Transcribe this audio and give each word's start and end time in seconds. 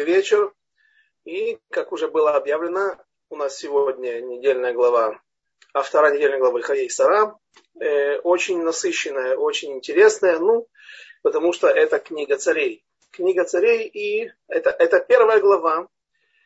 добрый 0.00 0.16
вечер. 0.16 0.52
И, 1.24 1.58
как 1.70 1.92
уже 1.92 2.08
было 2.08 2.34
объявлено, 2.34 2.96
у 3.28 3.36
нас 3.36 3.58
сегодня 3.58 4.20
недельная 4.20 4.72
глава, 4.72 5.20
а 5.74 5.82
вторая 5.82 6.14
недельная 6.14 6.38
глава 6.38 6.62
Хаей 6.62 6.88
Сара. 6.88 7.36
Э, 7.78 8.18
очень 8.20 8.62
насыщенная, 8.62 9.36
очень 9.36 9.72
интересная, 9.72 10.38
ну, 10.38 10.66
потому 11.22 11.52
что 11.52 11.68
это 11.68 11.98
книга 11.98 12.38
царей. 12.38 12.82
Книга 13.10 13.44
царей, 13.44 13.88
и 13.88 14.32
это, 14.48 14.70
это 14.70 15.00
первая 15.00 15.40
глава, 15.40 15.88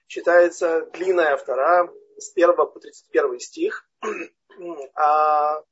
читается 0.08 0.88
длинная 0.92 1.36
вторая, 1.36 1.88
с 2.18 2.32
1 2.34 2.56
по 2.56 2.66
31 2.66 3.38
стих. 3.38 3.88
А 4.94 5.62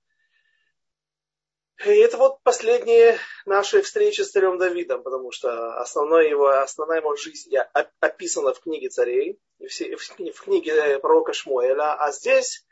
и 1.85 1.91
это 1.91 2.17
вот 2.17 2.43
последние 2.43 3.19
наши 3.45 3.83
встречи 3.83 4.21
с 4.21 4.31
царем 4.31 4.59
Давидом, 4.59 5.03
потому 5.03 5.31
что 5.33 5.77
основная 5.79 6.29
его, 6.29 6.49
основная 6.49 7.01
его 7.01 7.17
жизнь 7.17 7.53
описана 8.01 8.55
в 8.55 8.61
книге 8.61 8.89
царей, 8.89 9.41
в 9.59 10.43
книге 10.43 10.99
пророка 10.99 11.33
Шмуэля, 11.33 11.95
а 11.95 12.13
здесь 12.13 12.67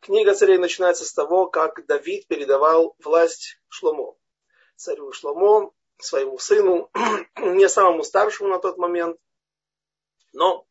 книга 0.00 0.34
царей 0.34 0.58
начинается 0.58 1.04
с 1.04 1.12
того, 1.12 1.46
как 1.46 1.86
Давид 1.86 2.26
передавал 2.26 2.94
власть 3.02 3.58
Шломо, 3.68 4.16
царю 4.76 5.12
Шломо, 5.12 5.72
своему 5.98 6.38
сыну, 6.38 6.90
не 7.38 7.68
самому 7.68 8.02
старшему 8.02 8.50
на 8.50 8.58
тот 8.58 8.78
момент, 8.78 9.18
но 10.32 10.66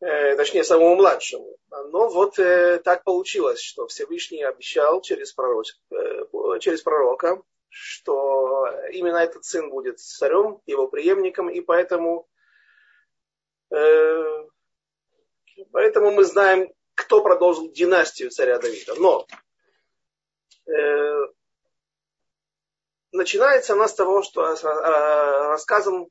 точнее 0.00 0.64
самому 0.64 0.96
младшему. 0.96 1.56
Но 1.70 2.08
вот 2.08 2.38
э, 2.38 2.78
так 2.78 3.04
получилось, 3.04 3.60
что 3.60 3.86
Всевышний 3.86 4.42
обещал 4.42 5.00
через, 5.00 5.32
пророк, 5.32 5.66
э, 5.90 6.58
через 6.60 6.82
пророка, 6.82 7.42
что 7.68 8.66
именно 8.92 9.16
этот 9.18 9.44
сын 9.44 9.70
будет 9.70 9.98
царем, 9.98 10.60
его 10.66 10.88
преемником, 10.88 11.48
и 11.48 11.60
поэтому, 11.60 12.28
э, 13.70 14.46
поэтому 15.72 16.12
мы 16.12 16.24
знаем, 16.24 16.72
кто 16.94 17.22
продолжил 17.22 17.70
династию 17.72 18.30
царя 18.30 18.58
Давида. 18.58 18.94
Но 18.96 19.26
э, 20.66 21.26
начинается 23.12 23.74
она 23.74 23.88
с 23.88 23.94
того, 23.94 24.22
что 24.22 24.42
рассказом 24.42 26.08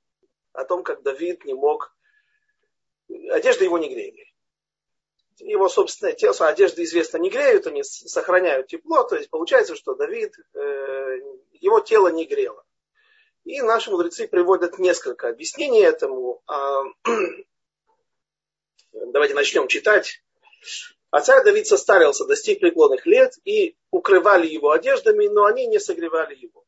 о 0.53 0.63
том, 0.65 0.83
как 0.83 1.03
Давид 1.03 1.45
не 1.45 1.53
мог 1.53 1.94
одежда 3.29 3.63
его 3.63 3.77
не 3.77 3.89
грели. 3.89 4.31
Его 5.37 5.67
собственное 5.67 6.13
тело, 6.13 6.35
одежды, 6.47 6.83
известно, 6.83 7.17
не 7.17 7.29
греют, 7.29 7.67
они 7.67 7.83
сохраняют 7.83 8.67
тепло. 8.67 9.03
То 9.03 9.17
есть 9.17 9.29
получается, 9.29 9.75
что 9.75 9.95
Давид, 9.95 10.33
э, 10.53 11.19
его 11.53 11.79
тело 11.81 12.07
не 12.07 12.25
грело. 12.25 12.63
И 13.43 13.61
наши 13.61 13.91
мудрецы 13.91 14.27
приводят 14.27 14.79
несколько 14.79 15.29
объяснений 15.29 15.81
этому. 15.81 16.41
А, 16.47 16.81
давайте 18.91 19.35
начнем 19.35 19.67
читать. 19.67 20.23
А 21.11 21.21
царь 21.21 21.43
Давид 21.43 21.67
состарился, 21.67 22.25
достиг 22.25 22.59
преклонных 22.59 23.05
лет, 23.05 23.33
и 23.45 23.77
укрывали 23.91 24.47
его 24.47 24.71
одеждами, 24.71 25.27
но 25.27 25.45
они 25.45 25.67
не 25.67 25.79
согревали 25.79 26.35
его. 26.35 26.64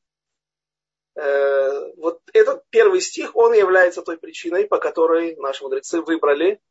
Э, 1.18 1.94
вот 1.98 2.22
этот 2.32 2.64
первый 2.70 3.02
стих, 3.02 3.36
он 3.36 3.54
является 3.54 4.04
той 4.04 4.18
причиной, 4.18 4.68
по 4.68 4.78
которой 4.78 5.36
наши 5.38 5.64
мудрецы 5.64 6.02
выбрали 6.02 6.62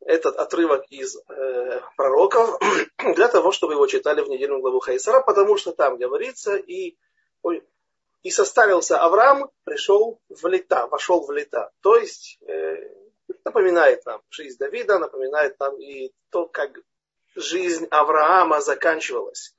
этот 0.00 0.36
отрывок 0.36 0.84
из 0.88 1.16
э, 1.16 1.80
пророков 1.96 2.60
для 3.16 3.26
того, 3.26 3.50
чтобы 3.50 3.72
его 3.72 3.88
читали 3.88 4.20
в 4.20 4.28
недельную 4.28 4.60
главу 4.60 4.78
Хайсара, 4.78 5.20
потому 5.20 5.56
что 5.56 5.72
там 5.72 5.98
говорится, 5.98 6.54
и, 6.54 6.96
ой, 7.42 7.66
и 8.22 8.30
составился 8.30 8.98
Авраам, 8.98 9.50
пришел 9.64 10.20
в 10.28 10.46
лета, 10.46 10.86
вошел 10.86 11.26
в 11.26 11.32
лета. 11.32 11.72
То 11.80 11.96
есть 11.96 12.38
э, 12.46 12.76
напоминает 13.44 14.06
нам 14.06 14.22
жизнь 14.30 14.58
Давида, 14.58 15.00
напоминает 15.00 15.58
нам 15.58 15.76
и 15.80 16.12
то, 16.30 16.46
как 16.46 16.78
жизнь 17.34 17.88
Авраама 17.90 18.60
заканчивалась. 18.60 19.56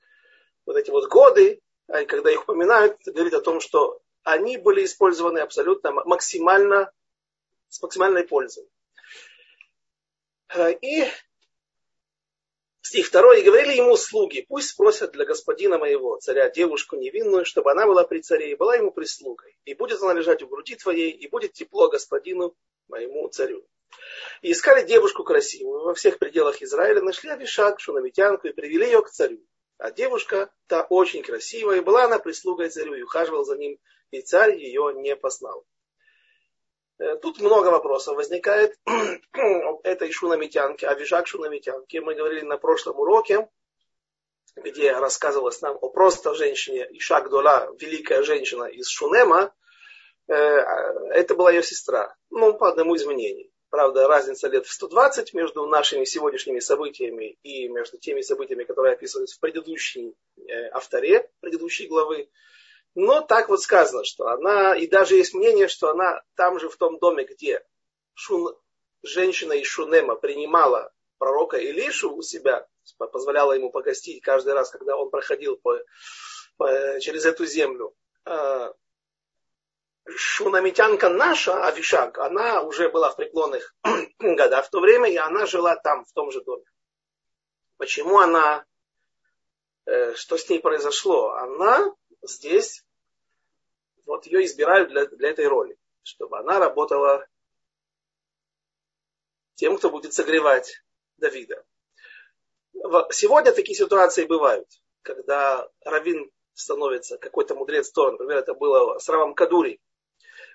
Вот 0.65 0.77
эти 0.77 0.91
вот 0.91 1.09
годы, 1.09 1.61
а 1.91 2.05
когда 2.05 2.31
их 2.31 2.43
упоминают, 2.43 2.97
говорит 3.05 3.33
о 3.33 3.41
том, 3.41 3.59
что 3.59 4.01
они 4.23 4.57
были 4.57 4.85
использованы 4.85 5.39
абсолютно 5.39 5.91
максимально, 5.91 6.91
с 7.69 7.81
максимальной 7.81 8.23
пользой. 8.23 8.67
Э, 10.53 10.71
и 10.73 11.05
стих 12.81 13.07
второй. 13.07 13.41
И 13.41 13.43
говорили 13.43 13.75
ему 13.75 13.97
слуги, 13.97 14.45
пусть 14.47 14.69
спросят 14.69 15.11
для 15.11 15.25
господина 15.25 15.77
моего, 15.77 16.17
царя, 16.17 16.49
девушку 16.49 16.95
невинную, 16.95 17.45
чтобы 17.45 17.71
она 17.71 17.85
была 17.85 18.03
при 18.03 18.19
царе 18.19 18.51
и 18.51 18.55
была 18.55 18.75
ему 18.75 18.91
прислугой. 18.91 19.57
И 19.65 19.73
будет 19.73 20.01
она 20.01 20.13
лежать 20.13 20.41
в 20.41 20.49
груди 20.49 20.75
твоей, 20.75 21.11
и 21.11 21.27
будет 21.27 21.53
тепло 21.53 21.89
господину 21.89 22.55
моему 22.87 23.27
царю. 23.29 23.65
И 24.41 24.51
искали 24.51 24.85
девушку 24.85 25.23
красивую 25.23 25.83
во 25.83 25.93
всех 25.93 26.19
пределах 26.19 26.61
Израиля, 26.61 27.01
нашли 27.01 27.29
Авишак, 27.29 27.79
шунамитянку, 27.79 28.47
и 28.47 28.53
привели 28.53 28.85
ее 28.85 29.01
к 29.01 29.09
царю. 29.09 29.41
А 29.81 29.89
девушка 29.89 30.51
та 30.67 30.83
очень 30.83 31.23
красивая, 31.23 31.77
и 31.77 31.81
была 31.81 32.03
она 32.03 32.19
прислугой 32.19 32.69
царю, 32.69 32.93
и 32.93 33.01
ухаживал 33.01 33.43
за 33.43 33.57
ним, 33.57 33.79
и 34.11 34.21
царь 34.21 34.55
ее 34.55 34.93
не 34.95 35.15
познал. 35.15 35.65
Э, 36.99 37.15
тут 37.15 37.39
много 37.39 37.69
вопросов 37.69 38.15
возникает 38.15 38.79
об 38.85 39.79
этой 39.83 40.11
шунамитянке, 40.11 40.87
о 40.87 40.93
вижак 40.93 41.25
шунамитянке. 41.25 41.99
Мы 41.99 42.13
говорили 42.13 42.41
на 42.41 42.57
прошлом 42.57 42.99
уроке, 42.99 43.49
где 44.55 44.91
рассказывалось 44.91 45.61
нам 45.61 45.75
о 45.81 45.89
просто 45.89 46.35
женщине 46.35 46.87
Ишак 46.91 47.31
Дола, 47.31 47.75
великая 47.79 48.21
женщина 48.21 48.65
из 48.65 48.87
Шунема. 48.87 49.51
Э, 50.27 50.35
это 50.35 51.33
была 51.33 51.49
ее 51.49 51.63
сестра, 51.63 52.15
ну, 52.29 52.53
по 52.53 52.69
одному 52.69 52.93
из 52.93 53.07
мнений. 53.07 53.50
Правда, 53.71 54.05
разница 54.05 54.49
лет 54.49 54.65
в 54.65 54.71
120 54.71 55.33
между 55.33 55.65
нашими 55.65 56.03
сегодняшними 56.03 56.59
событиями 56.59 57.37
и 57.41 57.69
между 57.69 57.97
теми 57.97 58.19
событиями, 58.19 58.65
которые 58.65 58.95
описываются 58.95 59.37
в 59.37 59.39
предыдущей 59.39 60.13
э, 60.35 60.67
авторе 60.73 61.31
предыдущей 61.39 61.87
главы. 61.87 62.29
Но 62.95 63.21
так 63.21 63.47
вот 63.47 63.61
сказано, 63.61 64.03
что 64.03 64.27
она, 64.27 64.75
и 64.75 64.87
даже 64.87 65.15
есть 65.15 65.33
мнение, 65.33 65.69
что 65.69 65.89
она 65.89 66.21
там 66.35 66.59
же 66.59 66.67
в 66.67 66.75
том 66.75 66.99
доме, 66.99 67.23
где 67.23 67.65
Шун, 68.13 68.53
женщина 69.03 69.53
из 69.53 69.67
Шунема 69.67 70.15
принимала 70.15 70.91
пророка 71.17 71.55
Илишу 71.57 72.13
у 72.13 72.21
себя, 72.21 72.67
позволяла 72.97 73.53
ему 73.53 73.71
погостить 73.71 74.21
каждый 74.21 74.51
раз, 74.53 74.69
когда 74.69 74.97
он 74.97 75.09
проходил 75.09 75.55
по, 75.55 75.79
по, 76.57 76.99
через 76.99 77.23
эту 77.23 77.45
землю. 77.45 77.95
Шунамитянка 80.07 81.09
наша, 81.09 81.65
Авишак, 81.65 82.17
она 82.17 82.63
уже 82.63 82.89
была 82.89 83.11
в 83.11 83.15
преклонных 83.15 83.75
годах 84.19 84.65
в 84.65 84.69
то 84.69 84.79
время, 84.79 85.09
и 85.09 85.15
она 85.15 85.45
жила 85.45 85.75
там, 85.75 86.05
в 86.05 86.11
том 86.13 86.31
же 86.31 86.43
доме. 86.43 86.65
Почему 87.77 88.19
она, 88.19 88.65
э, 89.85 90.13
что 90.15 90.37
с 90.37 90.49
ней 90.49 90.59
произошло? 90.59 91.31
Она 91.31 91.93
здесь, 92.21 92.83
вот 94.05 94.25
ее 94.25 94.45
избирают 94.45 94.89
для, 94.89 95.05
для 95.05 95.29
этой 95.29 95.47
роли, 95.47 95.77
чтобы 96.03 96.39
она 96.39 96.59
работала 96.59 97.27
тем, 99.55 99.77
кто 99.77 99.91
будет 99.91 100.13
согревать 100.13 100.83
Давида. 101.17 101.63
Сегодня 103.11 103.51
такие 103.51 103.75
ситуации 103.75 104.25
бывают, 104.25 104.67
когда 105.03 105.69
равин 105.85 106.31
становится 106.53 107.17
какой-то 107.17 107.53
мудрец 107.55 107.91
Тор, 107.91 108.13
например, 108.13 108.37
это 108.37 108.53
было 108.55 108.97
с 108.97 109.07
Равом 109.07 109.35
Кадури, 109.35 109.79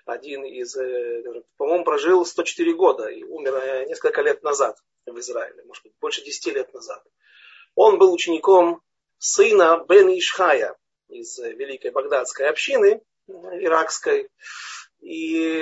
один 0.07 0.45
из, 0.45 0.75
э, 0.75 1.23
по-моему, 1.57 1.83
прожил 1.83 2.25
104 2.25 2.73
года 2.73 3.07
и 3.07 3.23
умер 3.23 3.55
э, 3.55 3.85
несколько 3.87 4.21
лет 4.21 4.41
назад 4.41 4.77
в 5.05 5.19
Израиле, 5.19 5.63
может 5.65 5.83
быть, 5.83 5.93
больше 5.99 6.23
10 6.23 6.53
лет 6.53 6.73
назад. 6.73 7.03
Он 7.75 7.97
был 7.97 8.13
учеником 8.13 8.81
сына 9.17 9.85
Бен 9.87 10.09
Ишхая 10.09 10.75
из 11.09 11.37
э, 11.39 11.53
Великой 11.53 11.91
Багдадской 11.91 12.47
общины 12.47 13.01
иракской. 13.27 14.29
И 15.01 15.59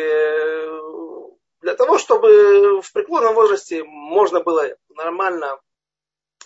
для 1.61 1.73
того, 1.75 1.97
чтобы 1.97 2.81
в 2.81 2.93
преклонном 2.93 3.33
возрасте 3.33 3.83
можно 3.83 4.41
было 4.41 4.77
нормально 4.89 5.59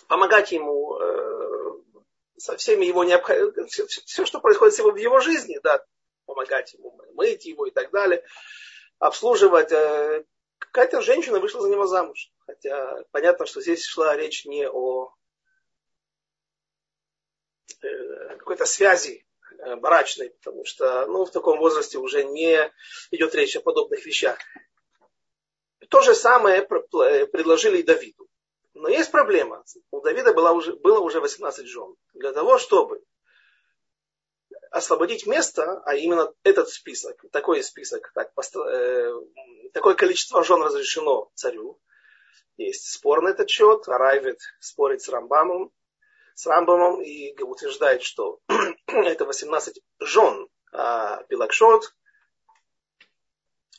помогать 0.08 0.50
ему 0.50 0.98
со 2.38 2.56
всеми 2.56 2.86
его 2.86 3.04
необходимыми, 3.04 3.66
все, 3.66 3.86
все, 3.86 4.24
что 4.24 4.40
происходит 4.40 4.78
в 4.78 4.96
его 4.96 5.20
жизни, 5.20 5.60
да, 5.62 5.84
помогать 6.30 6.74
ему 6.74 6.96
мыть 7.14 7.44
его 7.44 7.66
и 7.66 7.70
так 7.70 7.90
далее, 7.90 8.24
обслуживать. 8.98 9.72
Э, 9.72 10.24
какая-то 10.58 11.02
женщина 11.02 11.40
вышла 11.40 11.60
за 11.60 11.68
него 11.68 11.86
замуж. 11.86 12.30
Хотя 12.46 13.04
понятно, 13.10 13.46
что 13.46 13.60
здесь 13.60 13.84
шла 13.84 14.16
речь 14.16 14.44
не 14.44 14.68
о 14.68 15.12
э, 17.82 18.36
какой-то 18.38 18.64
связи 18.64 19.26
э, 19.58 19.76
брачной, 19.76 20.30
потому 20.30 20.64
что 20.64 21.06
ну, 21.06 21.24
в 21.24 21.32
таком 21.32 21.58
возрасте 21.58 21.98
уже 21.98 22.22
не 22.24 22.72
идет 23.10 23.34
речь 23.34 23.56
о 23.56 23.60
подобных 23.60 24.06
вещах. 24.06 24.38
То 25.88 26.00
же 26.02 26.14
самое 26.14 26.62
предложили 26.62 27.78
и 27.78 27.82
Давиду. 27.82 28.28
Но 28.74 28.88
есть 28.88 29.10
проблема. 29.10 29.64
У 29.90 30.00
Давида 30.00 30.32
было 30.32 30.52
уже, 30.52 30.74
было 30.76 31.00
уже 31.00 31.20
18 31.20 31.66
жен. 31.66 31.96
Для 32.14 32.32
того, 32.32 32.58
чтобы 32.58 33.02
освободить 34.70 35.26
место, 35.26 35.82
а 35.84 35.94
именно 35.94 36.32
этот 36.44 36.68
список, 36.68 37.24
такой 37.32 37.62
список, 37.62 38.12
так, 38.14 38.32
э, 38.56 39.12
такое 39.72 39.94
количество 39.94 40.44
жен 40.44 40.62
разрешено 40.62 41.30
царю. 41.34 41.80
Есть 42.56 42.90
спор 42.90 43.22
на 43.22 43.30
этот 43.30 43.50
счет. 43.50 43.88
Райвит 43.88 44.38
спорит 44.60 45.02
с 45.02 45.08
Рамбамом, 45.08 45.72
с 46.34 46.46
Рамбамом 46.46 47.02
и 47.02 47.34
утверждает, 47.42 48.02
что 48.02 48.40
это 48.86 49.24
18 49.24 49.80
жен, 50.00 50.48
а 50.72 51.22
Пилакшот, 51.24 51.94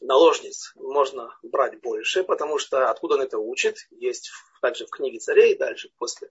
наложниц 0.01 0.73
можно 0.75 1.35
брать 1.43 1.79
больше, 1.81 2.23
потому 2.23 2.57
что 2.57 2.89
откуда 2.89 3.15
он 3.15 3.21
это 3.21 3.37
учит, 3.37 3.77
есть 3.91 4.31
также 4.61 4.85
в 4.85 4.89
книге 4.89 5.19
царей, 5.19 5.57
дальше 5.57 5.89
после 5.97 6.29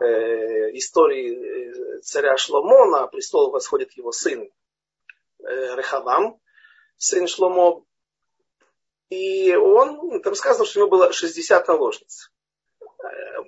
э, 0.00 0.06
истории 0.76 1.98
э, 1.98 2.00
царя 2.00 2.36
Шломо 2.36 2.86
на 2.86 3.06
престол 3.06 3.50
восходит 3.50 3.92
его 3.92 4.12
сын 4.12 4.42
э, 4.42 5.76
Рехавам, 5.76 6.40
сын 6.96 7.26
Шломо, 7.26 7.84
и 9.10 9.54
он, 9.54 10.20
там 10.20 10.34
сказано, 10.34 10.66
что 10.66 10.80
у 10.80 10.82
него 10.82 10.90
было 10.90 11.12
60 11.12 11.66
наложниц. 11.68 12.30
Э, 12.80 13.42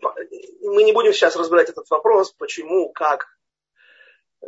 мы 0.62 0.84
не 0.84 0.92
будем 0.92 1.12
сейчас 1.12 1.36
разбирать 1.36 1.68
этот 1.68 1.90
вопрос, 1.90 2.32
почему, 2.32 2.90
как, 2.92 3.26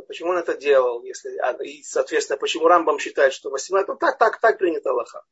почему 0.07 0.31
он 0.31 0.39
это 0.39 0.57
делал, 0.57 1.03
если, 1.03 1.37
а, 1.39 1.53
и, 1.63 1.83
соответственно, 1.83 2.39
почему 2.39 2.67
Рамбам 2.67 2.99
считает, 2.99 3.33
что 3.33 3.51
18, 3.51 3.89
ну 3.89 3.97
так, 3.97 4.19
так, 4.19 4.41
так 4.41 4.59
принято 4.59 4.91
Аллаха 4.91 5.23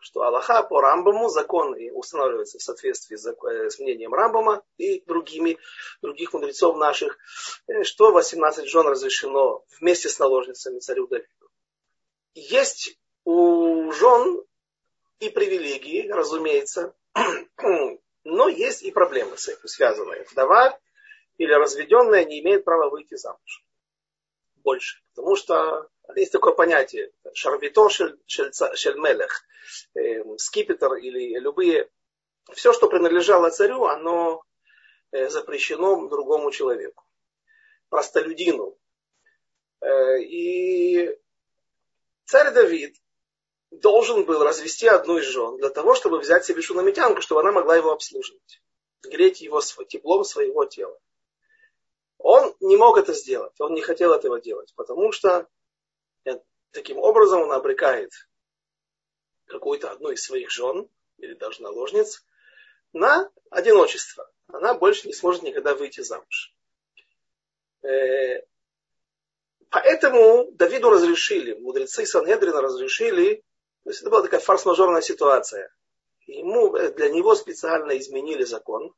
что 0.00 0.22
Аллаха 0.22 0.62
по 0.62 0.80
Рамбаму 0.80 1.28
закон 1.28 1.76
устанавливается 1.92 2.58
в 2.58 2.62
соответствии 2.62 3.16
с, 3.16 3.26
э, 3.26 3.70
с 3.70 3.78
мнением 3.78 4.14
Рамбама 4.14 4.64
и 4.78 5.02
другими, 5.06 5.58
других 6.02 6.32
мудрецов 6.32 6.76
наших, 6.76 7.18
э, 7.68 7.84
что 7.84 8.10
18 8.10 8.66
жен 8.66 8.86
разрешено 8.86 9.62
вместе 9.78 10.08
с 10.08 10.18
наложницами 10.18 10.78
царю 10.80 11.06
Давиду. 11.06 11.50
Есть 12.34 12.98
у 13.24 13.92
жен 13.92 14.42
и 15.18 15.28
привилегии, 15.28 16.08
разумеется, 16.08 16.94
но 18.24 18.48
есть 18.48 18.82
и 18.82 18.90
проблемы 18.90 19.36
с 19.36 19.48
этим 19.48 19.68
связанные. 19.68 20.24
Вдова 20.30 20.78
или 21.36 21.52
разведенная 21.52 22.24
не 22.24 22.40
имеет 22.40 22.64
права 22.64 22.88
выйти 22.88 23.16
замуж. 23.16 23.64
Больше. 24.62 25.00
Потому 25.14 25.36
что 25.36 25.88
есть 26.16 26.32
такое 26.32 26.52
понятие 26.52 27.12
шарвито 27.34 27.88
шельмелех, 27.88 29.42
э, 29.94 30.22
скипетр 30.38 30.94
или 30.94 31.38
любые, 31.38 31.90
все, 32.52 32.72
что 32.72 32.88
принадлежало 32.88 33.50
царю, 33.50 33.84
оно 33.84 34.42
э, 35.12 35.28
запрещено 35.28 36.08
другому 36.08 36.50
человеку, 36.50 37.04
простолюдину. 37.88 38.76
Э, 39.80 40.20
и 40.20 41.16
царь 42.24 42.52
Давид 42.52 42.96
должен 43.70 44.24
был 44.24 44.42
развести 44.42 44.88
одну 44.88 45.18
из 45.18 45.26
жен 45.26 45.56
для 45.56 45.70
того, 45.70 45.94
чтобы 45.94 46.18
взять 46.18 46.44
себе 46.44 46.60
шунамитянку, 46.60 47.22
чтобы 47.22 47.40
она 47.40 47.52
могла 47.52 47.76
его 47.76 47.92
обслуживать, 47.92 48.62
греть 49.02 49.40
его 49.40 49.60
теплом 49.60 50.24
своего 50.24 50.64
тела. 50.64 50.98
Он 52.22 52.54
не 52.60 52.76
мог 52.76 52.98
это 52.98 53.14
сделать, 53.14 53.58
он 53.60 53.74
не 53.74 53.82
хотел 53.82 54.12
этого 54.12 54.40
делать, 54.40 54.72
потому 54.76 55.10
что 55.12 55.48
Таким 56.72 56.98
образом 56.98 57.42
он 57.42 57.52
обрекает 57.52 58.12
какую-то 59.46 59.90
одну 59.90 60.10
из 60.10 60.22
своих 60.22 60.50
жен, 60.50 60.88
или 61.18 61.34
даже 61.34 61.62
наложниц, 61.62 62.24
на 62.92 63.30
одиночество. 63.50 64.30
Она 64.46 64.74
больше 64.74 65.08
не 65.08 65.12
сможет 65.12 65.42
никогда 65.42 65.74
выйти 65.74 66.00
замуж. 66.02 66.54
Э, 67.82 68.42
поэтому 69.68 70.52
Давиду 70.52 70.90
разрешили, 70.90 71.54
мудрецы 71.54 72.06
Санедрина 72.06 72.62
разрешили, 72.62 73.42
то 73.82 73.90
есть 73.90 74.02
это 74.02 74.10
была 74.10 74.22
такая 74.22 74.40
форс-мажорная 74.40 75.02
ситуация. 75.02 75.74
Ему, 76.26 76.76
э, 76.76 76.92
для 76.92 77.10
него 77.10 77.34
специально 77.34 77.98
изменили 77.98 78.44
закон, 78.44 78.94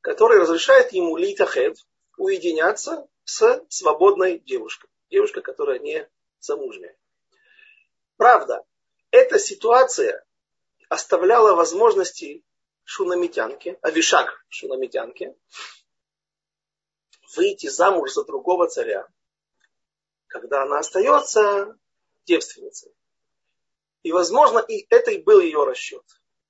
который 0.00 0.38
разрешает 0.38 0.92
ему 0.92 1.16
литахед 1.18 1.76
уединяться 2.16 3.08
с 3.24 3.64
свободной 3.68 4.38
девушкой. 4.38 4.90
Девушка, 5.10 5.40
которая 5.40 5.78
не 5.78 6.08
замужняя. 6.40 6.96
Правда, 8.16 8.64
эта 9.10 9.38
ситуация 9.38 10.24
оставляла 10.88 11.54
возможности 11.54 12.44
шунамитянке, 12.84 13.78
авишак 13.82 14.44
шунамитянке, 14.48 15.34
выйти 17.36 17.68
замуж 17.68 18.12
за 18.12 18.24
другого 18.24 18.68
царя, 18.68 19.06
когда 20.26 20.62
она 20.62 20.78
остается 20.78 21.76
девственницей. 22.26 22.94
И, 24.02 24.12
возможно, 24.12 24.58
и 24.58 24.86
это 24.90 25.10
и 25.10 25.22
был 25.22 25.40
ее 25.40 25.64
расчет, 25.64 26.04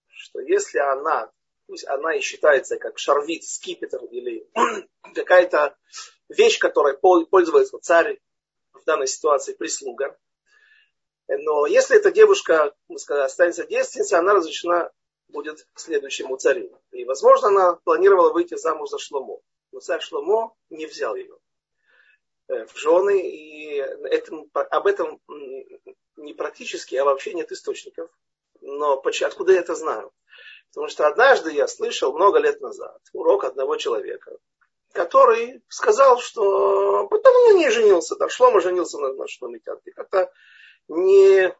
что 0.09 0.41
если 0.41 0.79
она, 0.79 1.31
пусть 1.67 1.87
она 1.87 2.15
и 2.15 2.21
считается 2.21 2.77
как 2.77 2.99
шарвит, 2.99 3.45
скипетр 3.45 4.05
или 4.05 4.49
какая-то 5.15 5.77
вещь, 6.29 6.59
которой 6.59 6.97
пользуется 6.97 7.79
царь 7.79 8.21
в 8.73 8.85
данной 8.85 9.07
ситуации 9.07 9.55
прислуга. 9.55 10.17
Но 11.27 11.67
если 11.67 11.97
эта 11.97 12.11
девушка 12.11 12.75
мы 12.89 12.99
сказали, 12.99 13.27
останется 13.27 13.67
девственницей, 13.67 14.19
она 14.19 14.35
разрешена 14.35 14.91
будет 15.29 15.67
следующему 15.75 16.37
царю. 16.37 16.79
И, 16.93 17.05
возможно, 17.05 17.49
она 17.49 17.75
планировала 17.85 18.33
выйти 18.33 18.57
замуж 18.57 18.91
за 18.91 18.99
Шломо. 18.99 19.41
Но 19.73 19.81
царь 19.81 20.01
Шломо 20.01 20.55
не 20.71 20.87
взял 20.87 21.17
ее 21.17 21.39
э, 22.49 22.67
в 22.67 22.77
жены. 22.77 23.21
И 23.21 23.77
это, 23.77 24.45
об 24.53 24.87
этом 24.87 25.21
не 26.17 26.35
практически, 26.35 26.95
а 26.97 27.05
вообще 27.05 27.33
нет 27.33 27.51
источников. 27.53 28.11
Но 28.61 29.03
откуда 29.03 29.53
я 29.53 29.61
это 29.61 29.75
знаю? 29.75 30.13
Потому 30.75 30.89
что 30.89 31.07
однажды 31.07 31.53
я 31.53 31.69
слышал 31.69 32.13
много 32.13 32.41
лет 32.41 32.61
назад 32.61 32.99
урок 33.13 33.45
одного 33.45 33.77
человека, 33.77 34.37
который 34.93 35.63
сказал, 35.69 36.19
что 36.19 37.07
потом 37.07 37.33
он 37.47 37.59
не 37.59 37.71
женился, 37.71 38.17
да, 38.17 38.29
Шлома 38.29 38.61
женился 38.61 38.99
на, 38.99 39.13
на 39.13 39.29
Шломитянке. 39.29 39.93
Как-то 39.93 40.33
не 40.89 41.55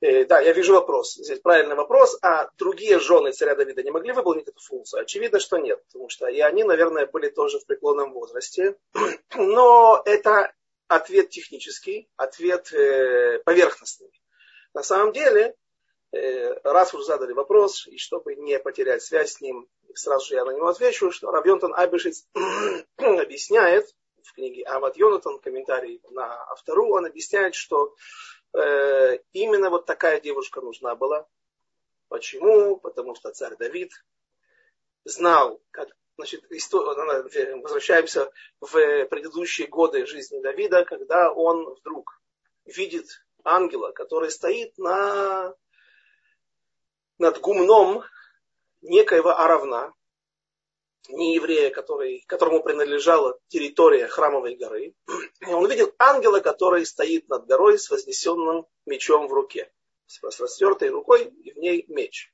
э, 0.00 0.24
Да, 0.24 0.40
я 0.40 0.54
вижу 0.54 0.72
вопрос. 0.72 1.16
Здесь 1.16 1.40
правильный 1.40 1.74
вопрос. 1.74 2.16
А 2.22 2.48
другие 2.56 2.98
жены 2.98 3.32
царя 3.32 3.54
Давида 3.54 3.82
не 3.82 3.90
могли 3.90 4.12
выполнить 4.12 4.48
эту 4.48 4.60
функцию? 4.60 5.02
Очевидно, 5.02 5.38
что 5.38 5.58
нет. 5.58 5.84
Потому 5.88 6.08
что 6.08 6.28
и 6.28 6.40
они, 6.40 6.64
наверное, 6.64 7.06
были 7.06 7.28
тоже 7.28 7.58
в 7.58 7.66
преклонном 7.66 8.14
возрасте. 8.14 8.74
Но 9.34 10.00
это 10.06 10.50
ответ 10.94 11.30
технический, 11.30 12.08
ответ 12.16 12.72
э, 12.72 13.40
поверхностный. 13.44 14.10
На 14.74 14.82
самом 14.82 15.12
деле, 15.12 15.56
Э, 16.12 16.60
раз 16.62 16.92
уже 16.92 17.04
задали 17.04 17.32
вопрос, 17.32 17.86
и 17.86 17.96
чтобы 17.96 18.34
не 18.34 18.58
потерять 18.58 19.02
связь 19.02 19.32
с 19.32 19.40
ним, 19.40 19.66
сразу 19.94 20.26
же 20.26 20.34
я 20.34 20.44
на 20.44 20.50
него 20.50 20.68
отвечу, 20.68 21.10
что 21.10 21.30
Равьонтон 21.30 21.74
Абишиц 21.74 22.28
объясняет 22.96 23.86
в 24.22 24.34
книге 24.34 24.64
Ават 24.64 24.98
Йонатан, 24.98 25.38
комментарий 25.38 26.02
на 26.10 26.44
автору, 26.50 26.90
он 26.90 27.06
объясняет, 27.06 27.54
что 27.54 27.94
э, 28.52 29.18
именно 29.32 29.70
вот 29.70 29.86
такая 29.86 30.20
девушка 30.20 30.60
нужна 30.60 30.94
была. 30.94 31.26
Почему? 32.08 32.76
Потому 32.76 33.14
что 33.14 33.30
царь 33.30 33.56
Давид 33.56 33.90
знал, 35.04 35.62
как 35.70 35.88
значит, 36.16 36.42
возвращаемся 36.48 38.30
в 38.60 39.06
предыдущие 39.06 39.68
годы 39.68 40.06
жизни 40.06 40.40
Давида, 40.40 40.84
когда 40.84 41.32
он 41.32 41.74
вдруг 41.74 42.20
видит 42.64 43.06
ангела, 43.44 43.92
который 43.92 44.30
стоит 44.30 44.76
на 44.78 45.54
над 47.18 47.40
гумном 47.40 48.02
некоего 48.80 49.30
Аравна, 49.30 49.92
не 51.08 51.34
еврея, 51.34 51.70
который, 51.70 52.24
которому 52.26 52.62
принадлежала 52.62 53.38
территория 53.48 54.06
храмовой 54.06 54.56
горы. 54.56 54.94
Он 55.48 55.68
видел 55.68 55.92
ангела, 55.98 56.40
который 56.40 56.86
стоит 56.86 57.28
над 57.28 57.46
горой 57.46 57.78
с 57.78 57.90
вознесенным 57.90 58.66
мечом 58.86 59.28
в 59.28 59.32
руке. 59.32 59.72
С 60.06 60.40
растертой 60.40 60.90
рукой 60.90 61.24
и 61.24 61.52
в 61.52 61.56
ней 61.56 61.84
меч. 61.88 62.32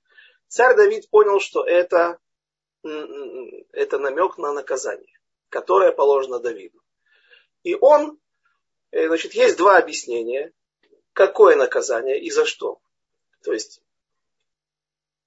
Царь 0.49 0.77
Давид 0.77 1.09
понял, 1.11 1.39
что 1.39 1.65
это, 1.65 2.19
это 2.83 3.99
намек 3.99 4.39
на 4.39 4.53
наказание, 4.53 5.19
которое 5.49 5.93
положено 5.93 6.39
Давиду. 6.39 6.81
И 7.63 7.75
он, 7.75 8.19
э, 8.91 9.09
значит, 9.09 9.35
есть 9.35 9.57
два 9.57 9.77
объяснения, 9.77 10.53
какое 11.13 11.57
наказание 11.57 12.21
и 12.21 12.31
за 12.31 12.45
что. 12.45 12.81
То 13.43 13.53
есть 13.53 13.83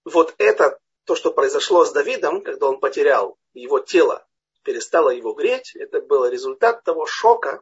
вот 0.05 0.33
это, 0.37 0.79
то, 1.05 1.15
что 1.15 1.31
произошло 1.31 1.85
с 1.85 1.91
Давидом, 1.91 2.41
когда 2.41 2.67
он 2.67 2.79
потерял 2.79 3.37
его 3.53 3.79
тело, 3.79 4.25
перестало 4.63 5.09
его 5.09 5.33
греть, 5.33 5.75
это 5.75 6.01
был 6.01 6.25
результат 6.25 6.83
того 6.83 7.05
шока, 7.05 7.61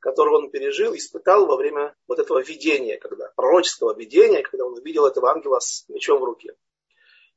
который 0.00 0.34
он 0.34 0.50
пережил, 0.50 0.94
испытал 0.96 1.46
во 1.46 1.56
время 1.56 1.94
вот 2.08 2.18
этого 2.18 2.42
видения, 2.42 2.98
когда, 2.98 3.30
пророческого 3.36 3.94
видения, 3.94 4.42
когда 4.42 4.64
он 4.64 4.72
увидел 4.72 5.06
этого 5.06 5.30
ангела 5.30 5.60
с 5.60 5.88
мечом 5.88 6.20
в 6.20 6.24
руке. 6.24 6.56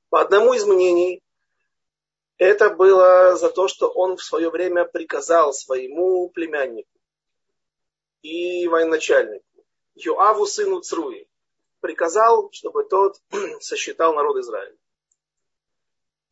По 0.10 0.22
одному 0.22 0.54
из 0.54 0.66
мнений, 0.66 1.22
Это 2.38 2.70
было 2.70 3.36
за 3.38 3.50
то, 3.50 3.68
что 3.68 3.90
он 3.90 4.18
в 4.18 4.24
свое 4.24 4.50
время 4.50 4.86
приказал 4.86 5.54
своему 5.54 6.30
племяннику 6.30 6.90
и 8.22 8.68
военачальнику, 8.68 9.46
Йоаву 9.96 10.46
сыну 10.46 10.82
Цруи, 10.82 11.28
приказал, 11.80 12.50
чтобы 12.52 12.84
тот 12.84 13.22
сосчитал 13.62 14.14
народ 14.14 14.38
Израиля. 14.38 14.76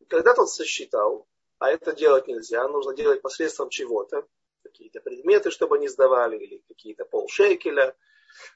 Когда 0.08 0.34
тот 0.34 0.50
сосчитал, 0.50 1.26
а 1.58 1.70
это 1.70 1.94
делать 1.94 2.26
нельзя, 2.26 2.66
нужно 2.68 2.94
делать 2.94 3.22
посредством 3.22 3.70
чего-то, 3.70 4.26
какие-то 4.62 5.00
предметы, 5.00 5.50
чтобы 5.50 5.76
они 5.76 5.88
сдавали, 5.88 6.36
или 6.36 6.62
какие-то 6.68 7.04
полшекеля, 7.04 7.96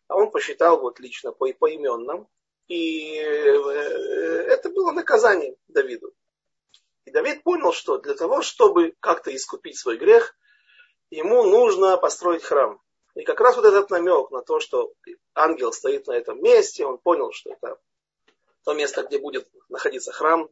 а 0.09 0.17
он 0.17 0.31
посчитал 0.31 0.81
вот 0.81 1.00
лично 1.00 1.33
по 1.33 1.50
поименным, 1.52 2.28
и 2.67 3.19
э, 3.19 4.47
это 4.49 4.69
было 4.69 4.90
наказание 4.90 5.57
Давиду. 5.69 6.12
И 7.09 7.11
Давид 7.11 7.43
понял, 7.43 7.73
что 7.73 7.97
для 7.97 8.12
того, 8.12 8.43
чтобы 8.43 8.95
как-то 9.00 9.35
искупить 9.35 9.79
свой 9.79 9.97
грех, 9.97 10.37
ему 11.09 11.43
нужно 11.43 11.97
построить 11.97 12.45
храм. 12.45 12.83
И 13.15 13.23
как 13.23 13.41
раз 13.41 13.57
вот 13.57 13.65
этот 13.65 13.88
намек 13.88 14.31
на 14.31 14.43
то, 14.43 14.61
что 14.61 14.93
ангел 15.35 15.73
стоит 15.73 16.07
на 16.07 16.12
этом 16.12 16.43
месте, 16.43 16.85
он 16.85 16.99
понял, 16.99 17.33
что 17.33 17.50
это 17.50 17.81
то 18.62 18.75
место, 18.75 19.05
где 19.05 19.19
будет 19.19 19.49
находиться 19.71 20.12
храм. 20.12 20.50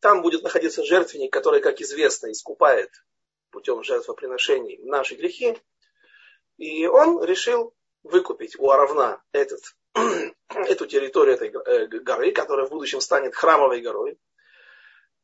Там 0.00 0.22
будет 0.22 0.42
находиться 0.42 0.82
жертвенник, 0.84 1.30
который, 1.30 1.60
как 1.60 1.82
известно, 1.82 2.32
искупает 2.32 2.90
путем 3.50 3.84
жертвоприношений 3.84 4.78
наши 4.82 5.16
грехи. 5.16 5.58
И 6.56 6.86
он 6.86 7.22
решил 7.22 7.74
выкупить 8.04 8.58
у 8.58 8.70
Аравна 8.70 9.22
этот, 9.32 9.60
эту 10.48 10.86
территорию 10.86 11.34
этой 11.34 11.50
э, 11.50 11.88
горы, 11.88 12.32
которая 12.32 12.64
в 12.64 12.70
будущем 12.70 13.02
станет 13.02 13.34
храмовой 13.34 13.82
горой. 13.82 14.18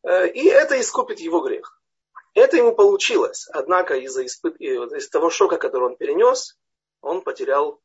Э, 0.07 0.29
и 0.29 0.47
это 0.47 0.81
искупит 0.81 1.19
его 1.19 1.41
грех. 1.41 1.81
Это 2.35 2.57
ему 2.57 2.75
получилось. 2.75 3.49
Однако 3.53 3.97
из-за 3.97 4.25
испыт... 4.25 4.57
из 4.61 5.09
того 5.09 5.31
шока, 5.31 5.59
который 5.59 5.89
он 5.89 5.97
перенес, 5.97 6.57
он 7.01 7.23
потерял 7.23 7.81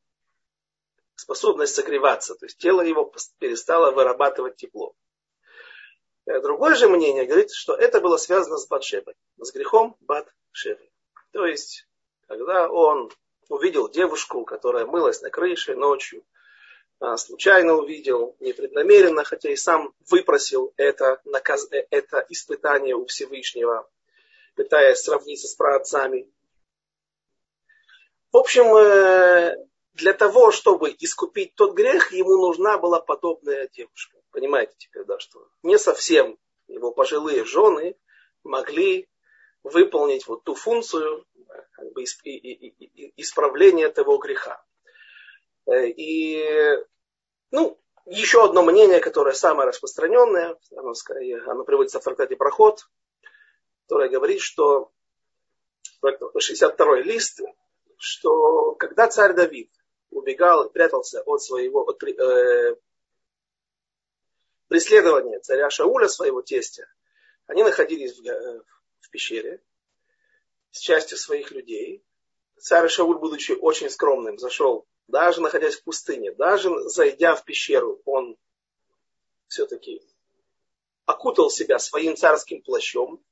способность 1.16 1.74
согреваться. 1.74 2.36
То 2.36 2.46
есть 2.46 2.60
тело 2.60 2.82
его 2.82 3.12
перестало 3.40 3.92
вырабатывать 3.92 4.56
тепло. 4.58 4.94
Э, 6.28 6.40
другое 6.42 6.76
же 6.76 6.88
мнение 6.88 7.26
говорит, 7.26 7.52
что 7.52 7.74
это 7.74 8.00
было 8.00 8.18
связано 8.18 8.58
с 8.58 8.68
Батшевой, 8.68 9.16
с 9.40 9.52
грехом 9.52 9.98
Батшевы. 10.02 10.92
То 11.32 11.48
есть, 11.48 11.88
когда 12.28 12.70
он 12.70 13.12
увидел 13.50 13.90
девушку, 13.90 14.46
которая 14.46 14.86
мылась 14.86 15.22
на 15.22 15.32
крыше 15.32 15.76
ночью, 15.76 16.24
случайно 17.18 17.74
увидел, 17.74 18.36
непреднамеренно, 18.40 19.24
хотя 19.24 19.52
и 19.52 19.56
сам 19.56 19.94
выпросил 20.10 20.74
это, 20.78 21.20
наказ... 21.26 21.68
Э, 21.72 21.86
это 21.90 22.26
испытание 22.30 22.96
у 22.96 23.06
Всевышнего, 23.06 23.90
пытаясь 24.56 25.00
сравниться 25.00 25.48
с 25.48 25.56
праотцами. 25.56 26.32
В 28.32 28.38
общем, 28.38 28.76
э, 28.76 29.58
для 29.94 30.14
того, 30.14 30.52
чтобы 30.52 30.96
искупить 31.00 31.56
тот 31.56 31.74
грех, 31.74 32.12
ему 32.12 32.38
нужна 32.38 32.78
была 32.78 33.00
подобная 33.00 33.68
девушка. 33.68 34.18
Понимаете 34.32 34.74
теперь, 34.78 35.04
да, 35.06 35.20
что 35.20 35.48
не 35.64 35.78
совсем 35.78 36.38
его 36.68 36.92
пожилые 36.92 37.44
жены 37.44 37.98
могли 38.44 39.10
выполнить 39.64 40.28
вот 40.28 40.44
ту 40.44 40.56
функцию 40.56 41.26
как 41.72 41.92
бы, 41.94 42.04
исправления 42.04 43.90
того 43.90 44.18
греха. 44.18 44.64
Э, 45.72 45.88
и, 45.88 46.78
ну, 47.52 47.80
еще 48.06 48.44
одно 48.44 48.62
мнение, 48.62 49.00
которое 49.00 49.34
самое 49.34 49.70
распространенное, 49.70 50.58
оно, 50.76 50.94
скорее, 50.94 51.42
оно 51.44 51.64
приводится 51.64 52.00
в 52.00 52.04
трактате 52.04 52.36
«Проход», 52.36 52.90
которое 53.84 54.10
говорит, 54.10 54.42
что 54.42 54.92
62-й 56.04 57.04
лист, 57.04 57.40
что 57.98 58.76
когда 58.76 59.08
царь 59.08 59.34
Давид 59.34 59.72
убегал 60.10 60.66
и 60.66 60.72
прятался 60.72 61.22
от 61.22 61.42
своего 61.42 61.84
от, 61.84 62.04
э, 62.04 62.76
преследования 64.68 65.40
царя 65.40 65.70
Шауля, 65.70 66.10
своего 66.10 66.42
тестя, 66.42 66.86
они 67.48 67.64
находились 67.64 68.20
в, 68.20 68.28
э, 68.28 68.62
в 69.00 69.10
пещере 69.10 69.62
с 70.72 70.80
частью 70.80 71.18
своих 71.18 71.52
людей. 71.52 72.04
Царь 72.58 72.90
Шауль, 72.90 73.20
будучи 73.20 73.54
очень 73.54 73.90
скромным, 73.90 74.38
зашел 74.38 74.86
даже 75.12 75.42
находясь 75.42 75.76
в 75.76 75.84
пустыне, 75.84 76.32
даже 76.34 76.72
зайдя 76.90 77.36
в 77.36 77.44
пещеру, 77.44 78.02
он 78.06 78.38
все-таки 79.48 80.02
окутал 81.06 81.50
себя 81.50 81.78
своим 81.78 82.16
царским 82.16 82.62
плащом 82.62 83.24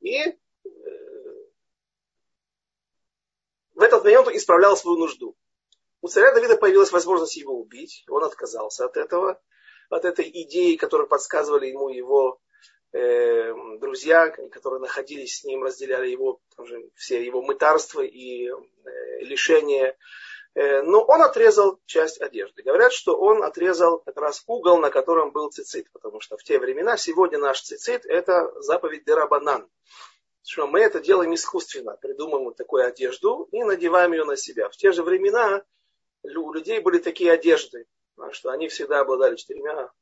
и 0.00 0.18
э, 0.18 0.36
в 3.74 3.80
этот 3.80 4.04
момент 4.04 4.28
он 4.28 4.36
исправлял 4.36 4.76
свою 4.76 4.98
нужду. 4.98 5.36
У 6.00 6.08
царя 6.08 6.32
Давида 6.32 6.56
появилась 6.56 6.92
возможность 6.92 7.36
его 7.36 7.58
убить, 7.58 8.04
он 8.08 8.22
отказался 8.22 8.84
от 8.84 8.96
этого, 8.96 9.40
от 9.88 10.04
этой 10.04 10.30
идеи, 10.42 10.76
которую 10.76 11.08
подсказывали 11.08 11.66
ему 11.66 11.88
его 11.88 12.40
э, 12.92 13.52
друзья, 13.78 14.28
которые 14.28 14.80
находились 14.80 15.38
с 15.38 15.44
ним, 15.44 15.64
разделяли 15.64 16.10
его, 16.10 16.40
тоже, 16.56 16.90
все 16.94 17.24
его 17.24 17.42
мытарства 17.42 18.02
и 18.02 18.48
э, 18.48 18.52
лишения 19.20 19.96
но 20.58 21.04
он 21.04 21.22
отрезал 21.22 21.78
часть 21.86 22.20
одежды. 22.20 22.62
Говорят, 22.62 22.92
что 22.92 23.16
он 23.16 23.44
отрезал 23.44 24.00
как 24.00 24.16
раз 24.16 24.42
угол, 24.48 24.78
на 24.78 24.90
котором 24.90 25.30
был 25.30 25.50
цицит, 25.50 25.88
потому 25.92 26.20
что 26.20 26.36
в 26.36 26.42
те 26.42 26.58
времена, 26.58 26.96
сегодня 26.96 27.38
наш 27.38 27.62
цицит 27.62 28.04
это 28.06 28.52
заповедь 28.60 29.04
Дерабанан. 29.04 29.68
Что 30.44 30.66
мы 30.66 30.80
это 30.80 30.98
делаем 30.98 31.32
искусственно, 31.34 31.96
придумываем 32.00 32.46
вот 32.46 32.56
такую 32.56 32.84
одежду 32.84 33.48
и 33.52 33.62
надеваем 33.62 34.12
ее 34.12 34.24
на 34.24 34.36
себя. 34.36 34.68
В 34.68 34.76
те 34.76 34.90
же 34.90 35.04
времена 35.04 35.62
у 36.24 36.52
людей 36.52 36.80
были 36.80 36.98
такие 36.98 37.30
одежды, 37.30 37.86
что 38.32 38.50
они 38.50 38.66
всегда 38.66 39.00
обладали 39.00 39.36
четырьмя, 39.36 39.92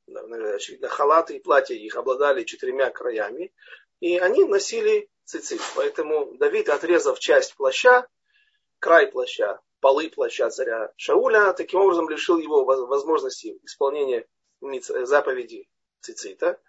очевидно, 0.54 0.88
халаты 0.88 1.36
и 1.36 1.40
платья 1.40 1.74
их 1.74 1.96
обладали 1.96 2.44
четырьмя 2.44 2.88
краями, 2.88 3.52
и 4.00 4.16
они 4.16 4.44
носили 4.44 5.10
цицит. 5.24 5.60
Поэтому 5.74 6.32
Давид, 6.36 6.70
отрезав 6.70 7.18
часть 7.18 7.56
плаща, 7.56 8.06
край 8.78 9.08
плаща 9.08 9.60
полы 9.80 10.10
плаща 10.10 10.50
царя 10.50 10.92
Шауля, 10.96 11.52
таким 11.52 11.80
образом 11.80 12.08
лишил 12.08 12.38
его 12.38 12.64
возможности 12.64 13.58
исполнения 13.64 14.26
заповеди 14.60 15.68
Цицита, 16.00 16.60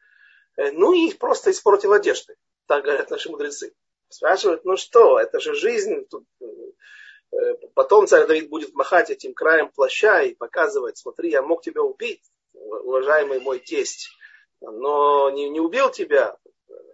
э, 0.57 0.71
ну 0.71 0.93
и 0.93 1.13
просто 1.13 1.51
испортил 1.51 1.93
одежды. 1.93 2.35
Так 2.67 2.83
говорят 2.83 3.09
наши 3.09 3.29
мудрецы. 3.29 3.73
Спрашивают, 4.09 4.65
ну 4.65 4.77
что, 4.77 5.19
это 5.19 5.39
же 5.39 5.53
жизнь. 5.53 6.05
Тут, 6.09 6.25
э, 6.41 7.53
потом 7.73 8.07
царь 8.07 8.27
Давид 8.27 8.49
будет 8.49 8.73
махать 8.73 9.09
этим 9.09 9.33
краем 9.33 9.69
плаща 9.69 10.21
и 10.23 10.33
показывать, 10.33 10.97
смотри, 10.97 11.31
я 11.31 11.41
мог 11.41 11.61
тебя 11.61 11.81
убить, 11.81 12.23
уважаемый 12.53 13.39
мой 13.39 13.59
тесть, 13.59 14.09
но 14.61 15.29
не, 15.29 15.49
не 15.49 15.59
убил 15.59 15.91
тебя. 15.91 16.37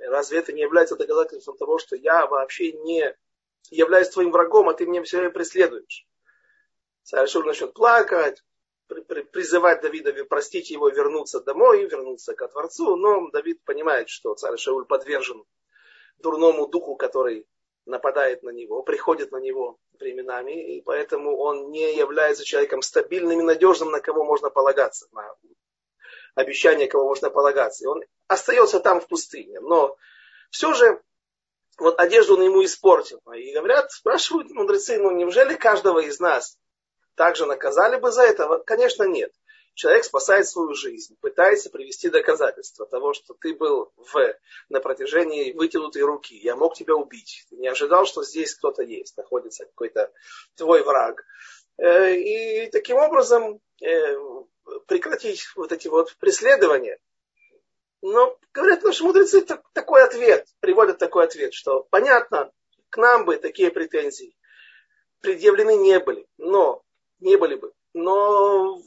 Разве 0.08 0.40
это 0.40 0.52
не 0.54 0.62
является 0.62 0.96
доказательством 0.96 1.58
того, 1.58 1.78
что 1.78 1.96
я 1.96 2.28
вообще 2.28 2.74
не 2.74 3.16
являюсь 3.70 4.10
твоим 4.10 4.32
врагом, 4.32 4.70
а 4.70 4.74
ты 4.74 4.86
меня 4.86 5.04
все 5.04 5.18
время 5.18 5.32
преследуешь. 5.32 6.08
Царь 7.04 7.28
Шур 7.28 7.46
начнет 7.46 7.74
плакать, 7.74 8.44
призывать 8.88 9.82
Давида 9.82 10.26
простить 10.26 10.70
его, 10.70 10.90
вернуться 10.90 11.42
домой, 11.42 11.86
вернуться 11.86 12.34
ко 12.34 12.48
Творцу. 12.48 12.96
Но 12.96 13.30
Давид 13.32 13.64
понимает, 13.64 14.10
что 14.10 14.36
царь 14.36 14.58
Шауль 14.58 14.86
подвержен 14.86 15.44
дурному 16.18 16.68
духу, 16.68 16.96
который 16.96 17.48
нападает 17.86 18.44
на 18.44 18.50
него, 18.50 18.82
приходит 18.82 19.32
на 19.32 19.38
него 19.38 19.78
временами, 20.00 20.78
и 20.78 20.82
поэтому 20.82 21.38
он 21.38 21.70
не 21.72 21.96
является 21.96 22.46
человеком 22.46 22.82
стабильным 22.82 23.42
и 23.42 23.44
надежным, 23.44 23.92
на 23.92 24.00
кого 24.00 24.24
можно 24.24 24.50
полагаться, 24.50 25.08
на 25.12 25.36
обещание, 26.36 26.88
кого 26.88 27.06
можно 27.06 27.30
полагаться. 27.30 27.84
И 27.84 27.88
он 27.88 28.02
остается 28.28 28.80
там 28.80 29.02
в 29.02 29.08
пустыне. 29.08 29.60
Но 29.60 29.98
все 30.50 30.74
же 30.74 31.02
вот 31.78 32.00
одежду 32.00 32.36
он 32.36 32.44
ему 32.44 32.64
испортил. 32.64 33.20
И 33.36 33.54
говорят, 33.54 33.92
спрашивают 33.92 34.50
мудрецы, 34.52 34.98
ну 34.98 35.12
неужели 35.12 35.56
каждого 35.56 36.00
из 36.00 36.20
нас 36.20 36.58
также 37.16 37.46
наказали 37.46 38.00
бы 38.00 38.12
за 38.12 38.24
это? 38.24 38.62
Конечно, 38.66 39.04
нет. 39.04 39.32
Человек 39.76 40.04
спасает 40.04 40.48
свою 40.48 40.76
жизнь, 40.76 41.18
пытается 41.20 41.72
привести 41.72 42.10
доказательства 42.10 42.86
того, 42.86 43.14
что 43.14 43.34
ты 43.34 43.56
был 43.56 43.92
в, 43.98 44.36
на 44.70 44.80
протяжении 44.80 45.52
вытянутой 45.52 46.04
руки. 46.04 46.36
Я 46.38 46.56
мог 46.56 46.76
тебя 46.76 46.96
убить. 46.96 47.46
Ты 47.50 47.56
не 47.56 47.68
ожидал, 47.68 48.06
что 48.06 48.24
здесь 48.24 48.54
кто-то 48.54 48.84
есть, 48.84 49.18
находится 49.18 49.66
какой-то 49.66 50.12
твой 50.56 50.84
враг. 50.84 51.26
Э, 51.78 52.16
и 52.16 52.70
таким 52.70 52.98
образом 52.98 53.60
э, 53.82 54.16
прекратить 54.88 55.44
вот 55.56 55.72
эти 55.72 55.88
вот 55.88 56.16
преследования. 56.20 57.00
Но, 58.04 58.38
говорят 58.54 58.84
наши 58.84 59.02
мудрецы, 59.02 59.46
такой 59.72 60.04
ответ, 60.04 60.46
приводят 60.60 60.98
такой 60.98 61.24
ответ, 61.24 61.54
что 61.54 61.88
понятно, 61.90 62.52
к 62.90 62.98
нам 62.98 63.24
бы 63.24 63.38
такие 63.38 63.72
претензии 63.72 64.36
предъявлены 65.22 65.78
не 65.78 66.02
были, 66.02 66.28
но 66.38 66.84
не 67.22 67.38
были 67.38 67.56
бы. 67.56 67.72
Но 67.94 68.78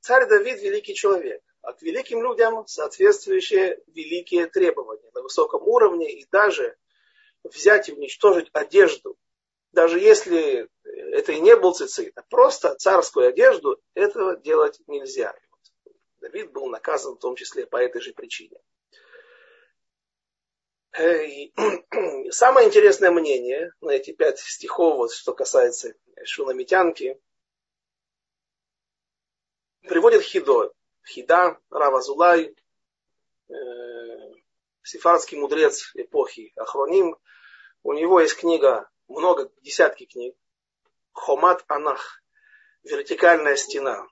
царь 0.00 0.26
Давид 0.26 0.62
великий 0.62 0.94
человек. 0.94 1.42
а 1.60 1.74
к 1.74 1.82
великим 1.82 2.22
людям 2.22 2.66
соответствующие 2.66 3.82
великие 3.88 4.46
требования 4.46 5.10
на 5.12 5.20
высоком 5.20 5.68
уровне 5.68 6.10
и 6.10 6.26
даже 6.32 6.74
взять 7.44 7.90
и 7.90 7.92
уничтожить 7.92 8.48
одежду, 8.54 9.18
даже 9.72 10.00
если 10.00 10.70
это 10.84 11.32
и 11.32 11.40
не 11.40 11.54
был 11.54 11.74
цицит, 11.74 12.16
а 12.16 12.22
просто 12.30 12.74
царскую 12.76 13.28
одежду, 13.28 13.78
этого 13.92 14.36
делать 14.36 14.80
нельзя. 14.86 15.34
Давид 16.22 16.52
был 16.52 16.68
наказан 16.68 17.16
в 17.16 17.18
том 17.18 17.34
числе 17.34 17.66
по 17.66 17.76
этой 17.76 18.00
же 18.00 18.12
причине. 18.12 18.56
И 20.98 21.52
самое 22.30 22.68
интересное 22.68 23.10
мнение 23.10 23.72
на 23.80 23.90
эти 23.90 24.12
пять 24.12 24.38
стихов, 24.38 24.96
вот, 24.96 25.12
что 25.12 25.34
касается 25.34 25.94
Шунамитянки, 26.24 27.20
приводит 29.82 30.22
Хидо. 30.22 30.72
Хида, 31.04 31.58
Рава 31.70 32.00
Зулай, 32.00 32.54
э, 33.48 33.52
сефардский 34.84 35.36
мудрец 35.38 35.90
эпохи 35.94 36.52
Ахроним. 36.54 37.16
У 37.82 37.92
него 37.94 38.20
есть 38.20 38.36
книга, 38.36 38.88
много, 39.08 39.50
десятки 39.62 40.06
книг. 40.06 40.36
Хомат 41.10 41.64
Анах, 41.66 42.22
вертикальная 42.84 43.56
стена. 43.56 44.06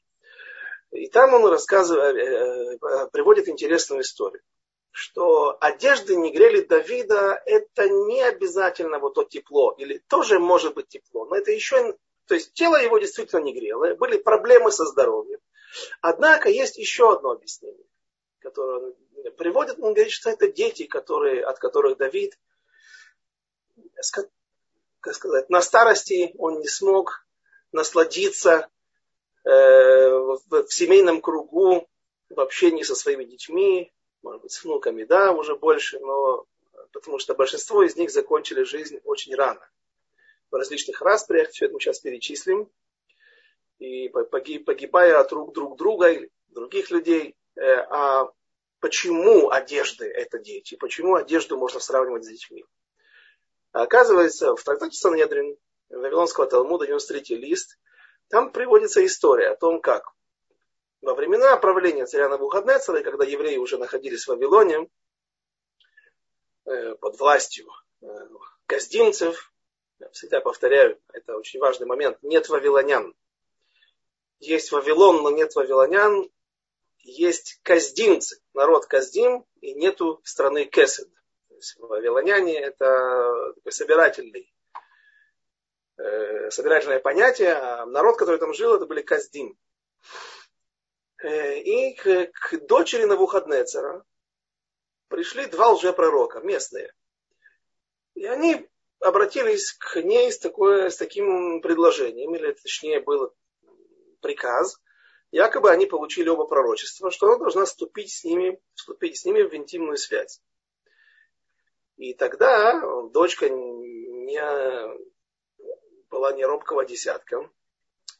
И 0.93 1.09
там 1.09 1.35
он 1.35 1.47
рассказывает, 1.47 2.17
э, 2.17 2.79
э, 2.81 3.09
приводит 3.13 3.49
интересную 3.49 4.03
историю 4.03 4.43
что 4.93 5.57
одежды 5.61 6.17
не 6.17 6.33
грели 6.33 6.63
Давида, 6.63 7.43
это 7.47 7.89
не 7.89 8.23
обязательно 8.23 8.99
вот 8.99 9.15
то 9.15 9.25
тепло, 9.25 9.75
или 9.79 9.99
тоже 10.09 10.39
может 10.39 10.75
быть 10.75 10.89
тепло, 10.89 11.27
но 11.27 11.37
это 11.37 11.53
еще, 11.53 11.97
то 12.27 12.35
есть 12.35 12.53
тело 12.55 12.77
его 12.77 12.99
действительно 12.99 13.41
не 13.41 13.55
грело, 13.55 13.95
были 13.95 14.19
проблемы 14.19 14.71
со 14.73 14.85
здоровьем. 14.85 15.39
Однако 16.01 16.49
есть 16.49 16.77
еще 16.77 17.13
одно 17.13 17.31
объяснение, 17.31 17.87
которое 18.41 18.79
он 18.79 18.95
приводит, 19.37 19.79
он 19.79 19.95
говорит, 19.95 20.13
что 20.13 20.31
это 20.31 20.51
дети, 20.51 20.87
которые, 20.87 21.45
от 21.45 21.59
которых 21.59 21.97
Давид, 21.97 22.37
как 25.01 25.15
сказать, 25.15 25.49
на 25.51 25.63
старости 25.63 26.35
он 26.39 26.59
не 26.61 26.69
смог 26.69 27.25
насладиться 27.73 28.51
э, 28.51 28.80
в, 29.45 30.41
в 30.51 30.73
семейном 30.73 31.21
кругу, 31.21 31.89
в 32.29 32.41
общении 32.41 32.83
со 32.83 32.95
своими 32.95 33.25
детьми, 33.25 33.93
может 34.23 34.43
быть, 34.43 34.53
с 34.53 34.63
внуками, 34.65 35.05
да, 35.05 35.33
уже 35.33 35.57
больше, 35.57 35.99
но 35.99 36.47
потому 36.93 37.19
что 37.19 37.35
большинство 37.35 37.83
из 37.83 37.97
них 37.97 38.11
закончили 38.11 38.63
жизнь 38.63 39.01
очень 39.05 39.35
рано. 39.35 39.67
В 40.51 40.55
различных 40.55 41.01
распрях, 41.01 41.51
все 41.51 41.67
это 41.67 41.75
мы 41.75 41.81
сейчас 41.81 42.01
перечислим. 42.01 42.71
И 43.79 44.09
погибая 44.09 45.19
от 45.19 45.33
рук 45.33 45.55
друг 45.55 45.79
друга 45.79 46.11
или 46.11 46.31
других 46.49 46.91
людей. 46.91 47.37
Э, 47.57 47.77
а 47.89 48.31
почему 48.81 49.51
одежды 49.51 50.07
это 50.07 50.39
дети? 50.39 50.75
Почему 50.75 51.15
одежду 51.15 51.57
можно 51.57 51.81
сравнивать 51.81 52.25
с 52.25 52.29
детьми? 52.29 52.65
Оказывается, 53.73 54.55
в 54.57 54.63
трактате 54.63 54.97
Санедрин 54.97 55.57
Вавилонского 55.89 56.47
Талмуда, 56.47 56.87
93 56.87 57.37
лист, 57.37 57.79
там 58.31 58.53
приводится 58.53 59.05
история 59.05 59.49
о 59.49 59.57
том, 59.57 59.81
как 59.81 60.05
во 61.03 61.15
времена 61.15 61.57
правления 61.57 62.07
царя 62.07 62.29
Навуходнецера, 62.29 63.03
когда 63.03 63.25
евреи 63.25 63.57
уже 63.57 63.77
находились 63.77 64.25
в 64.25 64.29
Вавилоне, 64.29 64.89
э, 66.65 66.95
под 66.95 67.19
властью 67.19 67.67
э, 68.01 68.07
газдимцев, 68.69 69.53
я 69.99 70.09
всегда 70.11 70.41
повторяю, 70.41 71.01
это 71.13 71.37
очень 71.37 71.59
важный 71.59 71.87
момент, 71.87 72.19
нет 72.23 72.49
вавилонян. 72.49 73.15
Есть 74.39 74.73
Вавилон, 74.73 75.23
но 75.23 75.31
нет 75.31 75.55
вавилонян. 75.55 76.31
Есть 77.01 77.59
каздимцы, 77.63 78.41
народ 78.55 78.87
каздим, 78.87 79.45
и 79.61 79.75
нету 79.75 80.21
страны 80.25 80.65
Кесед. 80.65 81.11
То 81.49 81.57
есть 81.57 81.77
вавилоняне 81.79 82.59
это 82.59 83.55
собирательный, 83.69 84.51
собирательное 86.51 87.01
понятие, 87.01 87.53
а 87.53 87.87
народ, 87.87 88.17
который 88.17 88.39
там 88.39 88.55
жил, 88.55 88.75
это 88.75 88.87
были 88.87 89.03
каздим. 89.03 89.59
Э, 91.23 91.59
и 91.59 91.95
к, 91.95 92.31
к 92.33 92.67
дочери 92.67 93.05
Навуходнецера 93.05 94.05
пришли 95.09 95.47
два 95.47 95.71
лжепророка, 95.71 96.41
местные. 96.41 96.93
И 98.15 98.25
они 98.25 98.69
обратились 99.01 99.73
к 99.73 100.01
ней 100.03 100.31
с, 100.31 100.39
такое, 100.39 100.91
с 100.91 100.97
таким 100.97 101.61
предложением, 101.61 102.35
или 102.35 102.53
точнее 102.53 103.01
был 103.01 103.35
приказ, 104.21 104.81
якобы 105.31 105.71
они 105.71 105.87
получили 105.87 106.29
оба 106.29 106.47
пророчества, 106.47 107.11
что 107.11 107.27
она 107.27 107.37
должна 107.37 107.65
вступить 107.65 108.13
с 108.13 108.25
ними, 108.25 108.61
вступить 108.75 109.19
с 109.19 109.25
ними 109.25 109.43
в 109.43 109.55
интимную 109.55 109.97
связь. 109.97 110.41
И 111.97 112.15
тогда 112.15 112.81
дочка 113.11 113.49
не, 113.51 114.41
была 116.11 116.33
не 116.33 116.45
робкого 116.45 116.85
десятка, 116.85 117.49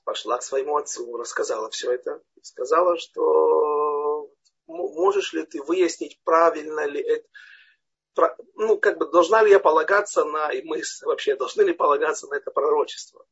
пошла 0.05 0.39
к 0.39 0.43
своему 0.43 0.77
отцу, 0.77 1.17
рассказала 1.17 1.71
все 1.71 1.93
это, 1.93 2.23
сказала, 2.43 2.97
что 2.99 4.31
можешь 4.67 5.33
ли 5.33 5.45
ты 5.45 5.63
выяснить, 5.63 6.21
правильно 6.25 6.87
ли 6.87 7.01
это, 7.01 7.29
ну, 8.55 8.79
как 8.79 8.99
бы, 8.99 9.11
должна 9.11 9.43
ли 9.43 9.51
я 9.51 9.61
полагаться 9.61 10.25
на, 10.25 10.51
и 10.53 10.63
мы 10.63 10.83
вообще 11.03 11.37
должны 11.37 11.63
ли 11.63 11.73
полагаться 11.73 12.27
на 12.29 12.35
это 12.35 12.51
пророчество. 12.51 13.27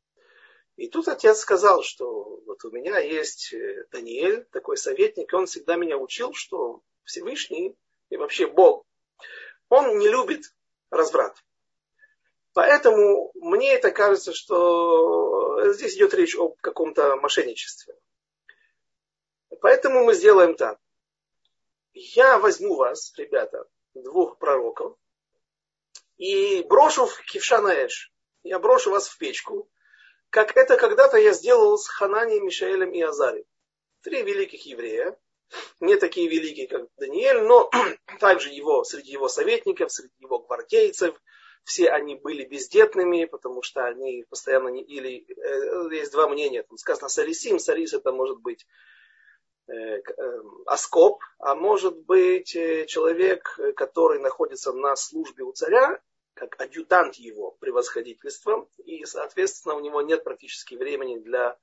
И 0.76 0.88
тут 0.88 1.08
отец 1.08 1.38
сказал, 1.40 1.82
что 1.82 2.40
вот 2.46 2.64
у 2.64 2.70
меня 2.70 2.98
есть 2.98 3.52
э, 3.52 3.86
Даниэль, 3.90 4.44
такой 4.52 4.76
советник, 4.76 5.32
и 5.32 5.36
он 5.36 5.46
всегда 5.46 5.74
меня 5.74 5.98
учил, 5.98 6.32
что 6.34 6.82
Всевышний 7.02 7.76
и 8.10 8.16
вообще 8.16 8.46
Бог, 8.46 8.86
он 9.68 9.98
не 9.98 10.08
любит 10.08 10.44
разврат. 10.90 11.36
Поэтому 12.58 13.30
мне 13.36 13.72
это 13.72 13.92
кажется, 13.92 14.32
что 14.32 15.72
здесь 15.74 15.94
идет 15.94 16.12
речь 16.12 16.36
о 16.36 16.56
каком-то 16.60 17.14
мошенничестве. 17.14 17.94
Поэтому 19.60 20.02
мы 20.02 20.12
сделаем 20.12 20.56
так. 20.56 20.76
Я 21.92 22.36
возьму 22.38 22.74
вас, 22.74 23.14
ребята, 23.16 23.64
двух 23.94 24.38
пророков, 24.38 24.96
и 26.16 26.64
брошу 26.64 27.06
в 27.06 27.20
Кившанаэш. 27.26 28.12
Я 28.42 28.58
брошу 28.58 28.90
вас 28.90 29.06
в 29.06 29.16
печку, 29.18 29.70
как 30.28 30.56
это 30.56 30.76
когда-то 30.76 31.16
я 31.16 31.34
сделал 31.34 31.78
с 31.78 31.86
Хананием, 31.86 32.44
Мишаэлем 32.44 32.90
и 32.90 33.00
Азари. 33.02 33.46
Три 34.02 34.24
великих 34.24 34.66
еврея, 34.66 35.16
не 35.78 35.94
такие 35.94 36.28
великие, 36.28 36.66
как 36.66 36.88
Даниэль, 36.96 37.42
но 37.42 37.70
также 38.18 38.48
его, 38.48 38.82
среди 38.82 39.12
его 39.12 39.28
советников, 39.28 39.92
среди 39.92 40.14
его 40.18 40.40
гвардейцев– 40.40 41.14
все 41.68 41.90
они 41.90 42.14
были 42.14 42.46
бездетными, 42.46 43.26
потому 43.26 43.60
что 43.62 43.84
они 43.84 44.24
постоянно 44.30 44.68
не... 44.68 44.82
Или 44.82 45.26
э, 45.28 45.94
есть 45.94 46.12
два 46.12 46.26
мнения. 46.26 46.62
Там 46.62 46.78
сказано 46.78 47.10
сарисим. 47.10 47.58
Сарис 47.58 47.92
это 47.92 48.10
может 48.10 48.40
быть 48.40 48.66
э, 49.66 49.74
э, 49.74 50.02
аскоп, 50.64 51.20
а 51.38 51.54
может 51.54 51.98
быть 52.06 52.56
э, 52.56 52.86
человек, 52.86 53.60
который 53.76 54.18
находится 54.18 54.72
на 54.72 54.96
службе 54.96 55.44
у 55.44 55.52
царя, 55.52 56.00
как 56.32 56.58
адъютант 56.58 57.16
его 57.16 57.50
превосходительства, 57.60 58.66
и, 58.86 59.04
соответственно, 59.04 59.74
у 59.74 59.80
него 59.80 60.00
нет 60.00 60.24
практически 60.24 60.74
времени 60.74 61.18
для 61.18 61.58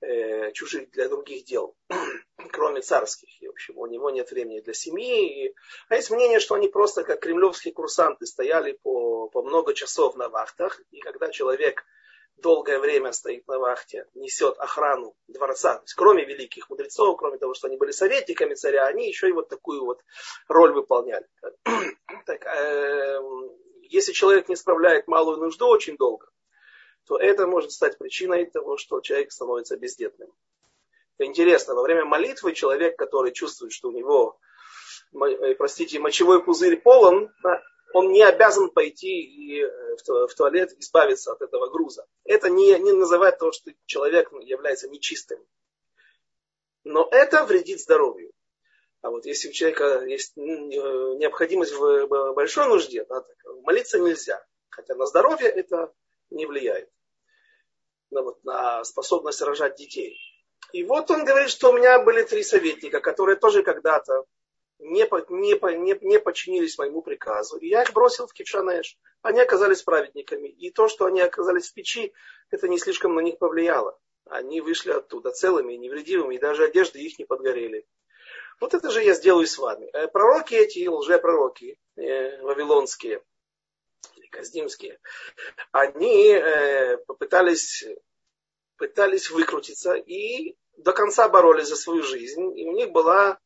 э, 0.00 0.52
чужих, 0.52 0.90
для 0.90 1.08
других 1.08 1.44
дел, 1.44 1.76
кроме 2.52 2.80
царских. 2.80 3.28
И, 3.42 3.48
в 3.48 3.50
общем, 3.50 3.78
у 3.78 3.86
него 3.86 4.10
нет 4.10 4.30
времени 4.30 4.60
для 4.60 4.74
семьи. 4.74 5.46
И... 5.46 5.54
А 5.88 5.96
есть 5.96 6.10
мнение, 6.10 6.40
что 6.40 6.54
они 6.54 6.68
просто 6.68 7.04
как 7.04 7.20
кремлевские 7.20 7.72
курсанты 7.72 8.26
стояли 8.26 8.78
по, 8.82 9.28
по 9.28 9.42
много 9.42 9.74
часов 9.74 10.16
на 10.16 10.28
вахтах. 10.28 10.80
И 10.90 11.00
когда 11.00 11.30
человек 11.30 11.84
долгое 12.36 12.78
время 12.78 13.12
стоит 13.12 13.46
на 13.48 13.58
вахте, 13.58 14.06
несет 14.14 14.58
охрану 14.58 15.16
дворца, 15.26 15.76
то 15.76 15.82
есть 15.82 15.94
кроме 15.94 16.24
великих 16.24 16.68
мудрецов, 16.68 17.16
кроме 17.16 17.38
того, 17.38 17.54
что 17.54 17.68
они 17.68 17.76
были 17.76 17.92
советниками 17.92 18.54
царя, 18.54 18.86
они 18.86 19.08
еще 19.08 19.28
и 19.28 19.32
вот 19.32 19.48
такую 19.48 19.84
вот 19.84 20.02
роль 20.48 20.72
выполняли. 20.72 21.26
Так, 22.24 22.44
э, 22.44 23.20
если 23.82 24.12
человек 24.12 24.48
не 24.48 24.56
справляет 24.56 25.06
малую 25.06 25.38
нужду 25.38 25.68
очень 25.68 25.96
долго, 25.96 26.26
то 27.06 27.16
это 27.16 27.46
может 27.46 27.72
стать 27.72 27.98
причиной 27.98 28.46
того, 28.46 28.76
что 28.76 29.00
человек 29.00 29.32
становится 29.32 29.76
бездетным. 29.76 30.32
Интересно, 31.18 31.74
во 31.74 31.82
время 31.82 32.04
молитвы 32.04 32.52
человек, 32.52 32.98
который 32.98 33.32
чувствует, 33.32 33.72
что 33.72 33.88
у 33.88 33.92
него, 33.92 34.38
э, 35.14 35.54
простите, 35.54 35.98
мочевой 35.98 36.44
пузырь 36.44 36.80
полон, 36.80 37.32
он 37.94 38.12
не 38.12 38.22
обязан 38.22 38.70
пойти 38.70 39.60
э, 39.60 39.96
в 40.06 40.34
туалет 40.34 40.72
избавиться 40.78 41.32
от 41.32 41.40
этого 41.40 41.68
груза. 41.70 42.06
Это 42.24 42.50
не, 42.50 42.78
не 42.78 42.92
называет 42.92 43.38
то, 43.38 43.52
что 43.52 43.70
человек 43.86 44.30
является 44.42 44.88
нечистым. 44.88 45.38
Но 46.84 47.08
это 47.10 47.44
вредит 47.44 47.80
здоровью. 47.80 48.32
А 49.00 49.10
вот 49.10 49.24
если 49.24 49.48
у 49.48 49.52
человека 49.52 50.04
есть 50.04 50.36
необходимость 50.36 51.72
в 51.72 52.32
большой 52.34 52.66
нужде, 52.66 53.04
да, 53.04 53.24
молиться 53.62 53.98
нельзя. 53.98 54.44
Хотя 54.68 54.94
на 54.96 55.06
здоровье 55.06 55.48
это 55.48 55.92
не 56.30 56.46
влияет 56.46 56.90
на, 58.10 58.22
вот, 58.22 58.42
на 58.44 58.84
способность 58.84 59.42
рожать 59.42 59.76
детей. 59.76 60.18
И 60.72 60.82
вот 60.84 61.10
он 61.10 61.24
говорит, 61.24 61.50
что 61.50 61.70
у 61.70 61.72
меня 61.76 62.02
были 62.02 62.22
три 62.22 62.42
советника, 62.42 63.00
которые 63.00 63.36
тоже 63.36 63.62
когда-то 63.62 64.24
не, 64.78 65.08
не, 65.30 65.76
не, 65.78 65.98
не 66.02 66.18
подчинились 66.18 66.78
моему 66.78 67.02
приказу. 67.02 67.56
И 67.58 67.68
я 67.68 67.82
их 67.82 67.92
бросил 67.92 68.26
в 68.26 68.32
Кившанеш. 68.32 68.98
Они 69.22 69.40
оказались 69.40 69.82
праведниками. 69.82 70.48
И 70.48 70.70
то, 70.70 70.88
что 70.88 71.06
они 71.06 71.20
оказались 71.20 71.70
в 71.70 71.74
печи, 71.74 72.12
это 72.50 72.68
не 72.68 72.78
слишком 72.78 73.14
на 73.14 73.20
них 73.20 73.38
повлияло. 73.38 73.98
Они 74.26 74.60
вышли 74.60 74.90
оттуда 74.90 75.30
целыми, 75.30 75.74
невредимыми, 75.74 76.34
и 76.34 76.38
даже 76.38 76.64
одежды 76.64 77.00
их 77.00 77.18
не 77.18 77.24
подгорели. 77.24 77.86
Вот 78.60 78.74
это 78.74 78.90
же 78.90 79.02
я 79.02 79.14
сделаю 79.14 79.46
с 79.46 79.58
вами. 79.58 79.88
Э, 79.92 80.08
пророки 80.08 80.54
эти, 80.54 80.86
лжепророки, 80.88 81.78
э, 81.96 82.42
вавилонские, 82.42 83.22
каздимские, 84.36 84.98
они 85.72 86.28
э, 86.32 86.98
попытались 87.06 87.84
пытались 88.76 89.30
выкрутиться 89.30 89.94
и 89.94 90.56
до 90.76 90.92
конца 90.92 91.28
боролись 91.28 91.68
за 91.68 91.76
свою 91.76 92.02
жизнь. 92.02 92.58
И 92.58 92.68
у 92.68 92.72
них 92.72 92.90
была 92.90 93.38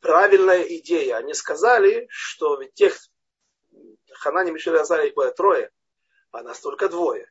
правильная 0.00 0.62
идея. 0.62 1.16
Они 1.16 1.34
сказали, 1.34 2.06
что 2.10 2.56
ведь 2.56 2.74
тех 2.74 2.96
Ханани, 4.12 4.52
Мишель 4.52 4.76
Азария 4.76 5.08
их 5.08 5.14
было 5.14 5.32
трое, 5.32 5.70
а 6.30 6.42
нас 6.42 6.60
только 6.60 6.88
двое. 6.88 7.30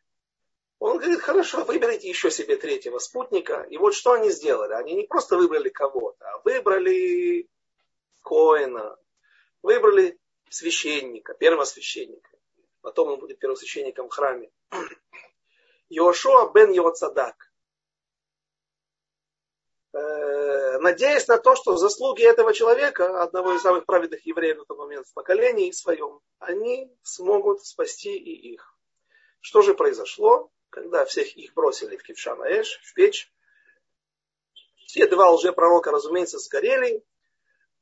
Он 0.79 0.97
говорит, 0.97 1.21
хорошо, 1.21 1.63
выберите 1.63 2.09
еще 2.09 2.29
себе 2.29 2.57
третьего 2.57 2.99
спутника. 2.99 3.65
И 3.69 3.77
вот 3.77 3.93
что 3.93 4.11
они 4.13 4.29
сделали. 4.29 4.73
Они 4.73 4.95
не 4.95 5.07
просто 5.07 5.37
выбрали 5.37 5.69
кого-то, 5.69 6.25
а 6.25 6.41
выбрали 6.43 7.47
Коина, 8.21 8.97
выбрали 9.61 10.19
священника, 10.53 11.33
первого 11.33 11.65
священника. 11.65 12.29
Потом 12.81 13.09
он 13.09 13.19
будет 13.19 13.39
первосвященником 13.39 14.09
в 14.09 14.13
храме. 14.13 14.51
Йошуа 15.89 16.51
бен 16.53 16.71
Йоцадак. 16.71 17.35
Э, 19.93 20.79
надеясь 20.79 21.27
на 21.27 21.37
то, 21.37 21.55
что 21.55 21.77
заслуги 21.77 22.23
этого 22.23 22.53
человека, 22.53 23.21
одного 23.21 23.53
из 23.53 23.61
самых 23.61 23.85
праведных 23.85 24.25
евреев 24.25 24.59
в 24.59 24.65
тот 24.65 24.77
момент 24.77 25.07
в 25.07 25.13
поколении 25.13 25.71
своем, 25.71 26.19
они 26.39 26.91
смогут 27.03 27.63
спасти 27.63 28.17
и 28.17 28.53
их. 28.53 28.75
Что 29.39 29.61
же 29.61 29.75
произошло, 29.75 30.51
когда 30.69 31.05
всех 31.05 31.37
их 31.37 31.53
бросили 31.53 31.95
в 31.97 32.03
Кившанаэш, 32.03 32.79
в 32.83 32.93
печь? 32.95 33.31
Все 34.87 35.07
два 35.07 35.29
лжепророка, 35.31 35.91
разумеется, 35.91 36.39
сгорели. 36.39 37.03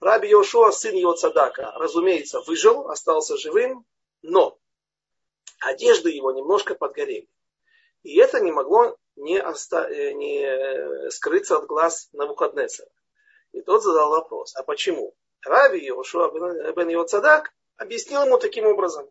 Раби 0.02 0.30
Йошуа, 0.30 0.72
сын 0.72 0.96
Йоцадака, 0.96 1.74
разумеется, 1.76 2.42
выжил, 2.42 2.90
остался 2.90 3.38
живым, 3.38 3.86
но 4.24 4.58
одежды 5.60 6.10
его 6.10 6.32
немножко 6.32 6.74
подгорели. 6.74 7.30
И 8.02 8.18
это 8.18 8.40
не 8.40 8.52
могло 8.52 8.98
не, 9.16 9.40
оста... 9.40 9.88
Э, 9.88 10.14
не 10.14 11.10
скрыться 11.12 11.58
от 11.58 11.68
глаз 11.68 12.10
Навуходнецера. 12.14 12.90
И 13.52 13.62
тот 13.62 13.84
задал 13.84 14.10
вопрос, 14.10 14.56
а 14.56 14.64
почему? 14.64 15.14
Рави 15.44 15.86
Йошуа 15.86 16.32
бен 16.74 16.90
Йоцадак 16.90 17.54
объяснил 17.78 18.24
ему 18.26 18.40
таким 18.40 18.66
образом. 18.66 19.08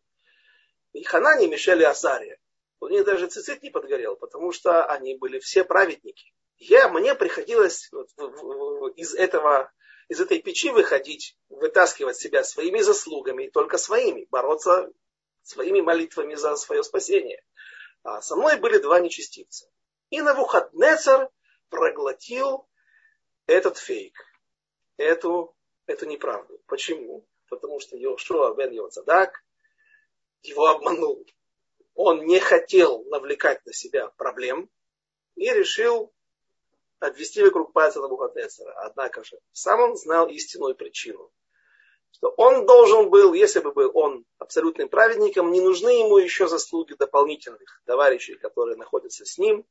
И 0.92 1.04
Ханани, 1.04 1.46
Мишель 1.46 1.82
и 1.82 1.84
Азария. 1.84 2.38
У 2.80 2.88
них 2.88 3.04
даже 3.04 3.28
цицит 3.28 3.62
не 3.62 3.70
подгорел, 3.70 4.16
потому 4.16 4.50
что 4.50 4.84
они 4.86 5.16
были 5.16 5.38
все 5.38 5.62
праведники. 5.62 6.32
Я, 6.56 6.88
мне 6.88 7.14
приходилось 7.14 7.90
из, 8.96 9.14
этого, 9.14 9.70
из 10.10 10.20
этой 10.20 10.42
печи 10.42 10.70
выходить, 10.70 11.38
вытаскивать 11.48 12.16
себя 12.16 12.42
своими 12.42 12.80
заслугами, 12.80 13.44
и 13.44 13.50
только 13.50 13.78
своими, 13.78 14.26
бороться 14.28 14.92
своими 15.42 15.80
молитвами 15.80 16.34
за 16.34 16.56
свое 16.56 16.82
спасение. 16.82 17.44
А 18.02 18.20
со 18.20 18.34
мной 18.34 18.56
были 18.56 18.78
два 18.78 18.98
нечестивца. 18.98 19.70
И 20.10 20.20
Навуходнецер 20.20 21.30
проглотил 21.68 22.68
этот 23.46 23.78
фейк, 23.78 24.16
эту, 24.96 25.54
эту 25.86 26.06
неправду. 26.06 26.60
Почему? 26.66 27.24
Потому 27.48 27.78
что 27.78 27.96
Йошуа 27.96 28.52
бен 28.56 28.72
Йоцадак 28.72 29.44
его 30.42 30.66
обманул. 30.66 31.24
Он 31.94 32.26
не 32.26 32.40
хотел 32.40 33.04
навлекать 33.04 33.64
на 33.64 33.72
себя 33.72 34.08
проблем 34.16 34.68
и 35.36 35.52
решил 35.52 36.12
обвести 37.00 37.42
вокруг 37.42 37.72
пальца 37.72 38.00
Навуходнецера. 38.00 38.72
Однако 38.84 39.24
же 39.24 39.38
сам 39.52 39.80
он 39.80 39.96
знал 39.96 40.28
истинную 40.28 40.74
причину 40.74 41.32
что 42.12 42.28
он 42.36 42.66
должен 42.66 43.08
был, 43.08 43.32
если 43.32 43.60
бы 43.60 43.72
был 43.72 43.90
он 43.94 44.24
абсолютным 44.38 44.88
праведником, 44.88 45.52
не 45.52 45.60
нужны 45.60 45.88
ему 45.88 46.18
еще 46.18 46.48
заслуги 46.48 46.94
дополнительных 46.94 47.82
товарищей, 47.86 48.34
которые 48.34 48.76
находятся 48.76 49.24
с 49.24 49.38
ним 49.38 49.66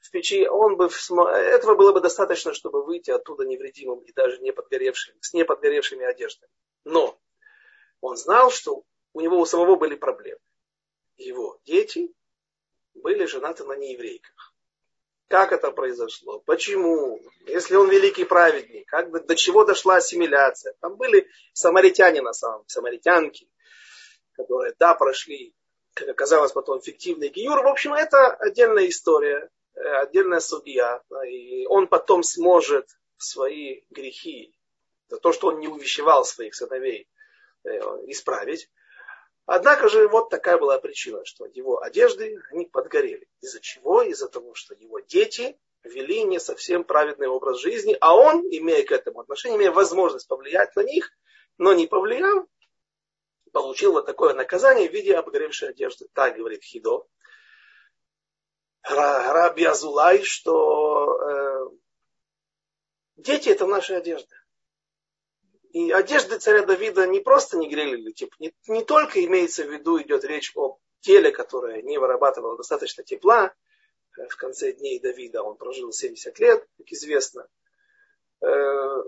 в 0.00 0.10
печи. 0.10 0.46
Он 0.46 0.76
бы, 0.76 0.90
этого 1.20 1.74
было 1.74 1.92
бы 1.92 2.00
достаточно, 2.00 2.52
чтобы 2.52 2.84
выйти 2.84 3.10
оттуда 3.10 3.44
невредимым 3.46 4.00
и 4.00 4.12
даже 4.12 4.38
не 4.40 4.52
подгоревшим, 4.52 5.14
с 5.20 5.32
неподгоревшими 5.32 6.04
одеждами. 6.04 6.52
Но 6.84 7.18
он 8.00 8.16
знал, 8.16 8.50
что 8.50 8.82
у 9.14 9.20
него 9.20 9.38
у 9.40 9.46
самого 9.46 9.76
были 9.76 9.94
проблемы. 9.94 10.40
Его 11.16 11.60
дети 11.64 12.12
были 12.94 13.24
женаты 13.24 13.64
на 13.64 13.76
нееврейках. 13.76 14.51
Как 15.32 15.50
это 15.50 15.70
произошло? 15.70 16.40
Почему? 16.40 17.18
Если 17.46 17.74
он 17.74 17.88
великий 17.88 18.24
праведник, 18.24 18.86
как 18.86 19.08
бы 19.08 19.18
до 19.18 19.34
чего 19.34 19.64
дошла 19.64 19.96
ассимиляция? 19.96 20.74
Там 20.82 20.96
были 20.96 21.26
самаритяне 21.54 22.20
на 22.20 22.34
самом 22.34 22.68
самаритянки, 22.68 23.48
которые, 24.36 24.74
да, 24.78 24.94
прошли, 24.94 25.54
как 25.94 26.10
оказалось 26.10 26.52
потом, 26.52 26.82
фиктивный 26.82 27.30
гиюр. 27.30 27.62
В 27.62 27.66
общем, 27.66 27.94
это 27.94 28.34
отдельная 28.34 28.86
история, 28.90 29.48
э, 29.74 29.80
отдельная 30.02 30.40
судья. 30.40 31.00
И 31.26 31.64
он 31.66 31.86
потом 31.86 32.22
сможет 32.22 32.90
свои 33.16 33.84
грехи, 33.88 34.54
за 35.08 35.16
то, 35.16 35.32
что 35.32 35.46
он 35.46 35.60
не 35.60 35.68
увещевал 35.68 36.26
своих 36.26 36.54
сыновей, 36.54 37.08
э, 37.64 37.70
исправить. 38.08 38.68
Однако 39.54 39.90
же 39.90 40.08
вот 40.08 40.30
такая 40.30 40.56
была 40.56 40.78
причина, 40.78 41.26
что 41.26 41.44
его 41.44 41.82
одежды, 41.82 42.40
они 42.50 42.64
подгорели. 42.64 43.28
Из-за 43.42 43.60
чего? 43.60 44.00
Из-за 44.00 44.30
того, 44.30 44.54
что 44.54 44.74
его 44.74 45.00
дети 45.00 45.60
вели 45.84 46.24
не 46.24 46.40
совсем 46.40 46.84
праведный 46.84 47.28
образ 47.28 47.60
жизни, 47.60 47.94
а 48.00 48.16
он, 48.16 48.40
имея 48.48 48.82
к 48.82 48.92
этому 48.92 49.20
отношение, 49.20 49.58
имея 49.58 49.70
возможность 49.70 50.26
повлиять 50.26 50.74
на 50.74 50.80
них, 50.84 51.10
но 51.58 51.74
не 51.74 51.86
повлиял, 51.86 52.48
получил 53.52 53.92
вот 53.92 54.06
такое 54.06 54.32
наказание 54.32 54.88
в 54.88 54.92
виде 54.94 55.14
обгоревшей 55.14 55.68
одежды. 55.68 56.08
Так 56.14 56.36
говорит 56.36 56.64
Хидо. 56.64 57.06
Раби 58.84 59.64
Азулай, 59.64 60.22
что 60.22 61.20
э, 61.20 61.68
дети 63.16 63.50
это 63.50 63.66
наша 63.66 63.98
одежда. 63.98 64.34
И 65.72 65.90
одежды 65.90 66.38
царя 66.38 66.66
Давида 66.66 67.06
не 67.06 67.20
просто 67.20 67.56
не 67.56 67.68
грели 67.68 68.12
типа, 68.12 68.34
не, 68.38 68.54
не 68.68 68.84
только 68.84 69.24
имеется 69.24 69.64
в 69.64 69.72
виду, 69.72 70.00
идет 70.00 70.22
речь 70.24 70.52
о 70.54 70.78
теле, 71.00 71.32
которое 71.32 71.80
не 71.80 71.96
вырабатывало 71.96 72.58
достаточно 72.58 73.02
тепла. 73.02 73.54
Э, 74.18 74.28
в 74.28 74.36
конце 74.36 74.72
дней 74.72 75.00
Давида 75.00 75.42
он 75.42 75.56
прожил 75.56 75.90
70 75.90 76.38
лет, 76.40 76.68
как 76.76 76.86
известно. 76.88 77.48
Э, 78.42 79.02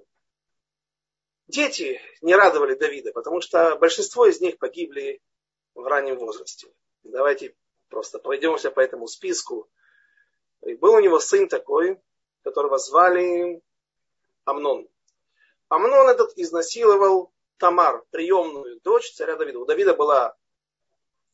дети 1.49 2.01
не 2.23 2.35
радовали 2.35 2.75
Давида, 2.75 3.13
потому 3.13 3.43
что 3.43 3.77
большинство 3.77 4.25
из 4.27 4.41
них 4.41 4.57
погибли 4.57 5.21
в 5.75 5.85
раннем 5.87 6.17
возрасте. 6.17 6.69
Давайте 7.03 7.55
просто 7.91 8.19
пройдемся 8.19 8.71
по 8.71 8.81
этому 8.81 9.07
списку. 9.07 9.69
И 10.63 10.75
был 10.75 10.95
у 10.95 11.01
него 11.01 11.21
сын 11.21 11.47
такой, 11.47 12.01
которого 12.43 12.79
звали 12.79 13.61
Амнон. 14.45 14.89
Амнон 15.69 16.09
этот 16.09 16.33
изнасиловал 16.37 17.33
Тамар, 17.59 18.05
приемную 18.11 18.81
дочь 18.81 19.13
царя 19.13 19.37
Давида. 19.37 19.59
У 19.61 19.65
Давида 19.65 19.95
была 19.95 20.37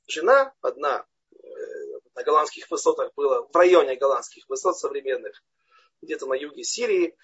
жена, 0.07 0.53
одна 0.61 1.07
э, 1.33 1.37
на 2.15 2.23
голландских 2.23 2.71
высотах 2.71 3.13
было, 3.15 3.49
в 3.53 3.57
районе 3.57 3.97
голландских 3.97 4.49
высот 4.49 4.79
современных, 4.79 5.43
где-то 6.03 6.27
на 6.27 6.35
юге 6.35 6.65
Сирии, 6.65 7.17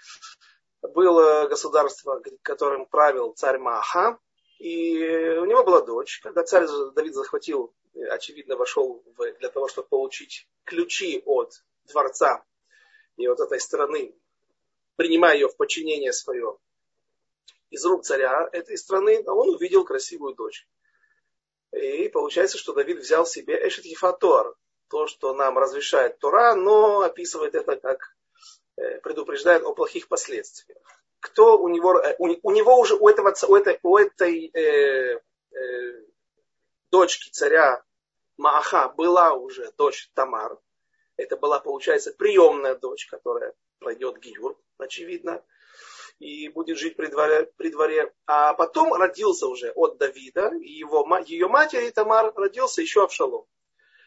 было 0.82 1.46
государство, 1.48 2.22
которым 2.42 2.86
правил 2.86 3.32
царь 3.32 3.58
Маха, 3.58 4.18
и 4.58 4.98
у 5.38 5.44
него 5.44 5.64
была 5.64 5.82
дочь. 5.82 6.20
Когда 6.20 6.42
царь 6.42 6.66
Давид 6.94 7.14
захватил, 7.14 7.74
очевидно, 8.10 8.56
вошел 8.56 9.02
в, 9.16 9.32
для 9.38 9.48
того, 9.48 9.68
чтобы 9.68 9.88
получить 9.88 10.48
ключи 10.64 11.22
от 11.26 11.62
дворца 11.84 12.44
и 13.16 13.26
от 13.26 13.40
этой 13.40 13.60
страны, 13.60 14.14
принимая 14.96 15.34
ее 15.34 15.48
в 15.48 15.56
подчинение 15.56 16.12
свое, 16.12 16.58
из 17.70 17.84
рук 17.84 18.04
царя 18.04 18.48
этой 18.52 18.76
страны, 18.78 19.22
а 19.26 19.32
он 19.32 19.50
увидел 19.50 19.84
красивую 19.84 20.34
дочь. 20.34 20.68
И 21.72 22.08
получается, 22.08 22.58
что 22.58 22.72
Давид 22.72 22.98
взял 22.98 23.26
себе 23.26 23.66
Эшет 23.66 23.84
Ефатор, 23.84 24.56
то, 24.88 25.06
что 25.06 25.34
нам 25.34 25.58
разрешает 25.58 26.18
Тора, 26.18 26.54
но 26.54 27.00
описывает 27.00 27.54
это 27.54 27.76
как 27.76 28.14
э, 28.76 29.00
предупреждает 29.00 29.62
о 29.64 29.74
плохих 29.74 30.08
последствиях. 30.08 30.78
Кто 31.20 31.58
у 31.58 31.68
него, 31.68 31.98
э, 31.98 32.14
у, 32.18 32.28
у 32.42 32.52
него 32.52 32.78
уже, 32.78 32.94
у, 32.94 33.08
этого, 33.08 33.34
у 33.48 33.56
этой, 33.56 33.80
у 33.82 33.96
этой 33.96 34.50
э, 34.54 35.20
э, 35.50 36.06
дочки 36.90 37.30
царя 37.30 37.82
Мааха 38.36 38.88
была 38.90 39.32
уже 39.32 39.72
дочь 39.76 40.10
Тамар, 40.14 40.58
Это 41.16 41.36
была, 41.36 41.58
получается, 41.58 42.12
приемная 42.12 42.74
дочь, 42.76 43.06
которая 43.06 43.54
пройдет 43.78 44.18
Гиюр, 44.18 44.56
очевидно, 44.78 45.42
и 46.18 46.48
будет 46.48 46.78
жить 46.78 46.96
при 46.96 47.06
дворе, 47.06 47.50
при 47.56 47.70
дворе. 47.70 48.12
А 48.26 48.54
потом 48.54 48.92
родился 48.92 49.46
уже 49.46 49.70
от 49.72 49.98
Давида, 49.98 50.52
и 50.60 50.72
его, 50.72 51.06
ее 51.26 51.48
матери 51.48 51.90
Тамар 51.90 52.32
родился 52.34 52.82
еще 52.82 53.04
Авшалом. 53.04 53.46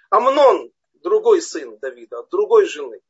Амнон, 0.09 0.71
другой 0.93 1.41
сын 1.41 1.77
Давида, 1.79 2.23
другой 2.31 2.65
жены, 2.65 3.01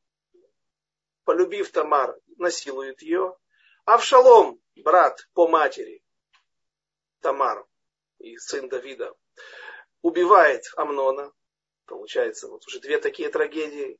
полюбив 1.23 1.71
Тамар, 1.71 2.17
насилует 2.37 3.01
ее. 3.01 3.37
Авшалом, 3.85 4.59
брат 4.75 5.27
по 5.33 5.47
матери 5.47 6.03
Тамар 7.21 7.65
и 8.19 8.37
сын 8.37 8.67
Давида, 8.67 9.15
убивает 10.01 10.63
Амнона. 10.75 11.31
Получается, 11.85 12.47
вот 12.47 12.67
уже 12.67 12.79
две 12.79 12.99
такие 12.99 13.29
трагедии. 13.29 13.99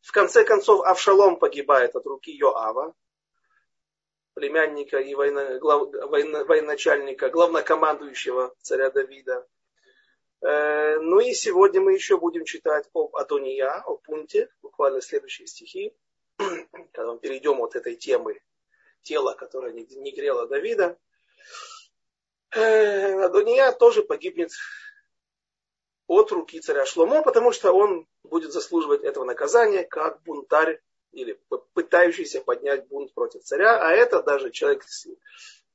В 0.00 0.12
конце 0.12 0.44
концов, 0.44 0.84
Авшалом 0.84 1.38
погибает 1.38 1.94
от 1.94 2.04
руки 2.06 2.30
Йоава, 2.32 2.94
племянника 4.40 4.98
и 4.98 5.14
военно, 5.14 5.58
глав, 5.58 5.92
военно, 5.92 6.44
военачальника, 6.44 7.28
главнокомандующего 7.28 8.54
царя 8.62 8.90
Давида. 8.90 9.46
Э, 10.40 10.98
ну 10.98 11.20
и 11.20 11.34
сегодня 11.34 11.82
мы 11.82 11.92
еще 11.92 12.16
будем 12.16 12.46
читать 12.46 12.88
об 12.94 13.14
Адония, 13.16 13.82
о 13.84 13.96
пункте, 13.96 14.48
буквально 14.62 15.02
следующие 15.02 15.46
стихи, 15.46 15.94
когда 16.38 17.12
мы 17.12 17.18
перейдем 17.18 17.60
от 17.60 17.76
этой 17.76 17.96
темы 17.96 18.40
тела, 19.02 19.34
которое 19.34 19.74
не, 19.74 19.84
не 19.84 20.12
грело 20.12 20.46
Давида. 20.46 20.96
Э, 22.52 23.22
Адония 23.22 23.72
тоже 23.72 24.02
погибнет 24.02 24.52
от 26.06 26.32
руки 26.32 26.60
царя 26.60 26.86
Шломо, 26.86 27.22
потому 27.22 27.52
что 27.52 27.72
он 27.72 28.08
будет 28.22 28.52
заслуживать 28.52 29.04
этого 29.04 29.24
наказания 29.24 29.84
как 29.84 30.22
бунтарь 30.22 30.80
или 31.12 31.40
пытающийся 31.74 32.40
поднять 32.40 32.86
бунт 32.88 33.12
против 33.14 33.42
царя, 33.42 33.80
а 33.80 33.92
это 33.92 34.22
даже 34.22 34.50
человек 34.50 34.84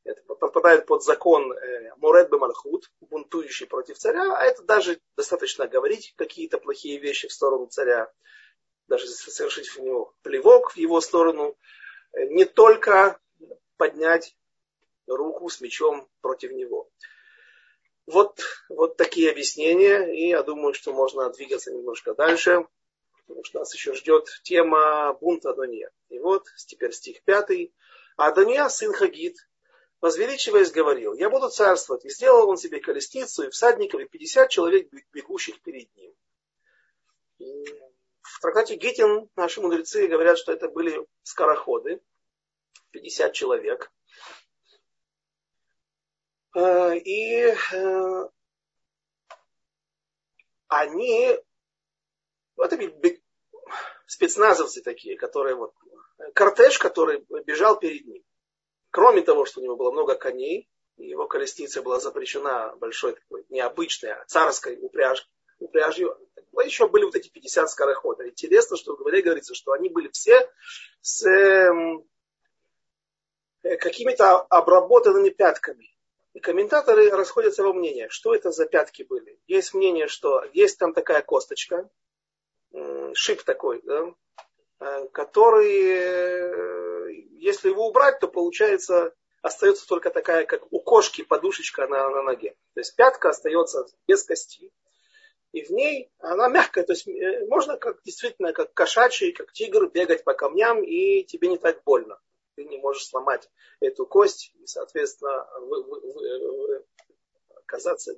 это 0.05 0.21
попадает 0.21 0.85
под 0.85 1.03
закон 1.03 1.51
э, 1.51 1.91
Муред 1.97 2.29
Бемальхут, 2.29 2.91
бунтующий 3.01 3.65
против 3.65 3.97
царя, 3.97 4.37
а 4.37 4.43
это 4.43 4.61
даже 4.61 4.99
достаточно 5.17 5.67
говорить 5.67 6.13
какие-то 6.15 6.59
плохие 6.59 6.99
вещи 6.99 7.27
в 7.27 7.33
сторону 7.33 7.65
царя, 7.65 8.11
даже 8.87 9.07
совершить 9.07 9.67
в 9.67 9.79
него 9.79 10.13
плевок 10.21 10.71
в 10.71 10.77
его 10.77 11.01
сторону, 11.01 11.57
э, 12.13 12.27
не 12.27 12.45
только 12.45 13.19
поднять 13.77 14.37
руку 15.07 15.49
с 15.49 15.59
мечом 15.59 16.07
против 16.21 16.51
него. 16.51 16.87
Вот, 18.05 18.39
вот 18.69 18.97
такие 18.97 19.31
объяснения, 19.31 20.13
и 20.13 20.29
я 20.29 20.43
думаю, 20.43 20.75
что 20.75 20.93
можно 20.93 21.31
двигаться 21.31 21.73
немножко 21.73 22.13
дальше, 22.13 22.67
потому 23.27 23.43
что 23.43 23.59
нас 23.59 23.73
еще 23.73 23.93
ждет 23.93 24.27
тема 24.43 25.13
бунта 25.13 25.51
Адония. 25.51 25.89
И 26.09 26.19
вот 26.19 26.45
теперь 26.67 26.91
стих 26.91 27.23
пятый. 27.23 27.73
Адония, 28.17 28.69
сын 28.69 28.93
Хагит, 28.93 29.35
возвеличиваясь, 30.01 30.71
говорил, 30.71 31.13
я 31.13 31.29
буду 31.29 31.49
царствовать. 31.49 32.05
И 32.05 32.09
сделал 32.09 32.49
он 32.49 32.57
себе 32.57 32.79
колесницу 32.79 33.43
и 33.43 33.49
всадников, 33.49 34.01
и 34.01 34.05
50 34.05 34.49
человек, 34.49 34.89
бегущих 35.13 35.61
перед 35.61 35.93
ним. 35.95 36.13
В 38.21 38.41
трактате 38.41 38.75
Гитин 38.75 39.29
наши 39.35 39.61
мудрецы 39.61 40.07
говорят, 40.07 40.37
что 40.37 40.51
это 40.51 40.69
были 40.69 41.05
скороходы, 41.23 42.01
50 42.91 43.33
человек. 43.33 43.91
Э, 46.55 46.97
и 46.97 47.53
э, 47.73 48.29
они, 52.57 52.87
это 52.87 53.19
спецназовцы 54.05 54.81
такие, 54.81 55.17
которые 55.17 55.55
вот, 55.55 55.73
кортеж, 56.33 56.77
который 56.79 57.25
бежал 57.45 57.77
перед 57.77 58.05
ним. 58.05 58.23
Кроме 58.91 59.21
того, 59.21 59.45
что 59.45 59.59
у 59.59 59.63
него 59.63 59.75
было 59.75 59.91
много 59.91 60.15
коней, 60.15 60.69
его 60.97 61.27
колесница 61.27 61.81
была 61.81 61.99
запрещена 61.99 62.75
большой 62.77 63.15
такой 63.15 63.45
необычной, 63.49 64.13
а 64.13 64.25
царской 64.25 64.77
упряж, 64.79 65.27
упряжью. 65.59 66.17
Но 66.53 66.61
еще 66.61 66.87
были 66.87 67.03
вот 67.03 67.15
эти 67.15 67.29
50 67.29 67.69
скороходов. 67.69 68.27
Интересно, 68.27 68.77
что 68.77 68.93
в 68.93 68.99
Говоре 68.99 69.21
говорится, 69.21 69.53
что 69.53 69.73
они 69.73 69.89
были 69.89 70.09
все 70.09 70.49
с 71.01 71.25
эм, 71.27 72.07
э, 73.63 73.75
какими-то 73.75 74.39
обработанными 74.41 75.29
пятками. 75.29 75.93
И 76.33 76.39
комментаторы 76.39 77.09
расходятся 77.09 77.63
во 77.63 77.73
мнениях, 77.73 78.11
что 78.11 78.33
это 78.33 78.51
за 78.51 78.65
пятки 78.65 79.03
были. 79.03 79.39
Есть 79.47 79.73
мнение, 79.73 80.07
что 80.07 80.43
есть 80.53 80.77
там 80.77 80.93
такая 80.93 81.21
косточка, 81.21 81.89
шип 83.15 83.43
такой, 83.43 83.81
да, 83.83 84.13
э, 84.79 85.07
который, 85.09 85.87
э, 85.87 87.11
если 87.39 87.69
его 87.69 87.87
убрать, 87.87 88.19
то 88.19 88.27
получается 88.27 89.13
остается 89.41 89.87
только 89.87 90.09
такая, 90.09 90.45
как 90.45 90.63
у 90.71 90.79
кошки, 90.79 91.23
подушечка 91.23 91.87
на, 91.87 92.09
на 92.09 92.23
ноге. 92.23 92.55
То 92.73 92.79
есть 92.79 92.95
пятка 92.95 93.29
остается 93.29 93.85
без 94.07 94.23
кости. 94.23 94.71
И 95.51 95.63
в 95.63 95.69
ней 95.69 96.09
она 96.19 96.47
мягкая, 96.49 96.83
то 96.83 96.93
есть 96.93 97.07
э, 97.07 97.45
можно 97.47 97.77
как 97.77 98.01
действительно 98.03 98.53
как 98.53 98.73
кошачий, 98.73 99.31
как 99.31 99.53
тигр 99.53 99.87
бегать 99.89 100.23
по 100.23 100.33
камням, 100.33 100.83
и 100.83 101.23
тебе 101.23 101.47
не 101.47 101.57
так 101.57 101.83
больно 101.83 102.19
ты 102.55 102.65
не 102.65 102.77
можешь 102.77 103.07
сломать 103.07 103.49
эту 103.79 104.05
кость 104.05 104.51
и, 104.55 104.65
соответственно, 104.65 105.47
вы, 105.59 105.83
вы, 105.83 105.99
вы, 105.99 106.85
оказаться 107.55 108.15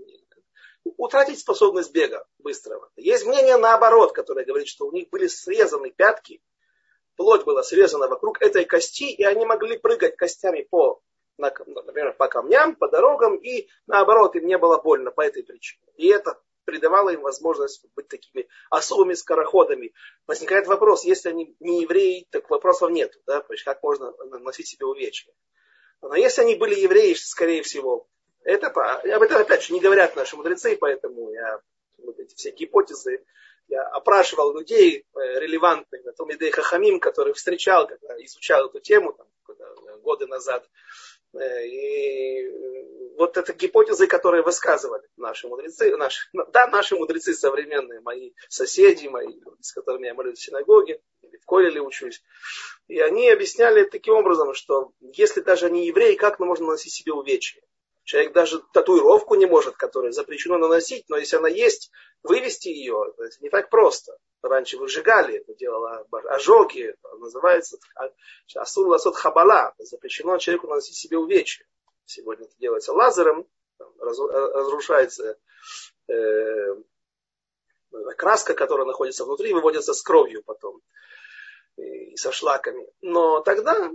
утратить 0.97 1.39
способность 1.39 1.91
бега 1.91 2.25
быстрого. 2.39 2.89
Есть 2.95 3.25
мнение 3.25 3.57
наоборот, 3.57 4.13
которое 4.13 4.45
говорит, 4.45 4.67
что 4.67 4.87
у 4.87 4.91
них 4.91 5.09
были 5.09 5.27
срезаны 5.27 5.91
пятки, 5.91 6.41
плоть 7.15 7.43
была 7.43 7.63
срезана 7.63 8.07
вокруг 8.07 8.41
этой 8.41 8.65
кости, 8.65 9.11
и 9.11 9.23
они 9.23 9.45
могли 9.45 9.77
прыгать 9.77 10.15
костями 10.15 10.67
по, 10.69 11.01
например, 11.37 12.13
по 12.13 12.27
камням, 12.27 12.75
по 12.75 12.87
дорогам, 12.87 13.35
и 13.35 13.67
наоборот, 13.87 14.35
им 14.35 14.45
не 14.45 14.57
было 14.57 14.77
больно 14.77 15.11
по 15.11 15.21
этой 15.21 15.43
причине. 15.43 15.81
И 15.95 16.07
это 16.07 16.39
придавало 16.67 17.09
им 17.11 17.21
возможность 17.21 17.85
быть 17.95 18.09
такими 18.09 18.47
особыми 18.69 19.13
скороходами. 19.13 19.93
Возникает 20.27 20.67
вопрос, 20.67 21.05
если 21.05 21.29
они 21.29 21.55
не 21.61 21.83
евреи, 21.83 22.27
так 22.29 22.49
вопросов 22.49 22.91
нет. 22.91 23.17
Да? 23.25 23.43
Как 23.63 23.81
можно 23.81 24.13
наносить 24.25 24.67
себе 24.67 24.85
увечья. 24.85 25.33
Но 26.01 26.15
если 26.15 26.41
они 26.41 26.55
были 26.55 26.75
евреи, 26.75 27.13
скорее 27.13 27.63
всего, 27.63 28.07
это, 28.47 28.67
об 28.67 29.21
этом 29.21 29.41
опять 29.41 29.63
же 29.63 29.73
не 29.73 29.81
говорят 29.81 30.15
наши 30.15 30.37
мудрецы, 30.37 30.77
поэтому 30.77 31.31
я 31.31 31.59
вот 31.97 32.17
эти 32.19 32.33
все 32.33 32.51
гипотезы, 32.51 33.23
я 33.67 33.83
опрашивал 33.83 34.57
людей 34.57 34.99
э, 35.13 35.39
релевантных, 35.39 36.05
на 36.05 36.13
том 36.13 36.29
Хахамим, 36.51 37.01
которых 37.01 37.35
встречал, 37.35 37.87
когда 37.87 38.15
изучал 38.23 38.67
эту 38.67 38.79
тему 38.79 39.11
там, 39.11 39.27
годы 40.01 40.27
назад. 40.27 40.65
Э, 41.33 41.65
и 41.67 42.49
вот 43.17 43.35
это 43.35 43.51
гипотезы, 43.51 44.07
которые 44.07 44.43
высказывали 44.43 45.03
наши 45.17 45.49
мудрецы, 45.49 45.97
наши, 45.97 46.29
да, 46.53 46.67
наши 46.67 46.95
мудрецы 46.95 47.33
современные, 47.33 47.99
мои 47.99 48.31
соседи, 48.47 49.07
мои, 49.07 49.41
с 49.59 49.73
которыми 49.73 50.05
я 50.05 50.13
молюсь 50.13 50.39
в 50.39 50.43
синагоге, 50.43 51.01
или 51.23 51.35
в 51.35 51.45
Колеле 51.45 51.81
учусь. 51.81 52.23
И 52.87 52.97
они 53.01 53.29
объясняли 53.29 53.83
таким 53.83 54.13
образом, 54.13 54.53
что 54.53 54.93
если 55.01 55.41
даже 55.41 55.65
они 55.65 55.85
евреи, 55.85 56.15
как 56.15 56.39
можно 56.39 56.67
наносить 56.67 56.93
себе 56.93 57.11
увечья? 57.11 57.61
Человек 58.07 58.31
даже 58.31 58.61
татуировку 58.71 59.35
не 59.35 59.45
может, 59.47 59.75
которую 59.75 60.13
запрещено 60.13 60.57
наносить, 60.57 61.03
но 61.09 61.17
если 61.17 61.35
она 61.35 61.49
есть, 61.49 61.91
вывести 62.23 62.69
ее, 62.69 63.13
это 63.17 63.35
не 63.41 63.49
так 63.49 63.69
просто. 63.69 64.17
Раньше 64.41 64.77
выжигали, 64.77 65.39
это 65.39 65.53
делало 65.55 66.07
ожоги, 66.29 66.95
называется 67.19 67.77
асур 68.55 68.87
ласот 68.87 69.17
хабала, 69.17 69.73
запрещено 69.79 70.37
человеку 70.37 70.67
наносить 70.67 70.95
себе 70.95 71.17
увечья. 71.17 71.65
Сегодня 72.05 72.45
это 72.45 72.55
делается 72.59 72.93
лазером, 72.93 73.45
разрушается 73.99 75.37
э, 76.07 76.75
краска, 78.15 78.53
которая 78.53 78.87
находится 78.87 79.25
внутри, 79.25 79.51
выводится 79.51 79.93
с 79.93 80.01
кровью 80.01 80.43
потом 80.45 80.79
и 81.75 82.15
со 82.15 82.31
шлаками. 82.31 82.87
Но 83.01 83.41
тогда 83.41 83.91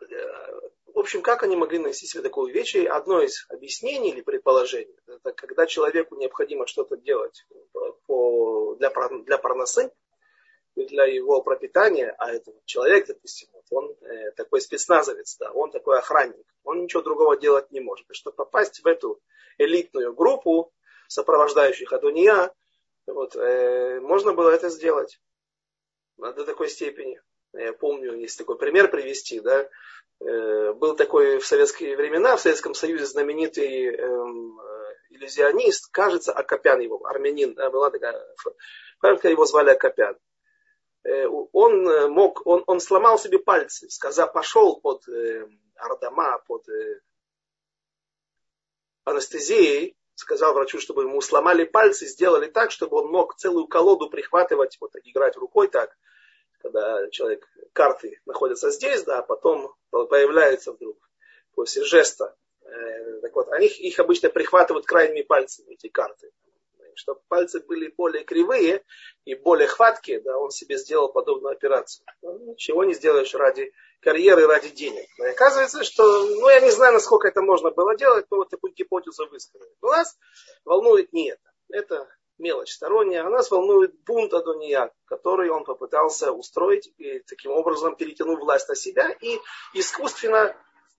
э, 0.00 0.55
в 0.96 0.98
общем, 0.98 1.20
как 1.20 1.42
они 1.42 1.56
могли 1.56 1.78
нанести 1.78 2.06
себе 2.06 2.22
такое 2.22 2.46
увечье? 2.46 2.88
Одно 2.88 3.20
из 3.20 3.44
объяснений 3.50 4.12
или 4.12 4.22
предположений, 4.22 4.96
это 5.06 5.30
когда 5.34 5.66
человеку 5.66 6.16
необходимо 6.16 6.66
что-то 6.66 6.96
делать 6.96 7.46
по, 8.06 8.74
для, 8.76 8.90
для 9.26 9.36
парносы, 9.36 9.92
для 10.74 11.04
его 11.04 11.42
пропитания, 11.42 12.14
а 12.18 12.32
этот 12.32 12.64
человек, 12.64 13.08
допустим, 13.08 13.50
вот 13.52 13.64
он 13.70 13.94
э, 14.08 14.30
такой 14.36 14.62
спецназовец, 14.62 15.36
да, 15.38 15.52
он 15.52 15.70
такой 15.70 15.98
охранник, 15.98 16.46
он 16.64 16.84
ничего 16.84 17.02
другого 17.02 17.36
делать 17.36 17.70
не 17.72 17.80
может. 17.80 18.08
И 18.10 18.14
чтобы 18.14 18.36
попасть 18.36 18.80
в 18.82 18.86
эту 18.86 19.20
элитную 19.58 20.14
группу 20.14 20.72
сопровождающих 21.08 21.92
Адуния, 21.92 22.50
вот, 23.06 23.36
э, 23.36 24.00
можно 24.00 24.32
было 24.32 24.48
это 24.48 24.70
сделать 24.70 25.20
до 26.16 26.46
такой 26.46 26.70
степени. 26.70 27.20
Я 27.52 27.74
помню, 27.74 28.14
есть 28.14 28.38
такой 28.38 28.56
пример 28.56 28.90
привести, 28.90 29.40
да, 29.40 29.68
был 30.18 30.96
такой 30.96 31.38
в 31.38 31.46
советские 31.46 31.96
времена, 31.96 32.36
в 32.36 32.40
Советском 32.40 32.74
Союзе 32.74 33.04
знаменитый 33.04 33.94
эм, 33.94 34.58
иллюзионист, 35.10 35.90
кажется, 35.92 36.32
Акопян 36.32 36.80
его, 36.80 37.04
армянин, 37.06 37.54
была 37.54 37.90
такая 37.90 38.22
Только 39.00 39.28
его 39.28 39.44
звали 39.44 39.70
Акопян. 39.70 40.16
Э, 41.06 41.26
он 41.52 41.88
э, 41.88 42.08
мог, 42.08 42.44
он, 42.46 42.64
он 42.66 42.80
сломал 42.80 43.18
себе 43.18 43.38
пальцы, 43.38 43.88
сказал, 43.90 44.32
пошел 44.32 44.80
под 44.80 45.08
э, 45.08 45.46
Ардама, 45.76 46.42
под 46.46 46.68
э, 46.68 47.00
анестезией, 49.04 49.96
сказал 50.14 50.54
врачу, 50.54 50.80
чтобы 50.80 51.02
ему 51.02 51.20
сломали 51.20 51.64
пальцы, 51.64 52.06
сделали 52.06 52.46
так, 52.46 52.72
чтобы 52.72 52.98
он 52.98 53.10
мог 53.10 53.36
целую 53.36 53.68
колоду 53.68 54.10
прихватывать, 54.10 54.76
вот 54.80 54.92
играть 55.04 55.36
рукой 55.36 55.68
так, 55.68 55.96
когда 56.66 57.08
человек, 57.10 57.46
карты 57.72 58.20
находятся 58.26 58.70
здесь, 58.70 59.04
да, 59.04 59.18
а 59.18 59.22
потом 59.22 59.74
появляются 59.90 60.72
вдруг 60.72 60.96
после 61.54 61.84
жеста. 61.84 62.34
Э, 62.64 63.20
так 63.20 63.34
вот, 63.34 63.48
они 63.52 63.66
их 63.66 63.98
обычно 63.98 64.30
прихватывают 64.30 64.86
крайними 64.86 65.22
пальцами, 65.22 65.74
эти 65.74 65.88
карты 65.88 66.30
чтобы 66.98 67.20
пальцы 67.28 67.60
были 67.60 67.92
более 67.94 68.24
кривые 68.24 68.82
и 69.26 69.34
более 69.34 69.68
хваткие, 69.68 70.18
да, 70.20 70.38
он 70.38 70.50
себе 70.50 70.78
сделал 70.78 71.12
подобную 71.12 71.52
операцию. 71.52 72.06
Ну, 72.22 72.52
ничего 72.52 72.84
не 72.84 72.94
сделаешь 72.94 73.34
ради 73.34 73.70
карьеры, 74.00 74.46
ради 74.46 74.70
денег. 74.70 75.06
Но 75.18 75.26
оказывается, 75.26 75.84
что, 75.84 76.02
ну, 76.26 76.48
я 76.48 76.60
не 76.60 76.70
знаю, 76.70 76.94
насколько 76.94 77.28
это 77.28 77.42
можно 77.42 77.70
было 77.70 77.96
делать, 77.98 78.24
но 78.30 78.38
вот 78.38 78.48
такую 78.48 78.72
гипотезу 78.72 79.28
высказали. 79.28 79.70
Но 79.82 79.88
нас 79.88 80.16
волнует 80.64 81.12
не 81.12 81.32
это. 81.32 81.52
Это 81.68 82.08
мелочь 82.38 82.72
сторонняя, 82.72 83.24
а 83.24 83.30
нас 83.30 83.50
волнует 83.50 83.98
бунт 84.04 84.32
Адония, 84.32 84.92
который 85.06 85.50
он 85.50 85.64
попытался 85.64 86.32
устроить 86.32 86.92
и 86.98 87.20
таким 87.20 87.52
образом 87.52 87.96
перетянув 87.96 88.40
власть 88.40 88.68
на 88.68 88.74
себя 88.74 89.10
и 89.20 89.38
искусственно 89.74 90.56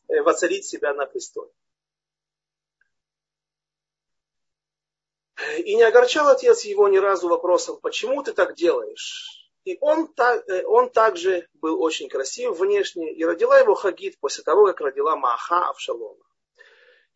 э, 0.07 0.21
воцарить 0.21 0.65
себя 0.65 0.93
на 0.93 1.05
престоле. 1.05 1.51
И 5.59 5.75
не 5.75 5.83
огорчал 5.83 6.27
отец 6.29 6.63
его 6.65 6.87
ни 6.87 6.97
разу 6.97 7.29
вопросом, 7.29 7.79
почему 7.79 8.23
ты 8.23 8.33
так 8.33 8.55
делаешь? 8.55 9.37
И 9.65 9.77
он, 9.81 10.07
так, 10.13 10.47
э, 10.49 10.63
он 10.65 10.89
также 10.89 11.47
был 11.55 11.81
очень 11.81 12.09
красив 12.09 12.57
внешне, 12.57 13.13
и 13.13 13.23
родила 13.23 13.59
его 13.59 13.75
Хагит 13.75 14.19
после 14.19 14.43
того, 14.43 14.65
как 14.65 14.81
родила 14.81 15.15
Маха 15.15 15.69
Авшалома. 15.69 16.26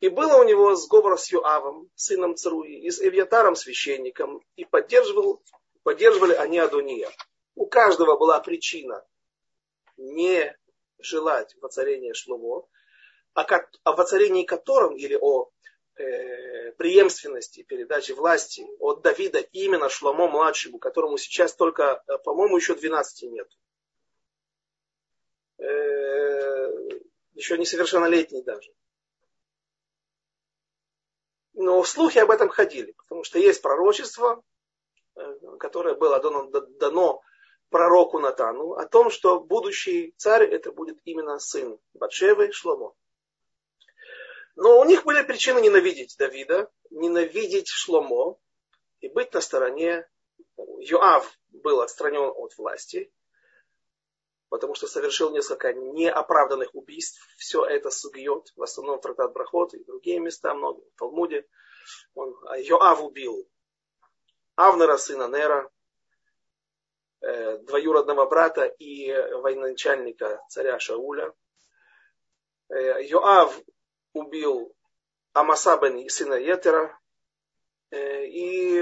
И 0.02 0.10
было 0.10 0.38
у 0.38 0.44
него 0.44 0.74
сговор 0.74 1.18
с 1.18 1.32
Юавом, 1.32 1.88
сыном 1.96 2.36
Цруи, 2.36 2.74
и 2.74 2.90
с 2.90 3.00
Эвьятаром, 3.00 3.56
священником, 3.56 4.44
и 4.56 4.66
поддерживал, 4.66 5.44
поддерживали 5.84 6.34
они 6.34 6.58
Адония. 6.58 7.12
У 7.54 7.68
каждого 7.68 8.18
была 8.18 8.40
причина 8.40 9.06
не 9.98 10.58
желать 10.98 11.56
воцарения 11.62 12.16
Шломо, 12.16 12.68
о, 13.36 13.44
о 13.84 13.96
воцарении 13.96 14.44
котором, 14.44 14.96
или 14.98 15.16
о 15.22 15.52
э, 15.98 16.72
преемственности 16.72 17.62
передачи 17.62 18.14
власти 18.14 18.66
от 18.80 19.04
Давида 19.04 19.38
именно 19.52 19.88
Шломо 19.88 20.28
младшему, 20.28 20.80
которому 20.80 21.20
сейчас 21.20 21.54
только, 21.54 22.04
э, 22.08 22.18
по-моему, 22.24 22.58
еще 22.58 22.74
12 22.74 23.32
нет. 23.32 23.48
Э, 25.60 26.72
еще 27.36 27.60
несовершеннолетний 27.60 28.42
даже. 28.42 28.72
Но 31.62 31.84
слухи 31.84 32.18
об 32.18 32.32
этом 32.32 32.50
ходили, 32.50 32.94
потому 32.94 33.24
что 33.24 33.38
есть 33.38 33.62
пророчество, 33.62 34.44
э, 35.16 35.22
которое 35.60 35.94
было 35.94 36.20
дано, 36.20 36.48
дано 36.50 37.22
пророку 37.70 38.18
Натану 38.18 38.74
о 38.74 38.88
том, 38.88 39.12
что 39.12 39.40
будущий 39.40 40.16
царь 40.18 40.44
это 40.44 40.72
будет 40.72 40.98
именно 41.06 41.38
сын 41.38 41.78
Батшевы 41.94 42.52
Шломо. 42.52 42.96
Но 44.56 44.80
у 44.80 44.86
них 44.86 45.04
были 45.04 45.22
причины 45.22 45.62
ненавидеть 45.62 46.16
Давида, 46.18 46.68
ненавидеть 46.90 47.68
Шломо 47.68 48.40
и 49.00 49.08
быть 49.10 49.32
на 49.32 49.40
стороне. 49.40 50.10
Йоав 50.58 51.32
был 51.50 51.82
отстранен 51.82 52.34
от 52.36 52.58
власти, 52.58 53.14
потому 54.52 54.76
что 54.76 54.86
совершил 54.86 55.32
несколько 55.32 55.72
неоправданных 55.72 56.76
убийств. 56.76 57.26
Все 57.38 57.64
это 57.64 57.90
сугьет, 57.90 58.52
в 58.58 58.62
основном 58.62 59.00
трактат 59.00 59.32
Брахот 59.32 59.74
и 59.74 59.84
другие 59.86 60.20
места, 60.20 60.54
много 60.54 60.82
в 60.82 61.00
Талмуде. 61.00 61.48
Он, 62.16 62.36
а 62.48 62.58
Йоав 62.60 63.02
убил 63.02 63.50
Авнера, 64.56 64.98
сына 64.98 65.30
Нера, 65.30 65.72
э, 67.22 67.60
двоюродного 67.60 68.26
брата 68.26 68.66
и 68.66 69.10
военачальника 69.14 70.44
царя 70.50 70.78
Шауля. 70.80 71.34
Э, 72.68 73.02
Йоав 73.06 73.58
убил 74.12 74.76
Амаса 75.32 75.78
бен 75.78 76.10
сына 76.10 76.34
Етера. 76.34 77.00
Э, 77.92 78.26
и 78.26 78.78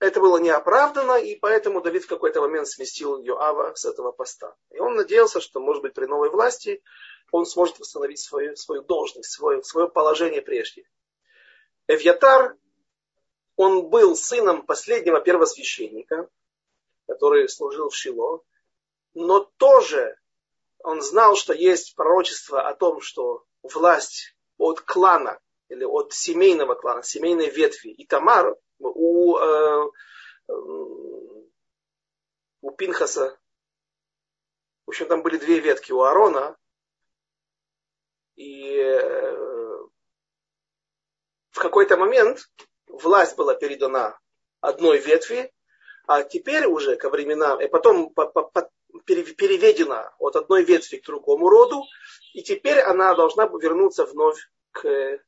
это 0.00 0.18
было 0.18 0.38
неоправданно, 0.38 1.18
и 1.18 1.36
поэтому 1.36 1.82
Давид 1.82 2.04
в 2.04 2.08
какой-то 2.08 2.40
момент 2.40 2.66
сместил 2.66 3.18
Йоава 3.18 3.74
с 3.74 3.84
этого 3.84 4.12
поста. 4.12 4.56
И 4.70 4.78
он 4.78 4.94
надеялся, 4.94 5.40
что, 5.40 5.60
может 5.60 5.82
быть, 5.82 5.92
при 5.92 6.06
новой 6.06 6.30
власти 6.30 6.82
он 7.30 7.44
сможет 7.44 7.78
восстановить 7.78 8.18
свою, 8.18 8.56
свою 8.56 8.82
должность, 8.82 9.30
свое, 9.30 9.62
свое 9.62 9.88
положение 9.88 10.40
прежде. 10.40 10.88
Эвьятар, 11.86 12.56
он 13.56 13.90
был 13.90 14.16
сыном 14.16 14.64
последнего 14.64 15.20
первосвященника, 15.20 16.30
который 17.06 17.46
служил 17.50 17.90
в 17.90 17.94
Шило, 17.94 18.42
но 19.12 19.50
тоже 19.58 20.16
он 20.82 21.02
знал, 21.02 21.36
что 21.36 21.52
есть 21.52 21.94
пророчество 21.94 22.66
о 22.66 22.74
том, 22.74 23.02
что 23.02 23.44
власть 23.62 24.34
от 24.56 24.80
клана 24.80 25.38
или 25.68 25.84
от 25.84 26.14
семейного 26.14 26.74
клана, 26.74 27.02
семейной 27.02 27.50
ветви 27.50 27.90
и 27.90 28.06
Тамар 28.06 28.56
у, 28.80 29.36
э, 29.36 29.90
у 32.62 32.70
Пинхаса, 32.72 33.38
в 34.86 34.90
общем, 34.90 35.06
там 35.06 35.22
были 35.22 35.38
две 35.38 35.60
ветки 35.60 35.92
у 35.92 36.02
Арона, 36.02 36.56
и 38.36 38.76
э, 38.76 39.36
в 41.50 41.58
какой-то 41.58 41.96
момент 41.96 42.50
власть 42.88 43.36
была 43.36 43.54
передана 43.54 44.18
одной 44.60 44.98
ветви, 44.98 45.52
а 46.06 46.22
теперь 46.22 46.66
уже 46.66 46.96
ко 46.96 47.10
временам, 47.10 47.60
и 47.60 47.68
потом 47.68 48.12
по, 48.12 48.26
по, 48.26 48.42
переведена 49.06 50.12
от 50.18 50.36
одной 50.36 50.64
ветви 50.64 50.96
к 50.96 51.06
другому 51.06 51.48
роду, 51.48 51.84
и 52.32 52.42
теперь 52.42 52.80
она 52.80 53.14
должна 53.14 53.46
вернуться 53.46 54.04
вновь 54.04 54.50
к 54.72 54.86
э, 54.88 55.18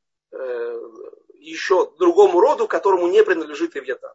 еще 1.43 1.93
другому 1.99 2.41
роду, 2.41 2.69
которому 2.69 3.09
не 3.09 3.23
принадлежит 3.25 3.77
Ивьята. 3.77 4.15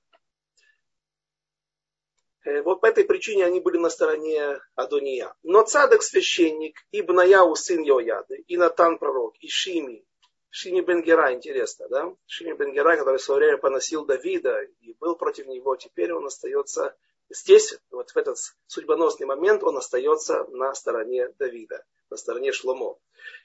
Э, 2.45 2.61
вот 2.61 2.81
по 2.81 2.85
этой 2.85 3.03
причине 3.03 3.45
они 3.45 3.59
были 3.59 3.77
на 3.77 3.89
стороне 3.89 4.59
Адония. 4.75 5.33
Но 5.43 5.63
Цадок 5.63 6.03
священник, 6.03 6.79
Ибнаяу 6.91 7.55
сын 7.55 7.81
Йояды, 7.81 8.37
и 8.47 8.57
Натан 8.57 8.97
пророк, 8.97 9.35
и 9.39 9.47
Шими, 9.47 10.05
Шими 10.49 10.81
Бенгера, 10.81 11.33
интересно, 11.33 11.87
да? 11.89 12.15
Шими 12.25 12.53
Бенгера, 12.53 12.95
который 12.95 13.17
в 13.17 13.23
свое 13.23 13.39
время 13.39 13.57
поносил 13.57 14.05
Давида 14.05 14.61
и 14.79 14.93
был 14.93 15.15
против 15.15 15.47
него, 15.47 15.75
теперь 15.75 16.13
он 16.13 16.25
остается 16.25 16.95
Здесь, 17.29 17.77
вот 17.91 18.11
в 18.11 18.17
этот 18.17 18.37
судьбоносный 18.67 19.27
момент, 19.27 19.61
он 19.63 19.77
остается 19.77 20.45
на 20.45 20.73
стороне 20.73 21.27
Давида, 21.37 21.83
на 22.09 22.15
стороне 22.15 22.53
Шломо. 22.53 22.97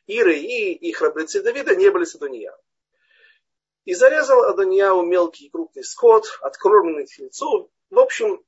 И, 0.06 0.20
и 0.20 0.92
храбрецы 0.92 1.42
Давида 1.42 1.74
не 1.74 1.90
были 1.90 2.04
с 2.04 2.14
Адония. 2.14 2.56
И 3.84 3.94
зарезал 3.94 4.44
Адонияу 4.44 5.02
мелкий 5.02 5.46
и 5.46 5.50
крупный 5.50 5.82
скот, 5.82 6.38
откормленный 6.40 7.06
тельцу. 7.06 7.70
В 7.90 7.98
общем, 7.98 8.44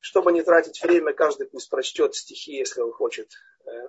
чтобы 0.00 0.32
не 0.32 0.42
тратить 0.42 0.82
время, 0.82 1.12
каждый 1.12 1.48
пусть 1.48 1.70
прочтет 1.70 2.14
стихи, 2.14 2.52
если 2.52 2.80
он 2.80 2.92
хочет. 2.92 3.32
Э, 3.64 3.88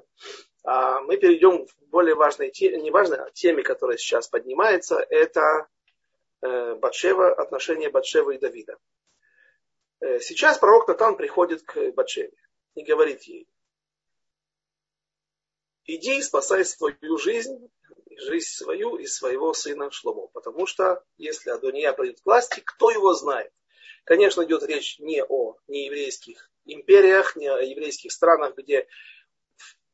а 0.63 1.01
мы 1.01 1.17
перейдем 1.17 1.67
к 1.67 1.73
более 1.89 2.15
важной 2.15 2.49
теме, 2.49 2.81
не 2.81 2.91
важной, 2.91 3.19
а 3.19 3.29
теме, 3.31 3.61
которая 3.61 3.97
сейчас 3.97 4.27
поднимается, 4.27 4.97
это 4.97 5.67
э, 6.41 6.75
Батшева, 6.75 7.33
отношения 7.33 7.89
Батшева 7.89 8.31
и 8.31 8.37
Давида. 8.37 8.77
Э, 9.99 10.19
сейчас 10.19 10.57
пророк 10.57 10.87
Натан 10.87 11.17
приходит 11.17 11.63
к 11.63 11.91
Батшеве 11.91 12.31
и 12.75 12.83
говорит 12.83 13.23
ей, 13.23 13.47
иди 15.85 16.17
и 16.17 16.21
спасай 16.21 16.65
свою 16.65 17.17
жизнь, 17.17 17.69
жизнь 18.17 18.47
свою 18.47 18.97
и 18.97 19.05
своего 19.05 19.53
сына 19.53 19.91
Шломо. 19.91 20.27
Потому 20.27 20.65
что 20.65 21.03
если 21.17 21.49
Адония 21.49 21.93
придет 21.93 22.21
к 22.21 22.25
власти, 22.25 22.61
кто 22.63 22.89
его 22.89 23.13
знает? 23.13 23.51
Конечно, 24.03 24.43
идет 24.43 24.63
речь 24.63 24.99
не 24.99 25.23
о 25.23 25.57
нееврейских 25.67 26.49
империях, 26.65 27.35
не 27.35 27.47
о 27.47 27.59
еврейских 27.59 28.11
странах, 28.11 28.55
где, 28.55 28.87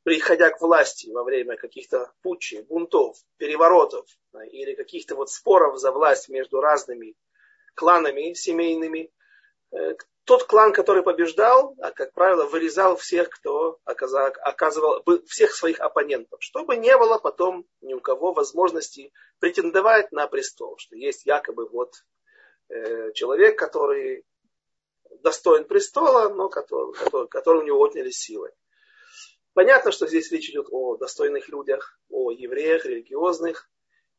приходя 0.03 0.49
к 0.51 0.61
власти 0.61 1.09
во 1.09 1.23
время 1.23 1.57
каких-то 1.57 2.13
путчей, 2.21 2.61
бунтов, 2.61 3.17
переворотов 3.37 4.05
или 4.51 4.75
каких-то 4.75 5.15
вот 5.15 5.29
споров 5.29 5.79
за 5.79 5.91
власть 5.91 6.29
между 6.29 6.61
разными 6.61 7.15
кланами 7.75 8.33
семейными, 8.33 9.11
тот 10.25 10.45
клан, 10.45 10.71
который 10.71 11.03
побеждал, 11.03 11.75
а, 11.79 11.91
как 11.91 12.13
правило, 12.13 12.45
вырезал 12.45 12.95
всех, 12.95 13.29
кто 13.29 13.79
оказал, 13.83 14.31
оказывал, 14.41 15.03
всех 15.27 15.53
своих 15.53 15.79
оппонентов, 15.79 16.41
чтобы 16.41 16.77
не 16.77 16.97
было 16.97 17.17
потом 17.17 17.65
ни 17.81 17.93
у 17.93 17.99
кого 17.99 18.31
возможности 18.31 19.11
претендовать 19.39 20.11
на 20.11 20.27
престол, 20.27 20.77
что 20.77 20.95
есть 20.95 21.25
якобы 21.25 21.67
вот 21.67 21.93
э, 22.69 23.11
человек, 23.13 23.59
который 23.59 24.25
достоин 25.21 25.65
престола, 25.65 26.29
но 26.29 26.49
который, 26.49 26.93
который, 26.93 27.27
который 27.27 27.61
у 27.61 27.65
него 27.65 27.79
отняли 27.79 28.09
силы. 28.09 28.51
Понятно, 29.53 29.91
что 29.91 30.07
здесь 30.07 30.31
речь 30.31 30.49
идет 30.49 30.67
о 30.71 30.95
достойных 30.95 31.49
людях, 31.49 31.99
о 32.09 32.31
евреях, 32.31 32.85
религиозных, 32.85 33.69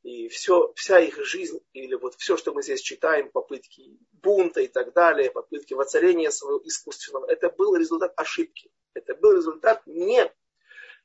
и 0.04 0.28
все, 0.28 0.70
вся 0.74 1.00
их 1.00 1.24
жизнь, 1.24 1.60
или 1.72 1.94
вот 1.94 2.14
все, 2.16 2.36
что 2.36 2.52
мы 2.52 2.62
здесь 2.62 2.82
читаем, 2.82 3.30
попытки 3.30 3.98
бунта 4.12 4.60
и 4.60 4.68
так 4.68 4.92
далее, 4.92 5.30
попытки 5.30 5.72
воцарения 5.72 6.30
своего 6.30 6.60
искусственного, 6.62 7.24
это 7.24 7.48
был 7.48 7.74
результат 7.74 8.12
ошибки. 8.14 8.70
Это 8.92 9.14
был 9.14 9.32
результат 9.32 9.82
не 9.86 10.30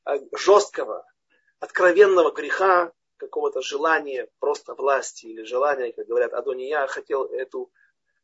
а, 0.04 0.18
жесткого, 0.34 1.06
откровенного 1.60 2.32
греха, 2.32 2.91
какого-то 3.16 3.62
желания 3.62 4.28
просто 4.39 4.74
власти 4.74 5.28
или 5.28 5.43
желания, 5.43 5.93
как 5.93 6.06
говорят, 6.06 6.34
Адония 6.34 6.86
хотел 6.88 7.24
эту 7.24 7.72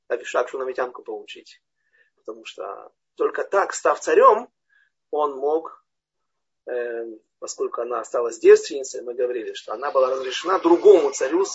Авишак 0.09 0.49
Шунамитянку 0.49 1.03
получить. 1.03 1.61
Потому 2.17 2.43
что 2.43 2.91
только 3.15 3.45
так, 3.45 3.73
став 3.73 3.97
царем, 4.01 4.49
он 5.09 5.37
мог 5.37 5.84
поскольку 7.39 7.81
она 7.81 7.99
осталась 7.99 8.39
девственницей, 8.39 9.01
мы 9.01 9.13
говорили, 9.13 9.53
что 9.53 9.73
она 9.73 9.91
была 9.91 10.09
разрешена 10.09 10.59
другому 10.59 11.11
царю 11.11 11.45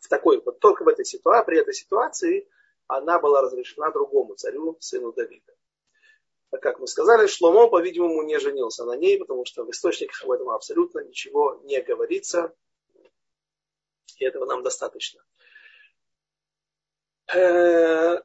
в 0.00 0.08
такой, 0.08 0.40
вот 0.40 0.58
только 0.60 0.84
в 0.84 0.88
этой 0.88 1.04
ситуации, 1.04 1.46
при 1.46 1.58
этой 1.58 1.74
ситуации 1.74 2.48
она 2.86 3.18
была 3.18 3.42
разрешена 3.42 3.90
другому 3.90 4.34
царю, 4.34 4.76
сыну 4.80 5.12
Давида. 5.12 5.52
А 6.52 6.58
как 6.58 6.78
мы 6.78 6.86
сказали, 6.86 7.26
Шломо, 7.26 7.68
по-видимому, 7.68 8.22
не 8.22 8.38
женился 8.38 8.84
на 8.84 8.94
ней, 8.94 9.18
потому 9.18 9.46
что 9.46 9.64
в 9.64 9.70
источниках 9.70 10.22
об 10.22 10.32
этом 10.32 10.50
абсолютно 10.50 11.00
ничего 11.00 11.60
не 11.64 11.80
говорится. 11.80 12.54
И 14.18 14.24
этого 14.24 14.44
нам 14.44 14.62
достаточно. 14.62 15.24
Э, 17.34 18.20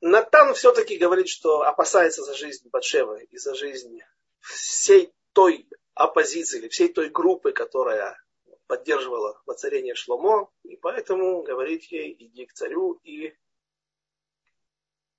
Натан 0.00 0.54
все-таки 0.54 0.98
говорит, 0.98 1.28
что 1.28 1.62
опасается 1.62 2.22
за 2.24 2.34
жизнь 2.34 2.68
Батшевы 2.70 3.22
и 3.30 3.38
за 3.38 3.54
жизнь 3.54 4.00
всей 4.44 5.12
той 5.32 5.68
оппозиции 5.94 6.58
или 6.58 6.68
всей 6.68 6.92
той 6.92 7.08
группы, 7.08 7.52
которая 7.52 8.20
поддерживала 8.66 9.40
воцарение 9.46 9.94
Шломо, 9.94 10.50
и 10.62 10.76
поэтому 10.76 11.42
говорит 11.42 11.84
ей, 11.84 12.14
иди 12.18 12.46
к 12.46 12.52
царю 12.52 13.00
и 13.02 13.34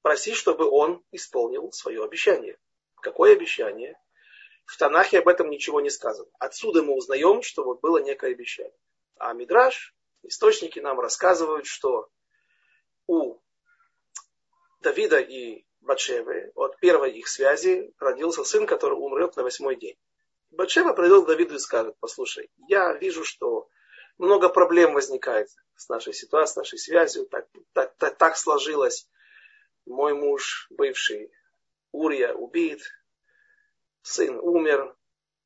проси, 0.02 0.34
чтобы 0.34 0.70
он 0.70 1.04
исполнил 1.12 1.72
свое 1.72 2.04
обещание. 2.04 2.58
Какое 3.02 3.34
обещание? 3.34 4.00
В 4.66 4.78
Танахе 4.78 5.20
об 5.20 5.28
этом 5.28 5.50
ничего 5.50 5.82
не 5.82 5.90
сказано. 5.90 6.30
Отсюда 6.40 6.82
мы 6.82 6.96
узнаем, 6.96 7.42
что 7.44 7.64
вот 7.64 7.82
было 7.82 8.00
некое 8.00 8.32
обещание. 8.32 8.78
А 9.18 9.34
Мидраш, 9.34 9.96
источники 10.24 10.80
нам 10.80 11.00
рассказывают, 11.00 11.68
что 11.68 12.10
у 13.08 13.38
Давида 14.82 15.20
и 15.20 15.65
Батшевы 15.86 16.52
от 16.56 16.80
первой 16.80 17.12
их 17.12 17.28
связи 17.28 17.94
родился 18.00 18.44
сын, 18.44 18.66
который 18.66 18.94
умрет 18.94 19.36
на 19.36 19.44
восьмой 19.44 19.76
день. 19.76 19.96
Батшева 20.50 20.94
придет 20.94 21.26
к 21.26 21.28
Давиду 21.28 21.56
и 21.56 21.60
скажет, 21.60 21.96
послушай, 22.00 22.50
я 22.68 22.94
вижу, 22.94 23.24
что 23.24 23.70
много 24.18 24.50
проблем 24.50 24.94
возникает 24.94 25.50
с 25.76 25.88
нашей 25.88 26.14
ситуацией, 26.14 26.54
с 26.54 26.56
нашей 26.56 26.80
связью, 26.80 27.28
так, 27.28 27.48
так, 27.74 27.96
так, 27.98 28.18
так 28.18 28.38
сложилось. 28.38 29.08
Мой 29.86 30.16
муж, 30.16 30.68
бывший 30.72 31.32
Урия, 31.92 32.34
убит, 32.34 32.82
сын 34.02 34.40
умер. 34.40 34.96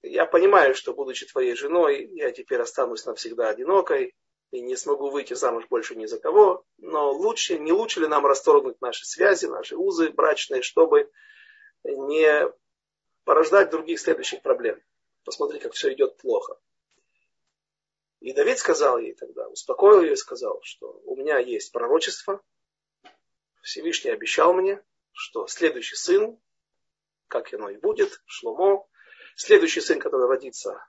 Я 0.01 0.25
понимаю, 0.25 0.73
что, 0.73 0.93
будучи 0.93 1.25
твоей 1.25 1.55
женой, 1.55 2.07
я 2.13 2.31
теперь 2.31 2.61
останусь 2.61 3.05
навсегда 3.05 3.49
одинокой 3.49 4.15
и 4.51 4.61
не 4.61 4.75
смогу 4.75 5.09
выйти 5.09 5.33
замуж 5.33 5.65
больше 5.69 5.95
ни 5.95 6.05
за 6.05 6.19
кого. 6.19 6.65
Но 6.77 7.11
лучше, 7.11 7.59
не 7.59 7.71
лучше 7.71 7.99
ли 8.01 8.07
нам 8.07 8.25
расторгнуть 8.25 8.81
наши 8.81 9.05
связи, 9.05 9.45
наши 9.45 9.75
узы 9.75 10.09
брачные, 10.09 10.61
чтобы 10.61 11.11
не 11.83 12.51
порождать 13.23 13.69
других 13.69 13.99
следующих 13.99 14.41
проблем 14.41 14.81
посмотри, 15.29 15.59
как 15.59 15.73
все 15.73 15.93
идет 15.93 16.17
плохо. 16.17 16.59
И 18.19 18.33
Давид 18.33 18.57
сказал 18.57 18.97
ей 18.97 19.13
тогда, 19.13 19.47
успокоил 19.47 20.01
ее 20.01 20.13
и 20.13 20.15
сказал, 20.15 20.59
что 20.63 21.01
у 21.05 21.15
меня 21.15 21.37
есть 21.37 21.71
пророчество, 21.71 22.41
Всевышний 23.61 24.09
обещал 24.09 24.53
мне, 24.53 24.83
что 25.11 25.45
следующий 25.45 25.95
сын, 25.95 26.39
как 27.27 27.53
оно 27.53 27.69
и 27.69 27.77
будет, 27.77 28.23
Шломо, 28.25 28.87
следующий 29.35 29.81
сын, 29.81 29.99
который 29.99 30.27
родится 30.27 30.83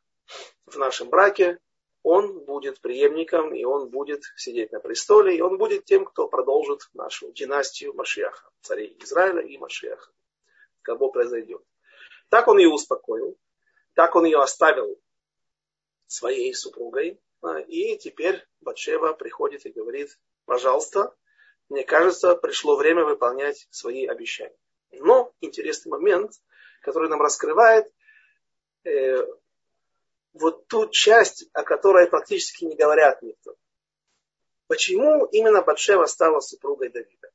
в 0.64 0.76
нашем 0.76 1.10
браке, 1.10 1.58
он 2.02 2.44
будет 2.44 2.80
преемником, 2.80 3.54
и 3.54 3.64
он 3.64 3.90
будет 3.90 4.22
сидеть 4.36 4.72
на 4.72 4.80
престоле, 4.80 5.36
и 5.36 5.40
он 5.40 5.58
будет 5.58 5.84
тем, 5.84 6.04
кто 6.04 6.28
продолжит 6.28 6.80
нашу 6.94 7.30
династию 7.32 7.94
Машиаха, 7.94 8.50
царей 8.62 8.96
Израиля 9.00 9.42
и 9.42 9.58
Машиаха. 9.58 10.10
Кого 10.82 11.10
произойдет. 11.10 11.62
Так 12.30 12.48
он 12.48 12.58
ее 12.58 12.68
успокоил. 12.68 13.36
Так 13.94 14.16
он 14.16 14.24
ее 14.24 14.38
оставил 14.38 14.98
своей 16.06 16.54
супругой. 16.54 17.20
А, 17.42 17.58
и 17.60 17.98
теперь 17.98 18.46
Батшева 18.60 19.12
приходит 19.12 19.66
и 19.66 19.72
говорит, 19.72 20.18
пожалуйста, 20.46 21.14
мне 21.68 21.84
кажется, 21.84 22.34
пришло 22.34 22.76
время 22.76 23.04
выполнять 23.04 23.66
свои 23.70 24.06
обещания. 24.06 24.56
Но 24.90 25.32
интересный 25.40 25.90
момент, 25.90 26.32
который 26.82 27.08
нам 27.08 27.20
раскрывает 27.20 27.92
э, 28.84 29.26
вот 30.32 30.66
ту 30.68 30.88
часть, 30.88 31.48
о 31.52 31.62
которой 31.62 32.06
практически 32.08 32.64
не 32.64 32.76
говорят 32.76 33.22
никто. 33.22 33.54
Почему 34.66 35.26
именно 35.26 35.62
Батшева 35.62 36.06
стала 36.06 36.40
супругой 36.40 36.90
Давида? 36.90 37.30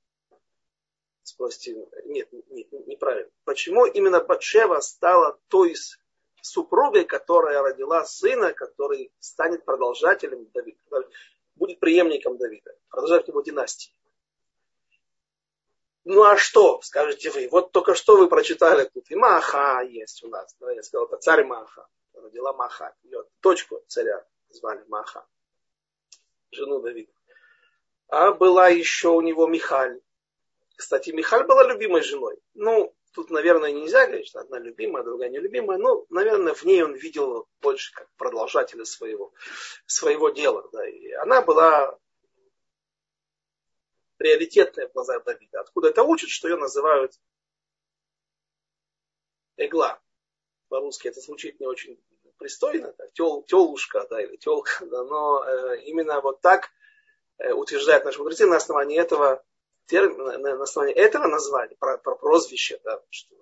Спросите, 1.23 1.75
нет, 2.05 2.29
нет, 2.49 2.71
неправильно. 2.87 3.31
Почему 3.43 3.85
именно 3.85 4.21
Батшева 4.21 4.79
стала 4.79 5.37
той 5.49 5.75
супругой, 6.41 7.03
которая 7.03 7.61
родила 7.61 8.05
сына, 8.05 8.53
который 8.53 9.11
станет 9.19 9.65
продолжателем 9.65 10.45
Давида, 10.53 11.09
будет 11.55 11.79
преемником 11.79 12.37
Давида, 12.37 12.75
продолжателем 12.89 13.33
его 13.33 13.41
династии. 13.41 13.93
Ну 16.05 16.23
а 16.23 16.37
что, 16.37 16.79
скажете 16.83 17.31
вы? 17.31 17.49
Вот 17.49 17.71
только 17.71 17.95
что 17.95 18.15
вы 18.15 18.29
прочитали 18.29 18.87
тут, 18.93 19.09
и 19.09 19.15
Маха 19.15 19.81
есть 19.81 20.23
у 20.23 20.27
нас. 20.27 20.55
Да, 20.59 20.71
я 20.71 20.83
сказал, 20.83 21.07
это 21.07 21.17
царь 21.17 21.43
Маха. 21.43 21.87
Родила 22.15 22.53
Маха. 22.53 22.95
Ее 23.03 23.23
дочку 23.41 23.83
царя 23.87 24.25
звали 24.49 24.83
Маха. 24.87 25.25
Жену 26.51 26.79
Давида. 26.79 27.11
А 28.07 28.31
была 28.31 28.69
еще 28.69 29.09
у 29.09 29.21
него 29.21 29.47
Михаль. 29.47 30.01
Кстати, 30.75 31.11
Михаль 31.11 31.45
была 31.45 31.63
любимой 31.63 32.01
женой. 32.01 32.37
Ну, 32.53 32.95
Тут, 33.15 33.29
наверное, 33.29 33.71
нельзя 33.71 34.07
говорить, 34.07 34.27
что 34.27 34.41
одна 34.41 34.59
любимая, 34.59 35.01
другая 35.01 35.29
нелюбимая, 35.29 35.77
но, 35.77 36.05
наверное, 36.09 36.53
в 36.53 36.65
ней 36.65 36.83
он 36.83 36.95
видел 36.95 37.47
больше 37.61 37.93
как 37.93 38.09
продолжателя 38.17 38.83
своего, 38.83 39.33
своего 39.85 40.31
дела. 40.31 40.67
Да. 40.73 40.85
И 40.85 41.13
она 41.13 41.41
была 41.41 41.97
приоритетная 44.17 44.89
в 44.89 44.91
глазах 44.91 45.23
Давида. 45.23 45.61
Откуда 45.61 45.89
это 45.89 46.03
учат, 46.03 46.29
что 46.29 46.49
ее 46.49 46.57
называют 46.57 47.13
Эгла. 49.55 50.01
По-русски 50.75 51.07
это 51.07 51.21
звучит 51.21 51.61
не 51.61 51.67
очень 51.67 51.97
пристойно, 52.37 52.93
да, 52.97 53.07
тел, 53.13 53.43
телушка, 53.43 54.05
да, 54.09 54.21
или 54.21 54.35
телка, 54.35 54.85
да, 54.85 55.05
но 55.05 55.41
э, 55.41 55.83
именно 55.83 56.19
вот 56.19 56.41
так 56.41 56.69
э, 57.37 57.53
утверждает 57.53 58.03
наш 58.03 58.17
мудрецы 58.17 58.45
на 58.45 58.57
основании 58.57 58.99
этого 58.99 59.41
термин, 59.85 60.41
на 60.41 60.61
основании 60.61 60.93
этого 60.93 61.27
названия, 61.27 61.77
про, 61.79 61.97
про 61.97 62.15
прозвище, 62.15 62.77
да, 62.83 63.01
что 63.09 63.37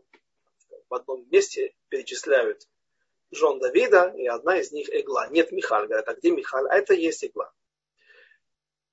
в 0.87 0.93
одном 0.93 1.27
месте 1.31 1.73
перечисляют 1.87 2.67
жен 3.31 3.57
Давида, 3.57 4.13
и 4.15 4.27
одна 4.27 4.59
из 4.59 4.71
них 4.71 4.87
Игла. 4.93 5.27
Нет 5.29 5.51
Михаль, 5.51 5.87
говорят, 5.87 6.07
а 6.07 6.13
где 6.13 6.29
Михаль? 6.29 6.67
А 6.69 6.77
это 6.77 6.93
есть 6.93 7.25
Игла. 7.25 7.51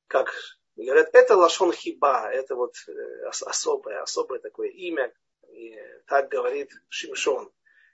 Как 0.07 0.33
говорят, 0.77 1.11
это 1.13 1.37
Лашон 1.37 1.73
Хиба, 1.73 2.31
это 2.33 2.55
вот 2.55 2.73
э, 2.89 3.27
особое, 3.27 4.01
особое 4.01 4.39
такое 4.39 4.69
имя. 4.69 5.13
И 5.51 5.77
так 6.07 6.31
говорит 6.31 6.71
Шимшон. 6.89 7.53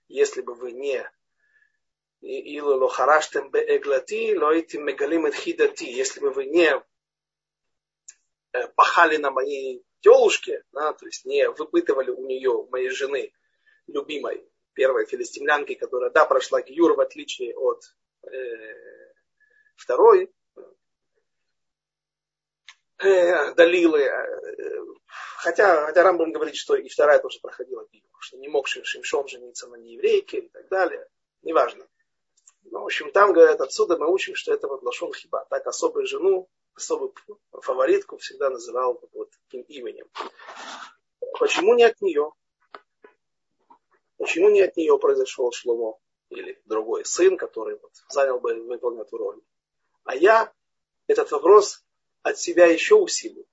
Если 0.09 0.40
бы 0.40 0.54
вы 0.54 0.72
не. 0.72 1.09
Если 5.84 6.20
бы 6.20 6.30
вы 6.30 6.46
не 6.46 6.82
Э, 8.57 8.68
пахали 8.68 9.16
на 9.18 9.30
моей 9.30 9.84
телушке, 10.00 10.62
да, 10.72 10.92
то 10.92 11.07
есть 11.07 11.24
не 11.24 11.48
выпытывали 11.50 12.11
у 12.11 12.24
нее, 12.26 12.66
моей 12.70 12.90
жены, 12.90 13.32
любимой, 13.86 14.48
первой 14.72 15.07
филистимлянки, 15.07 15.74
которая, 15.74 16.11
да, 16.11 16.24
прошла 16.24 16.62
Гиюр, 16.62 16.94
в 16.94 17.00
отличие 17.00 17.54
от 17.57 17.82
э, 18.22 19.16
второй, 19.76 20.32
э, 22.98 23.54
Далилы, 23.54 24.00
э, 24.00 24.84
хотя, 25.38 25.86
хотя 25.86 26.02
Рамбам 26.02 26.32
говорит, 26.32 26.57
что 26.57 26.76
и 26.76 26.88
вторая 26.88 27.18
тоже 27.18 27.38
проходила 27.40 27.86
Гиюр, 27.92 28.15
что 28.26 28.38
не 28.38 28.48
мог 28.48 28.66
Шимшон 28.66 29.28
жениться 29.28 29.68
на 29.68 29.76
нееврейке 29.76 30.38
и 30.38 30.48
так 30.48 30.68
далее, 30.68 31.08
неважно. 31.42 31.86
Ну, 32.64 32.80
в 32.80 32.86
общем, 32.86 33.12
там, 33.12 33.32
говорят, 33.32 33.60
отсюда 33.60 33.96
мы 33.96 34.12
учим, 34.12 34.34
что 34.34 34.52
это 34.52 34.66
вот 34.66 34.82
лошон 34.82 35.12
хиба. 35.12 35.46
Так 35.48 35.66
особую 35.66 36.06
жену 36.06 36.48
особую 36.74 37.14
фаворитку 37.52 38.18
всегда 38.18 38.50
называл 38.50 39.00
вот 39.12 39.30
таким 39.44 39.62
именем. 39.62 40.06
Почему 41.38 41.74
не 41.74 41.84
от 41.84 42.00
нее? 42.00 42.32
Почему 44.18 44.50
не 44.50 44.62
от 44.62 44.76
нее 44.76 44.98
произошел 44.98 45.52
Шломо 45.52 45.98
или 46.30 46.60
другой 46.64 47.04
сын, 47.04 47.36
который 47.36 47.78
вот 47.78 47.92
занял 48.08 48.40
бы, 48.40 48.54
выполнил 48.54 49.02
эту 49.02 49.16
роль? 49.16 49.40
А 50.04 50.16
я 50.16 50.52
этот 51.06 51.30
вопрос 51.30 51.84
от 52.22 52.38
себя 52.38 52.66
еще 52.66 52.96
усилил. 52.96 53.46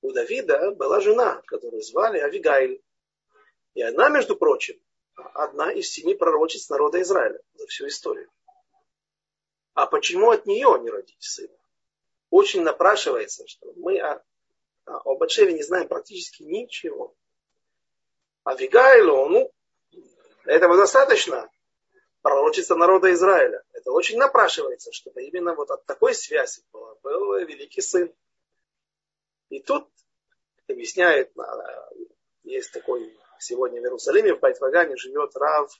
У 0.00 0.12
Давида 0.12 0.72
была 0.72 1.00
жена, 1.00 1.42
которую 1.46 1.82
звали 1.82 2.18
Авигайль. 2.18 2.82
И 3.74 3.82
она, 3.82 4.08
между 4.08 4.36
прочим, 4.36 4.80
одна 5.14 5.72
из 5.72 5.90
семи 5.90 6.14
пророчеств 6.14 6.70
народа 6.70 7.02
Израиля 7.02 7.40
за 7.54 7.66
всю 7.66 7.88
историю. 7.88 8.30
А 9.74 9.86
почему 9.86 10.30
от 10.30 10.46
нее 10.46 10.78
не 10.80 10.90
родить 10.90 11.22
сына? 11.22 11.56
Очень 12.30 12.62
напрашивается, 12.62 13.46
что 13.46 13.72
мы 13.76 14.00
о, 14.00 14.22
о 14.86 15.16
Батшеве 15.16 15.52
не 15.52 15.62
знаем 15.62 15.88
практически 15.88 16.42
ничего. 16.42 17.14
А 18.44 18.54
Вигайлу, 18.54 19.28
ну, 19.28 19.52
этого 20.44 20.76
достаточно. 20.76 21.50
Пророчество 22.22 22.76
народа 22.76 23.12
Израиля. 23.12 23.62
Это 23.72 23.90
очень 23.90 24.18
напрашивается, 24.18 24.92
чтобы 24.92 25.24
именно 25.24 25.54
вот 25.54 25.70
от 25.70 25.84
такой 25.84 26.14
связи 26.14 26.62
был, 26.72 26.98
был 27.02 27.36
великий 27.38 27.82
сын. 27.82 28.12
И 29.50 29.60
тут 29.60 29.88
объясняет, 30.68 31.32
есть 32.44 32.72
такой 32.72 33.14
сегодня 33.44 33.80
в 33.80 33.84
Иерусалиме, 33.84 34.34
в 34.34 34.40
Байтвагане 34.40 34.96
живет 34.96 35.36
Рав 35.36 35.70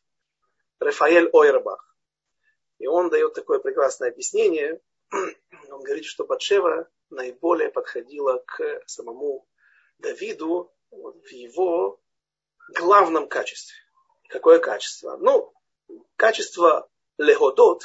Рафаэль 0.78 1.30
Ойрбах. 1.32 1.96
И 2.78 2.86
он 2.86 3.08
дает 3.08 3.34
такое 3.34 3.58
прекрасное 3.58 4.10
объяснение. 4.10 4.80
Он 5.70 5.82
говорит, 5.82 6.04
что 6.04 6.24
Батшева 6.24 6.88
наиболее 7.10 7.70
подходила 7.70 8.42
к 8.46 8.82
самому 8.86 9.46
Давиду 9.98 10.72
в 10.90 11.28
его 11.30 12.00
главном 12.74 13.28
качестве. 13.28 13.76
Какое 14.28 14.58
качество? 14.58 15.16
Ну, 15.16 15.54
качество 16.16 16.90
легодот, 17.16 17.84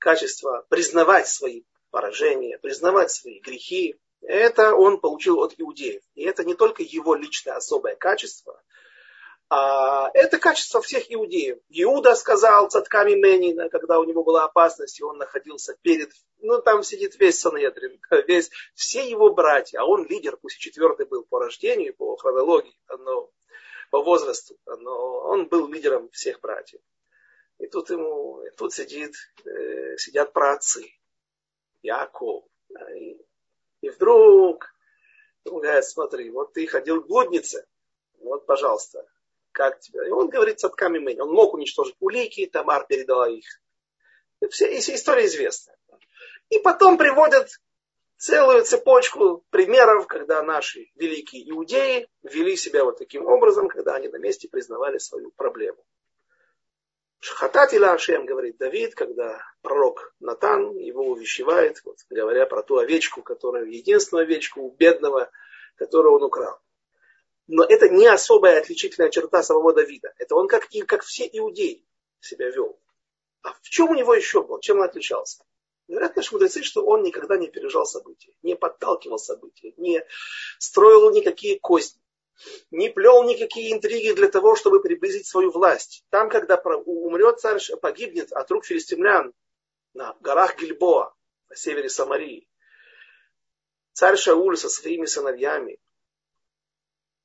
качество 0.00 0.66
признавать 0.68 1.28
свои 1.28 1.64
поражения, 1.90 2.58
признавать 2.58 3.10
свои 3.10 3.40
грехи, 3.40 3.98
это 4.22 4.74
он 4.74 5.00
получил 5.00 5.40
от 5.40 5.54
иудеев. 5.56 6.02
И 6.14 6.24
это 6.24 6.44
не 6.44 6.54
только 6.54 6.82
его 6.82 7.14
личное 7.14 7.54
особое 7.54 7.94
качество, 7.94 8.60
а 9.48 10.10
это 10.12 10.38
качество 10.38 10.80
всех 10.82 11.12
иудеев. 11.12 11.58
Иуда 11.68 12.14
сказал 12.16 12.68
цатками 12.68 13.14
Менина, 13.14 13.68
когда 13.68 14.00
у 14.00 14.04
него 14.04 14.24
была 14.24 14.44
опасность, 14.44 14.98
и 14.98 15.04
он 15.04 15.18
находился 15.18 15.76
перед, 15.82 16.10
ну 16.40 16.60
там 16.60 16.82
сидит 16.82 17.18
весь 17.20 17.38
Санедрин, 17.38 18.00
весь, 18.26 18.50
все 18.74 19.08
его 19.08 19.32
братья, 19.32 19.80
а 19.80 19.84
он 19.84 20.04
лидер, 20.06 20.36
пусть 20.36 20.56
и 20.56 20.60
четвертый 20.60 21.06
был 21.06 21.24
по 21.24 21.38
рождению, 21.38 21.94
по 21.94 22.16
хронологии, 22.16 22.76
но 22.88 23.30
по 23.90 24.02
возрасту, 24.02 24.56
но 24.66 25.20
он 25.20 25.46
был 25.46 25.68
лидером 25.68 26.10
всех 26.10 26.40
братьев. 26.40 26.80
И 27.58 27.68
тут 27.68 27.88
ему, 27.90 28.42
и 28.42 28.50
тут 28.50 28.74
сидит, 28.74 29.14
э, 29.44 29.96
сидят 29.96 30.32
праотцы, 30.32 30.84
Яков. 31.82 32.44
И, 32.94 33.16
и 33.80 33.90
вдруг 33.90 34.74
он 35.44 35.60
говорит, 35.60 35.84
смотри, 35.84 36.30
вот 36.30 36.52
ты 36.52 36.66
ходил 36.66 37.02
к 37.02 37.06
блуднице, 37.06 37.66
вот, 38.18 38.44
пожалуйста, 38.44 39.06
как 39.56 39.80
тебя? 39.80 40.06
И 40.06 40.10
он 40.10 40.28
говорит 40.28 40.60
цатками 40.60 40.98
мэнь. 40.98 41.18
Он 41.20 41.30
мог 41.32 41.54
уничтожить 41.54 41.96
улики, 41.98 42.44
Тамар 42.46 42.86
передала 42.86 43.28
их. 43.28 43.46
Все, 44.50 44.78
история 44.78 45.24
известна. 45.24 45.74
И 46.50 46.58
потом 46.58 46.98
приводят 46.98 47.48
целую 48.18 48.64
цепочку 48.64 49.46
примеров, 49.48 50.06
когда 50.06 50.42
наши 50.42 50.90
великие 50.94 51.50
иудеи 51.50 52.06
вели 52.22 52.54
себя 52.56 52.84
вот 52.84 52.98
таким 52.98 53.24
образом, 53.26 53.68
когда 53.68 53.94
они 53.94 54.08
на 54.08 54.18
месте 54.18 54.46
признавали 54.46 54.98
свою 54.98 55.32
проблему. 55.32 55.82
Шхататила 57.20 57.92
Ашем, 57.92 58.26
говорит 58.26 58.58
Давид, 58.58 58.94
когда 58.94 59.40
пророк 59.62 60.14
Натан 60.20 60.76
его 60.76 61.06
увещевает, 61.06 61.80
вот, 61.84 61.96
говоря 62.10 62.44
про 62.44 62.62
ту 62.62 62.76
овечку, 62.76 63.22
которая, 63.22 63.64
единственную 63.64 64.24
овечку 64.24 64.60
у 64.60 64.70
бедного, 64.70 65.30
которую 65.76 66.16
он 66.16 66.24
украл. 66.24 66.60
Но 67.48 67.64
это 67.64 67.88
не 67.88 68.06
особая 68.06 68.60
отличительная 68.60 69.10
черта 69.10 69.42
самого 69.42 69.72
Давида. 69.72 70.12
Это 70.18 70.34
он 70.34 70.48
как, 70.48 70.66
и, 70.72 70.82
как 70.82 71.02
все 71.02 71.28
иудеи 71.32 71.86
себя 72.20 72.50
вел. 72.50 72.78
А 73.42 73.52
в 73.52 73.62
чем 73.62 73.90
у 73.90 73.94
него 73.94 74.14
еще 74.14 74.42
был? 74.42 74.58
Чем 74.58 74.78
он 74.78 74.84
отличался? 74.84 75.44
Говорят 75.86 76.16
наши 76.16 76.34
мудрецы, 76.34 76.62
что 76.64 76.84
он 76.84 77.02
никогда 77.04 77.36
не 77.36 77.48
пережал 77.48 77.86
события, 77.86 78.32
не 78.42 78.56
подталкивал 78.56 79.18
события, 79.18 79.72
не 79.76 80.04
строил 80.58 81.12
никакие 81.12 81.60
кости, 81.60 82.00
не 82.72 82.88
плел 82.88 83.22
никакие 83.22 83.72
интриги 83.72 84.12
для 84.12 84.28
того, 84.28 84.56
чтобы 84.56 84.82
приблизить 84.82 85.28
свою 85.28 85.52
власть. 85.52 86.04
Там, 86.10 86.28
когда 86.28 86.56
умрет 86.56 87.38
царь, 87.38 87.60
погибнет 87.80 88.32
от 88.32 88.50
рук 88.50 88.64
филистимлян 88.64 89.32
на 89.94 90.16
горах 90.20 90.58
Гильбоа, 90.58 91.14
на 91.48 91.54
севере 91.54 91.88
Самарии, 91.88 92.48
царь 93.92 94.16
Шауль 94.16 94.56
со 94.56 94.68
своими 94.68 95.06
сыновьями, 95.06 95.78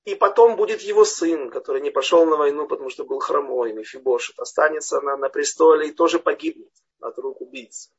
и 0.04 0.16
потом 0.16 0.56
будет 0.56 0.82
его 0.82 1.06
сын, 1.06 1.50
который 1.50 1.82
не 1.82 1.92
пошел 1.92 2.26
на 2.26 2.36
войну, 2.36 2.68
потому 2.68 2.90
что 2.90 3.06
был 3.06 3.20
хромой, 3.20 3.74
Мефибошет, 3.74 4.40
останется 4.40 5.00
на, 5.02 5.16
на 5.16 5.30
престоле 5.30 5.90
и 5.90 5.92
тоже 5.92 6.20
погибнет 6.20 6.72
от 7.00 7.18
рук 7.20 7.42
убийц. 7.42 7.92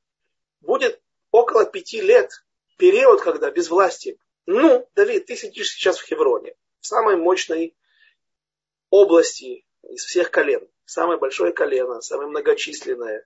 Будет 0.61 1.00
около 1.30 1.64
пяти 1.64 2.00
лет 2.00 2.30
период, 2.76 3.20
когда 3.20 3.50
без 3.50 3.70
власти. 3.70 4.18
Ну, 4.46 4.88
Давид, 4.96 5.26
ты 5.26 5.36
сидишь 5.36 5.70
сейчас 5.70 5.98
в 5.98 6.05
Хевроне, 6.05 6.57
в 6.80 6.86
самой 6.86 7.16
мощной 7.16 7.76
области 8.90 9.64
из 9.88 10.05
всех 10.05 10.30
колен. 10.30 10.68
Самое 10.84 11.18
большое 11.18 11.53
колено, 11.53 12.00
самое 12.00 12.28
многочисленное. 12.28 13.24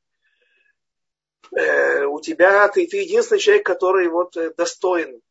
Э, 1.56 2.04
у 2.04 2.20
тебя, 2.20 2.68
ты, 2.68 2.86
ты 2.86 2.98
единственный 2.98 3.38
человек, 3.38 3.64
который 3.64 4.08
вот 4.08 4.36
э, 4.36 4.52
достоин 4.54 5.22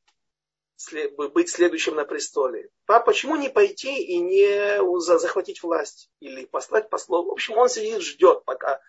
быть 1.34 1.50
следующим 1.50 1.96
на 1.96 2.06
престоле. 2.06 2.70
Папа, 2.86 3.08
почему 3.08 3.36
не 3.36 3.50
пойти 3.50 4.04
и 4.04 4.20
не 4.20 4.82
захватить 5.00 5.64
власть? 5.64 6.10
Или 6.20 6.46
послать 6.46 6.90
послов? 6.90 7.28
В 7.28 7.32
общем, 7.32 7.58
он 7.58 7.70
сидит, 7.70 8.02
ждет, 8.02 8.44
пока 8.46 8.82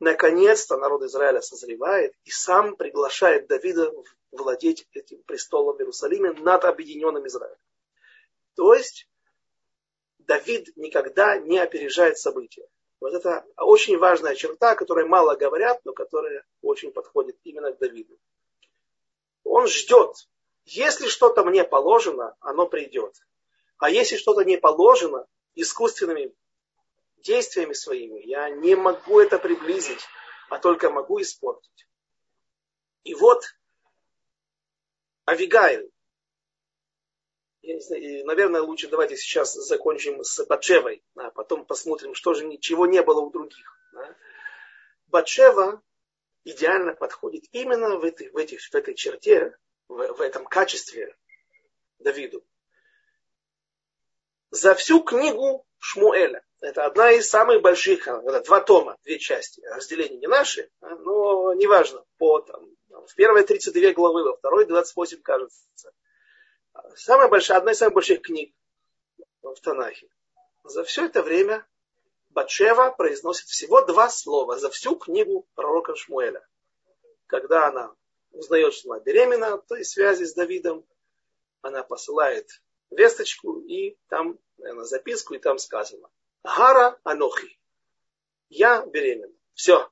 наконец-то 0.00 0.76
народ 0.76 1.02
Израиля 1.02 1.40
созревает 1.40 2.14
и 2.24 2.30
сам 2.30 2.76
приглашает 2.76 3.46
Давида 3.46 3.92
владеть 4.32 4.86
этим 4.92 5.22
престолом 5.22 5.76
в 5.76 5.80
Иерусалиме 5.80 6.32
над 6.32 6.64
объединенным 6.64 7.26
Израилем. 7.26 7.58
То 8.54 8.74
есть 8.74 9.08
Давид 10.18 10.76
никогда 10.76 11.38
не 11.38 11.58
опережает 11.58 12.18
события. 12.18 12.66
Вот 13.00 13.14
это 13.14 13.44
очень 13.56 13.96
важная 13.98 14.34
черта, 14.34 14.72
о 14.72 14.76
которой 14.76 15.06
мало 15.06 15.34
говорят, 15.34 15.80
но 15.84 15.92
которая 15.92 16.44
очень 16.60 16.92
подходит 16.92 17.38
именно 17.44 17.72
к 17.72 17.78
Давиду. 17.78 18.18
Он 19.44 19.66
ждет, 19.66 20.28
если 20.70 21.08
что-то 21.08 21.44
мне 21.44 21.64
положено, 21.64 22.36
оно 22.40 22.66
придет. 22.66 23.14
А 23.78 23.90
если 23.90 24.16
что-то 24.16 24.44
не 24.44 24.56
положено, 24.56 25.26
искусственными 25.54 26.32
действиями 27.18 27.72
своими, 27.72 28.20
я 28.20 28.48
не 28.50 28.76
могу 28.76 29.20
это 29.20 29.38
приблизить, 29.38 30.00
а 30.48 30.58
только 30.58 30.90
могу 30.90 31.20
испортить. 31.20 31.88
И 33.02 33.14
вот 33.14 33.42
Авигайль, 35.24 35.90
я 37.62 37.74
не 37.74 37.80
знаю, 37.80 38.26
наверное, 38.26 38.62
лучше 38.62 38.88
давайте 38.88 39.16
сейчас 39.16 39.54
закончим 39.54 40.22
с 40.22 40.44
Батшевой, 40.46 41.02
а 41.16 41.30
потом 41.30 41.64
посмотрим, 41.64 42.14
что 42.14 42.32
же 42.34 42.46
ничего 42.46 42.86
не 42.86 43.02
было 43.02 43.20
у 43.20 43.30
других. 43.30 43.76
Да? 43.92 44.16
Батшева 45.08 45.82
идеально 46.44 46.94
подходит 46.94 47.44
именно 47.50 47.98
в 47.98 48.04
этой, 48.04 48.30
в, 48.30 48.36
этих, 48.36 48.60
в 48.60 48.74
этой 48.74 48.94
черте, 48.94 49.56
в, 49.90 50.12
в 50.14 50.20
этом 50.20 50.46
качестве 50.46 51.16
Давиду. 51.98 52.44
За 54.50 54.74
всю 54.74 55.02
книгу 55.02 55.66
Шмуэля, 55.78 56.42
это 56.60 56.84
одна 56.84 57.10
из 57.12 57.28
самых 57.28 57.60
больших, 57.62 58.06
это 58.06 58.40
два 58.40 58.60
тома, 58.60 58.96
две 59.04 59.18
части, 59.18 59.60
разделения 59.62 60.18
не 60.18 60.26
наши, 60.26 60.70
а, 60.80 60.94
но 60.96 61.54
неважно, 61.54 62.04
по, 62.18 62.40
там, 62.40 62.64
в 63.06 63.14
первой 63.14 63.44
32 63.44 63.92
главы, 63.92 64.24
во 64.24 64.36
второй 64.36 64.66
28, 64.66 65.22
кажется. 65.22 65.92
Самая 66.96 67.28
большая, 67.28 67.58
одна 67.58 67.72
из 67.72 67.78
самых 67.78 67.94
больших 67.94 68.22
книг 68.22 68.54
в 69.42 69.60
Танахе. 69.60 70.08
За 70.64 70.84
все 70.84 71.06
это 71.06 71.22
время 71.22 71.66
Батшева 72.30 72.90
произносит 72.90 73.46
всего 73.46 73.82
два 73.82 74.08
слова 74.08 74.58
за 74.58 74.70
всю 74.70 74.96
книгу 74.96 75.46
пророка 75.54 75.96
Шмуэля. 75.96 76.46
Когда 77.26 77.68
она 77.68 77.94
узнает, 78.32 78.74
что 78.74 78.92
она 78.92 79.02
беременна 79.02 79.54
от 79.54 79.66
той 79.66 79.84
связи 79.84 80.24
с 80.24 80.34
Давидом, 80.34 80.86
она 81.62 81.82
посылает 81.82 82.48
весточку 82.90 83.60
и 83.60 83.96
там, 84.08 84.38
наверное, 84.58 84.84
записку, 84.84 85.34
и 85.34 85.38
там 85.38 85.58
сказано 85.58 86.08
Гара 86.42 86.98
Анохи. 87.04 87.58
Я 88.48 88.84
беременна. 88.86 89.34
Все. 89.54 89.90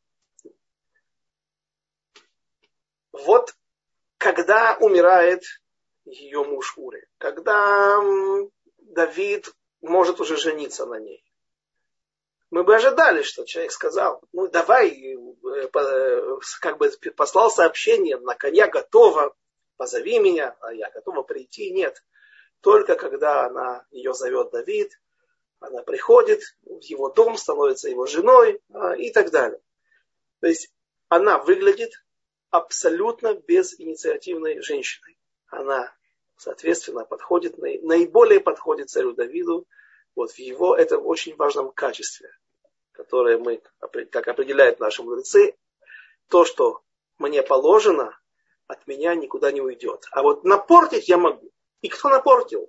Вот 3.12 3.55
когда 4.16 4.76
умирает 4.80 5.43
ее 6.05 6.43
муж 6.43 6.76
Ури, 6.76 7.07
когда 7.18 8.01
Давид 8.78 9.53
может 9.80 10.20
уже 10.20 10.36
жениться 10.36 10.86
на 10.86 10.99
ней. 10.99 11.24
Мы 12.51 12.64
бы 12.64 12.74
ожидали, 12.74 13.22
что 13.22 13.44
человек 13.44 13.72
сказал, 13.72 14.22
ну 14.32 14.49
давай, 14.49 14.88
э, 14.88 15.16
э, 15.74 16.38
как 16.61 16.78
бы 16.78 16.90
послал 17.14 17.51
сообщение, 17.51 18.16
на 18.18 18.34
коня 18.34 18.68
готова, 18.68 19.34
позови 19.76 20.18
меня, 20.18 20.57
а 20.61 20.72
я 20.72 20.90
готова 20.90 21.22
прийти. 21.22 21.70
Нет, 21.70 22.03
только 22.61 22.96
когда 22.96 23.46
она, 23.46 23.84
ее 23.90 24.14
зовет 24.14 24.51
Давид, 24.51 24.99
она 25.61 25.82
приходит 25.82 26.40
в 26.62 26.82
его 26.82 27.11
дом, 27.11 27.36
становится 27.36 27.88
его 27.88 28.07
женой 28.07 28.61
а, 28.72 28.94
и 28.96 29.11
так 29.11 29.30
далее. 29.30 29.61
То 30.40 30.46
есть 30.46 30.72
она 31.09 31.38
выглядит 31.38 31.92
абсолютно 32.51 33.34
безинициативной 33.34 34.61
женщиной. 34.62 35.18
Она, 35.49 35.92
соответственно, 36.36 37.05
подходит, 37.05 37.59
наиболее 37.59 38.40
подходит 38.40 38.90
царю 38.90 39.12
Давиду 39.12 39.66
вот 40.19 40.33
в 40.33 40.39
его 40.41 40.75
этом 40.75 41.07
очень 41.07 41.37
важном 41.37 41.71
качестве, 41.71 42.29
которое 42.91 43.39
мы, 43.39 43.62
как 44.11 44.27
определяют 44.27 44.81
наши 44.81 45.05
мудрецы, 45.05 45.57
то, 46.29 46.45
что 46.45 46.83
мне 47.19 47.41
положено, 47.45 48.19
от 48.66 48.85
меня 48.89 49.14
никуда 49.14 49.53
не 49.53 49.61
уйдет. 49.61 50.07
А 50.11 50.25
вот 50.25 50.43
напортить 50.43 51.09
я 51.09 51.19
могу. 51.19 51.53
И 51.83 51.89
кто 51.89 52.09
напортил? 52.09 52.69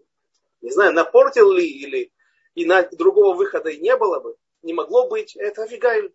Не 0.62 0.70
знаю, 0.70 0.94
напортил 0.94 1.52
ли 1.52 1.68
или 1.68 2.14
и 2.54 2.66
на 2.66 2.84
другого 2.84 3.36
выхода 3.36 3.70
и 3.70 3.80
не 3.80 3.98
было 3.98 4.20
бы, 4.20 4.38
не 4.62 4.74
могло 4.74 5.08
быть, 5.10 5.36
это 5.36 5.64
Авигайль. 5.64 6.14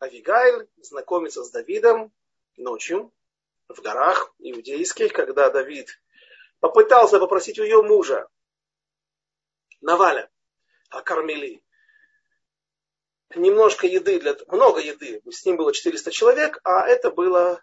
Авигайль 0.00 0.68
знакомится 0.78 1.44
с 1.44 1.52
Давидом 1.52 2.12
ночью 2.56 3.12
в 3.68 3.80
горах 3.80 4.34
иудейских, 4.40 5.12
когда 5.12 5.50
Давид 5.50 6.02
попытался 6.58 7.20
попросить 7.20 7.60
у 7.60 7.62
ее 7.62 7.82
мужа 7.82 8.28
Наваля, 9.80 10.31
окормили 10.92 11.62
немножко 13.34 13.86
еды, 13.86 14.20
для, 14.20 14.36
много 14.48 14.80
еды, 14.80 15.22
с 15.30 15.44
ним 15.44 15.56
было 15.56 15.72
400 15.72 16.10
человек, 16.10 16.58
а 16.64 16.86
это 16.86 17.10
было 17.10 17.60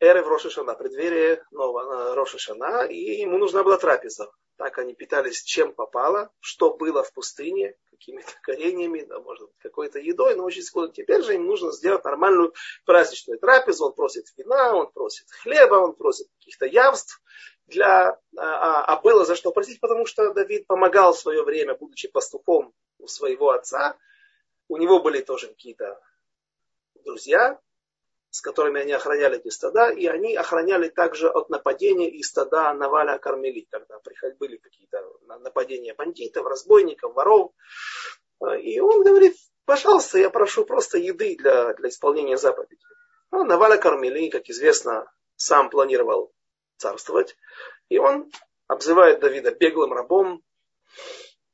эры 0.00 0.22
в 0.22 0.28
Рошишана, 0.28 0.74
преддверие 0.74 1.44
нового 1.50 2.14
Рошишана, 2.14 2.86
и 2.86 3.20
ему 3.20 3.38
нужна 3.38 3.62
была 3.62 3.78
трапеза. 3.78 4.30
Так 4.56 4.78
они 4.78 4.94
питались 4.94 5.42
чем 5.42 5.72
попало, 5.72 6.30
что 6.40 6.76
было 6.76 7.02
в 7.02 7.12
пустыне, 7.12 7.74
какими-то 7.90 8.32
кореньями, 8.42 9.02
да, 9.02 9.20
может 9.20 9.48
быть, 9.48 9.58
какой-то 9.58 9.98
едой, 9.98 10.34
но 10.34 10.44
очень 10.44 10.62
скоро. 10.62 10.88
Теперь 10.88 11.22
же 11.22 11.34
им 11.34 11.46
нужно 11.46 11.72
сделать 11.72 12.04
нормальную 12.04 12.52
праздничную 12.84 13.38
трапезу. 13.38 13.86
Он 13.86 13.92
просит 13.94 14.26
вина, 14.36 14.74
он 14.74 14.90
просит 14.92 15.30
хлеба, 15.30 15.76
он 15.76 15.94
просит 15.94 16.28
каких-то 16.38 16.66
явств. 16.66 17.22
Для, 17.66 18.10
а, 18.10 18.16
а, 18.36 18.84
а 18.84 19.00
было 19.00 19.24
за 19.24 19.36
что 19.36 19.52
просить, 19.52 19.80
потому 19.80 20.06
что 20.06 20.32
Давид 20.32 20.66
помогал 20.66 21.12
в 21.12 21.18
свое 21.18 21.42
время, 21.42 21.74
будучи 21.74 22.08
пастухом 22.08 22.74
у 22.98 23.06
своего 23.06 23.50
отца. 23.50 23.96
У 24.68 24.76
него 24.76 25.00
были 25.00 25.20
тоже 25.20 25.48
какие-то 25.48 26.00
друзья, 27.04 27.60
с 28.30 28.40
которыми 28.40 28.80
они 28.80 28.92
охраняли 28.92 29.38
эти 29.38 29.48
стада, 29.48 29.90
и 29.90 30.06
они 30.06 30.34
охраняли 30.34 30.88
также 30.88 31.28
от 31.28 31.50
нападения 31.50 32.10
и 32.10 32.22
стада 32.22 32.72
Наваля 32.72 33.18
Кармели, 33.18 33.66
когда 33.70 34.00
были 34.38 34.56
какие-то 34.56 35.04
нападения 35.40 35.94
бандитов, 35.94 36.46
разбойников, 36.46 37.14
воров. 37.14 37.52
И 38.60 38.80
он 38.80 39.04
говорит, 39.04 39.36
пожалуйста, 39.66 40.18
я 40.18 40.30
прошу 40.30 40.64
просто 40.64 40.98
еды 40.98 41.36
для, 41.36 41.74
для 41.74 41.88
исполнения 41.90 42.36
заповедей. 42.36 42.78
Ну, 43.30 43.44
Наваля 43.44 43.76
Кармели, 43.76 44.30
как 44.30 44.48
известно, 44.48 45.10
сам 45.36 45.70
планировал 45.70 46.32
царствовать, 46.82 47.36
и 47.88 47.98
он 47.98 48.30
обзывает 48.66 49.20
Давида 49.20 49.52
беглым 49.52 49.92
рабом, 49.92 50.42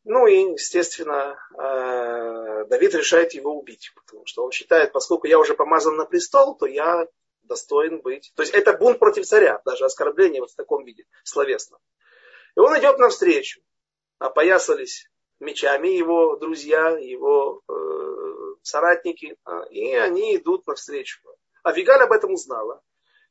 ну 0.05 0.27
и, 0.27 0.53
естественно, 0.53 1.39
э, 1.55 2.65
Давид 2.69 2.95
решает 2.95 3.35
его 3.35 3.53
убить, 3.53 3.93
потому 3.95 4.25
что 4.25 4.45
он 4.45 4.53
считает, 4.53 4.93
поскольку 4.93 5.27
я 5.27 5.39
уже 5.39 5.55
помазан 5.55 5.97
на 5.97 6.07
престол, 6.07 6.57
то 6.57 6.67
я 6.67 7.07
достоин 7.43 8.01
быть. 8.01 8.33
То 8.35 8.43
есть 8.43 8.55
это 8.55 8.73
бунт 8.73 8.99
против 8.99 9.27
царя, 9.27 9.61
даже 9.65 9.85
оскорбление 9.85 10.41
вот 10.41 10.51
в 10.51 10.57
таком 10.57 10.85
виде, 10.85 11.05
словесном. 11.25 11.81
И 12.57 12.61
он 12.61 12.79
идет 12.79 12.99
навстречу. 12.99 13.61
Опоясались 14.19 15.11
мечами 15.41 15.89
его 15.89 16.37
друзья, 16.37 16.97
его 16.99 17.63
э, 17.69 17.75
соратники, 18.63 19.37
а, 19.45 19.65
и 19.65 19.95
они 19.95 20.37
идут 20.37 20.67
навстречу. 20.67 21.21
А 21.63 21.73
Вигаль 21.73 22.03
об 22.03 22.13
этом 22.13 22.33
узнала. 22.33 22.81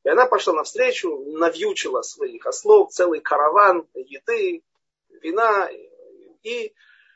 И 0.08 0.10
она 0.10 0.26
пошла 0.26 0.54
навстречу, 0.54 1.18
навьючила 1.26 2.02
своих 2.02 2.46
ослов, 2.46 2.94
целый 2.94 3.20
караван 3.20 3.90
еды, 3.94 4.64
вина, 5.10 5.70
и 6.44 6.74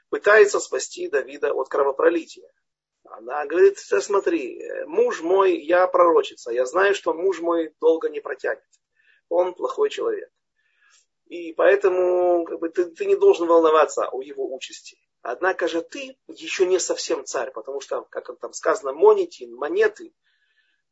пытается 0.09 0.59
спасти 0.59 1.07
Давида 1.07 1.53
от 1.53 1.69
кровопролития. 1.69 2.51
Она 3.05 3.45
говорит, 3.45 3.79
смотри, 3.79 4.61
муж 4.87 5.21
мой, 5.21 5.57
я 5.61 5.87
пророчица, 5.87 6.51
я 6.51 6.65
знаю, 6.65 6.93
что 6.93 7.13
муж 7.13 7.39
мой 7.39 7.73
долго 7.79 8.09
не 8.09 8.19
протянет. 8.19 8.61
Он 9.29 9.53
плохой 9.53 9.89
человек. 9.89 10.29
И 11.27 11.53
поэтому 11.53 12.43
как 12.43 12.59
бы, 12.59 12.67
ты, 12.67 12.83
ты 12.91 13.05
не 13.05 13.15
должен 13.15 13.47
волноваться 13.47 14.09
о 14.09 14.21
его 14.21 14.53
участи. 14.53 14.97
Однако 15.21 15.69
же 15.69 15.81
ты 15.81 16.17
еще 16.27 16.65
не 16.65 16.77
совсем 16.77 17.23
царь, 17.23 17.51
потому 17.51 17.79
что, 17.79 18.01
как 18.09 18.37
там 18.41 18.51
сказано, 18.51 18.91
монетин, 18.91 19.55
монеты, 19.55 20.13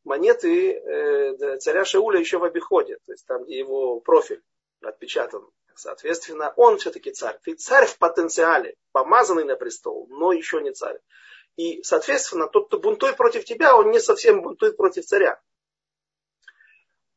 монеты 0.04 0.74
э, 0.74 1.58
царя 1.58 1.84
Шауля 1.84 2.20
еще 2.20 2.38
в 2.38 2.44
обиходе, 2.44 2.98
то 3.06 3.12
есть 3.12 3.26
там, 3.26 3.44
где 3.44 3.58
его 3.58 4.00
профиль 4.00 4.42
отпечатан 4.82 5.46
Соответственно, 5.80 6.52
он 6.56 6.76
все-таки 6.76 7.10
царь. 7.10 7.38
Ты 7.42 7.54
царь 7.54 7.86
в 7.86 7.96
потенциале, 7.96 8.76
помазанный 8.92 9.44
на 9.44 9.56
престол, 9.56 10.06
но 10.10 10.32
еще 10.32 10.60
не 10.60 10.72
царь. 10.72 10.98
И, 11.56 11.82
соответственно, 11.82 12.48
тот, 12.48 12.66
кто 12.66 12.78
бунтует 12.78 13.16
против 13.16 13.44
тебя, 13.44 13.74
он 13.74 13.90
не 13.90 13.98
совсем 13.98 14.42
бунтует 14.42 14.76
против 14.76 15.06
царя. 15.06 15.40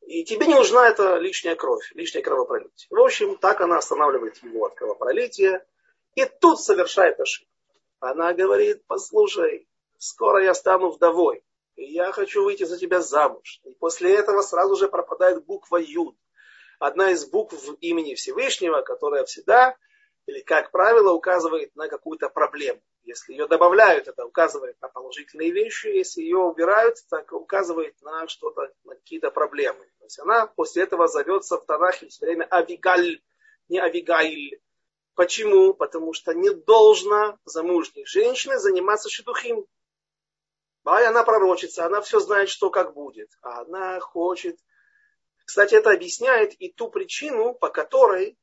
И 0.01 0.23
тебе 0.23 0.47
не 0.47 0.55
нужна 0.55 0.87
эта 0.87 1.17
лишняя 1.17 1.55
кровь, 1.55 1.91
лишняя 1.93 2.23
кровопролитие. 2.23 2.87
В 2.89 2.99
общем, 2.99 3.37
так 3.37 3.59
она 3.59 3.77
останавливает 3.77 4.37
его 4.37 4.65
от 4.65 4.75
кровопролития. 4.75 5.65
И 6.15 6.25
тут 6.25 6.61
совершает 6.61 7.19
ошибку. 7.19 7.51
Она 7.99 8.33
говорит, 8.33 8.85
послушай, 8.85 9.67
скоро 9.97 10.43
я 10.43 10.53
стану 10.53 10.89
вдовой. 10.89 11.43
Я 11.75 12.11
хочу 12.11 12.43
выйти 12.43 12.63
за 12.63 12.77
тебя 12.77 13.01
замуж. 13.01 13.61
И 13.63 13.73
после 13.73 14.15
этого 14.15 14.41
сразу 14.41 14.75
же 14.75 14.87
пропадает 14.87 15.45
буква 15.45 15.77
Юд 15.77 16.15
одна 16.79 17.11
из 17.11 17.25
букв 17.25 17.55
имени 17.79 18.15
Всевышнего, 18.15 18.81
которая 18.81 19.23
всегда, 19.25 19.77
или 20.25 20.41
как 20.41 20.71
правило, 20.71 21.13
указывает 21.13 21.75
на 21.75 21.87
какую-то 21.87 22.29
проблему. 22.29 22.81
Если 23.03 23.33
ее 23.33 23.47
добавляют, 23.47 24.07
это 24.07 24.25
указывает 24.25 24.81
на 24.81 24.87
положительные 24.87 25.51
вещи. 25.51 25.87
Если 25.87 26.21
ее 26.21 26.37
убирают, 26.37 26.97
так 27.09 27.31
указывает 27.33 28.01
на 28.01 28.27
что-то, 28.27 28.71
на 28.85 28.95
какие-то 28.95 29.31
проблемы. 29.31 29.85
То 29.99 30.05
есть 30.05 30.19
она 30.19 30.47
после 30.47 30.83
этого 30.83 31.07
зовется 31.07 31.57
в 31.57 31.65
Танахе 31.65 32.07
все 32.07 32.25
время 32.25 32.47
Авигаль, 32.49 33.21
не 33.67 33.79
Авигаиль. 33.79 34.61
Почему? 35.15 35.73
Потому 35.73 36.13
что 36.13 36.33
не 36.33 36.49
должна 36.49 37.37
замужней 37.45 38.05
женщине 38.05 38.57
заниматься 38.57 39.09
шедухим. 39.09 39.65
А 40.85 41.07
она 41.07 41.23
пророчится, 41.23 41.85
она 41.85 42.01
все 42.01 42.19
знает, 42.19 42.49
что 42.49 42.69
как 42.69 42.93
будет. 42.93 43.29
А 43.41 43.61
она 43.61 43.99
хочет 43.99 44.57
кстати, 45.45 45.75
это 45.75 45.91
объясняет 45.91 46.53
и 46.53 46.71
ту 46.71 46.89
причину, 46.89 47.53
по 47.53 47.69
которой, 47.69 48.37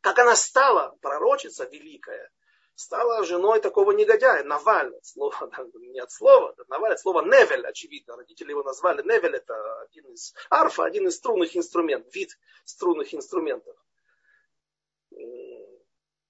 как 0.00 0.18
она 0.18 0.36
стала 0.36 0.96
пророчица 1.00 1.64
великая, 1.64 2.30
стала 2.74 3.24
женой 3.24 3.60
такого 3.60 3.90
негодяя, 3.90 4.44
Наваль, 4.44 4.94
слово, 5.02 5.50
не 5.74 5.98
от 5.98 6.12
слова, 6.12 6.54
Наваль, 6.68 6.92
от 6.92 7.00
слова 7.00 7.22
Невель, 7.22 7.66
очевидно, 7.66 8.16
родители 8.16 8.50
его 8.50 8.62
назвали, 8.62 9.02
Невель 9.02 9.36
это 9.36 9.80
один 9.80 10.06
из, 10.12 10.34
арфа, 10.50 10.84
один 10.84 11.08
из 11.08 11.16
струнных 11.16 11.56
инструментов, 11.56 12.14
вид 12.14 12.30
струнных 12.64 13.12
инструментов. 13.12 13.76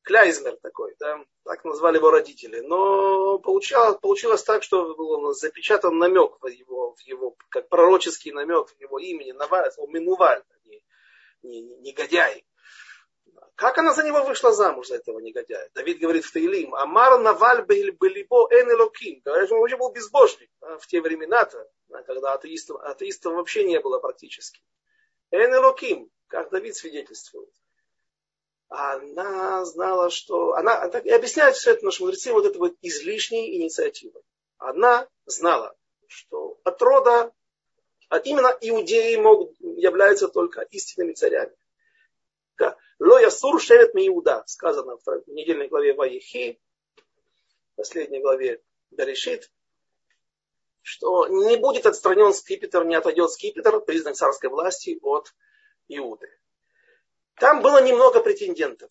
Кляйзмер 0.09 0.57
такой, 0.63 0.97
да, 0.99 1.23
так 1.45 1.67
назвали 1.67 1.99
его 1.99 2.11
родители. 2.11 2.61
Но 2.61 3.39
получалось, 3.41 3.99
получилось 4.01 4.43
так, 4.43 4.63
что 4.63 4.95
был 4.95 5.35
запечатан 5.35 5.99
намек 5.99 6.39
в 6.41 6.47
его, 6.47 6.95
в 6.95 7.01
его, 7.03 7.37
как 7.51 7.69
пророческий 7.69 8.33
намек 8.33 8.71
в 8.71 8.81
его 8.81 8.99
имени, 8.99 9.33
Наваль, 9.33 9.71
Минуваль, 9.89 10.43
не, 10.65 10.83
не, 11.43 11.61
не, 11.61 11.77
негодяй. 11.77 12.47
Как 13.55 13.77
она 13.77 13.93
за 13.93 14.03
него 14.03 14.25
вышла 14.25 14.51
замуж, 14.51 14.87
за 14.87 14.95
этого 14.95 15.19
негодяя? 15.19 15.69
Давид 15.75 15.99
говорит 15.99 16.25
в 16.25 16.33
Таилим, 16.33 16.75
Амар 16.75 17.21
Наваль 17.21 17.67
Белибо 17.67 18.49
Эн 18.51 18.71
Элоким. 18.73 19.21
Говорит, 19.27 19.53
он 19.53 19.59
вообще 19.59 19.77
был 19.77 19.93
безбожник 19.93 20.49
в 20.63 20.87
те 20.87 21.03
времена-то, 21.03 21.69
когда 22.07 22.33
атеистов, 22.33 22.81
атеистов 22.81 23.35
вообще 23.35 23.65
не 23.65 23.79
было 23.79 23.99
практически. 23.99 24.63
Эн 25.33 25.55
Элоким, 25.55 26.11
как 26.29 26.49
Давид 26.49 26.77
свидетельствует 26.77 27.53
она 28.69 29.65
знала, 29.65 30.11
что... 30.11 30.55
Она, 30.55 30.87
и 30.87 31.11
объясняет 31.11 31.57
все 31.57 31.73
это 31.73 31.85
наши 31.85 32.03
мудрецы 32.03 32.33
вот 32.33 32.47
этой 32.47 32.59
вот 32.59 32.77
излишней 32.83 33.57
инициативой. 33.57 34.23
Она 34.59 35.09
знала, 35.27 35.75
что 36.07 36.59
от 36.65 36.81
рода 36.83 37.33
А 38.09 38.19
именно 38.19 38.57
иудеи 38.61 39.17
могут, 39.17 39.55
являются 39.61 40.29
только 40.29 40.63
истинными 40.63 41.13
царями. 41.13 41.55
Ло 43.01 43.19
ясур 43.21 43.61
шевет 43.61 43.95
ми 43.95 44.09
Иуда, 44.09 44.43
сказано 44.47 44.99
в 45.05 45.23
недельной 45.29 45.69
главе 45.69 45.95
Ваехи, 45.95 46.61
последней 47.77 48.21
главе 48.21 48.61
Берешит, 48.91 49.53
что 50.83 51.29
не 51.29 51.57
будет 51.57 51.87
отстранен 51.87 52.33
скипетр, 52.33 52.85
не 52.85 52.97
отойдет 52.97 53.31
скипетр, 53.31 53.81
признак 53.81 54.17
царской 54.17 54.51
власти 54.51 54.99
от 55.03 55.33
Иуды. 55.87 56.29
Там 57.41 57.63
было 57.63 57.83
немного 57.83 58.21
претендентов. 58.21 58.91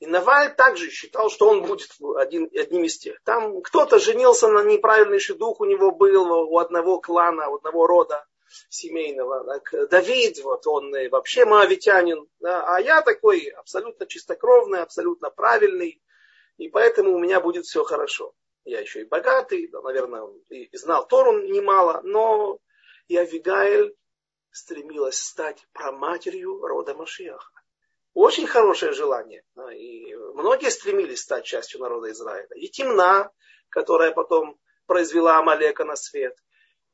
И 0.00 0.06
Наваль 0.06 0.54
также 0.56 0.90
считал, 0.90 1.30
что 1.30 1.48
он 1.48 1.62
будет 1.62 1.90
один, 2.16 2.50
одним 2.52 2.84
из 2.84 2.98
тех. 2.98 3.22
Там 3.22 3.62
кто-то 3.62 4.00
женился 4.00 4.48
на 4.48 4.64
неправильный 4.64 5.20
дух 5.34 5.60
у 5.60 5.64
него 5.64 5.92
был, 5.92 6.32
у 6.32 6.58
одного 6.58 7.00
клана, 7.00 7.48
у 7.48 7.56
одного 7.56 7.86
рода 7.86 8.26
семейного. 8.68 9.44
Так, 9.44 9.88
Давид, 9.90 10.42
вот 10.42 10.66
он 10.66 10.92
вообще 11.10 11.44
моавитянин, 11.44 12.26
да, 12.40 12.64
а 12.66 12.80
я 12.80 13.02
такой 13.02 13.46
абсолютно 13.56 14.06
чистокровный, 14.06 14.82
абсолютно 14.82 15.30
правильный, 15.30 16.02
и 16.58 16.68
поэтому 16.68 17.14
у 17.14 17.18
меня 17.18 17.40
будет 17.40 17.64
все 17.64 17.84
хорошо. 17.84 18.34
Я 18.64 18.80
еще 18.80 19.02
и 19.02 19.04
богатый, 19.04 19.68
да, 19.68 19.82
наверное, 19.82 20.28
и 20.48 20.76
знал 20.76 21.06
Тору 21.06 21.42
немало, 21.42 22.00
но 22.02 22.58
и 23.08 23.16
Авигаэль 23.16 23.94
стремилась 24.50 25.18
стать 25.18 25.66
проматерью 25.72 26.60
рода 26.60 26.94
Машиаха. 26.94 27.51
Очень 28.14 28.46
хорошее 28.46 28.92
желание. 28.92 29.42
И 29.74 30.14
многие 30.34 30.70
стремились 30.70 31.20
стать 31.20 31.44
частью 31.44 31.80
народа 31.80 32.10
Израиля. 32.10 32.48
И 32.56 32.68
темна, 32.68 33.30
которая 33.70 34.12
потом 34.12 34.58
произвела 34.86 35.38
Амалека 35.38 35.84
на 35.84 35.96
свет. 35.96 36.36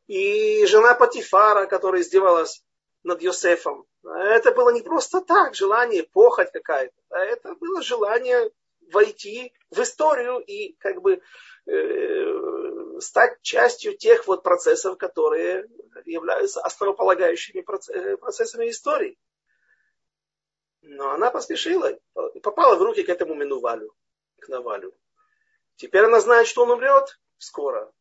И 0.06 0.64
жена 0.66 0.94
Патифара, 0.94 1.66
которая 1.66 2.02
издевалась 2.02 2.62
над 3.02 3.20
Йосефом. 3.20 3.84
Это 4.04 4.52
было 4.52 4.70
не 4.70 4.82
просто 4.82 5.20
так, 5.20 5.54
желание, 5.54 6.04
похоть 6.04 6.52
какая-то. 6.52 6.94
А 7.10 7.18
это 7.18 7.54
было 7.54 7.82
желание 7.82 8.50
войти 8.92 9.52
в 9.70 9.80
историю 9.80 10.38
и 10.38 10.74
как 10.78 11.02
бы 11.02 11.20
э, 11.66 13.00
стать 13.00 13.42
частью 13.42 13.96
тех 13.96 14.26
вот 14.26 14.42
процессов, 14.42 14.96
которые 14.98 15.66
являются 16.06 16.60
основополагающими 16.60 17.60
процессами 17.60 18.70
истории. 18.70 19.18
Но 20.90 21.10
она 21.10 21.30
поспешила 21.30 21.90
и 22.34 22.40
попала 22.40 22.74
в 22.76 22.82
руки 22.82 23.02
к 23.02 23.10
этому 23.10 23.34
Минувалю, 23.34 23.94
к 24.40 24.48
Навалю. 24.48 24.94
Теперь 25.76 26.06
она 26.06 26.20
знает, 26.20 26.46
что 26.46 26.62
он 26.62 26.70
умрет 26.70 27.20
скоро. 27.36 27.92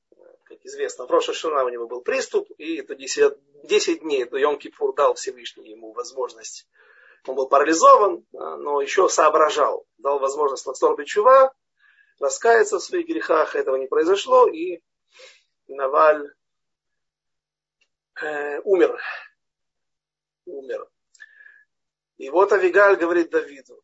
Как 0.46 0.58
известно, 0.64 1.06
в 1.06 1.12
Роша 1.12 1.34
Шана 1.34 1.66
у 1.66 1.70
него 1.70 1.86
был 1.86 2.00
приступ, 2.02 2.50
и 2.58 2.78
это 2.78 2.96
10, 2.96 3.34
10 3.64 4.00
дней 4.00 4.24
до 4.24 4.38
Йом 4.38 4.58
Кипур 4.58 4.96
дал 4.96 5.16
Всевышний 5.16 5.70
ему 5.72 5.92
возможность. 5.92 6.66
Он 7.28 7.36
был 7.36 7.50
парализован, 7.50 8.26
а, 8.34 8.56
но 8.56 8.80
еще 8.80 9.10
соображал. 9.10 9.86
Дал 9.98 10.20
возможность 10.20 10.66
Лаксор 10.66 10.96
Чува 11.04 11.54
раскаяться 12.20 12.78
в 12.80 12.84
своих 12.84 13.06
грехах. 13.06 13.54
Этого 13.58 13.76
не 13.76 13.88
произошло, 13.88 14.48
и 14.48 14.82
Наваль 15.68 16.26
э, 18.22 18.60
умер. 18.62 18.98
Умер. 20.46 20.88
И 22.18 22.30
вот 22.30 22.52
Авигаль 22.52 22.98
говорит 22.98 23.30
Давиду, 23.30 23.84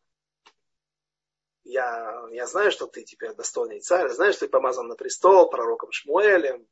я, 1.62 2.26
я 2.32 2.46
знаю, 2.46 2.70
что 2.70 2.86
ты 2.86 3.04
теперь 3.04 3.32
достойный 3.34 3.80
царь, 3.80 4.10
знаю, 4.10 4.32
что 4.32 4.46
ты 4.46 4.50
помазан 4.50 4.86
на 4.88 4.96
престол 4.96 5.48
пророком 5.48 5.90
Шмуэлем. 5.92 6.66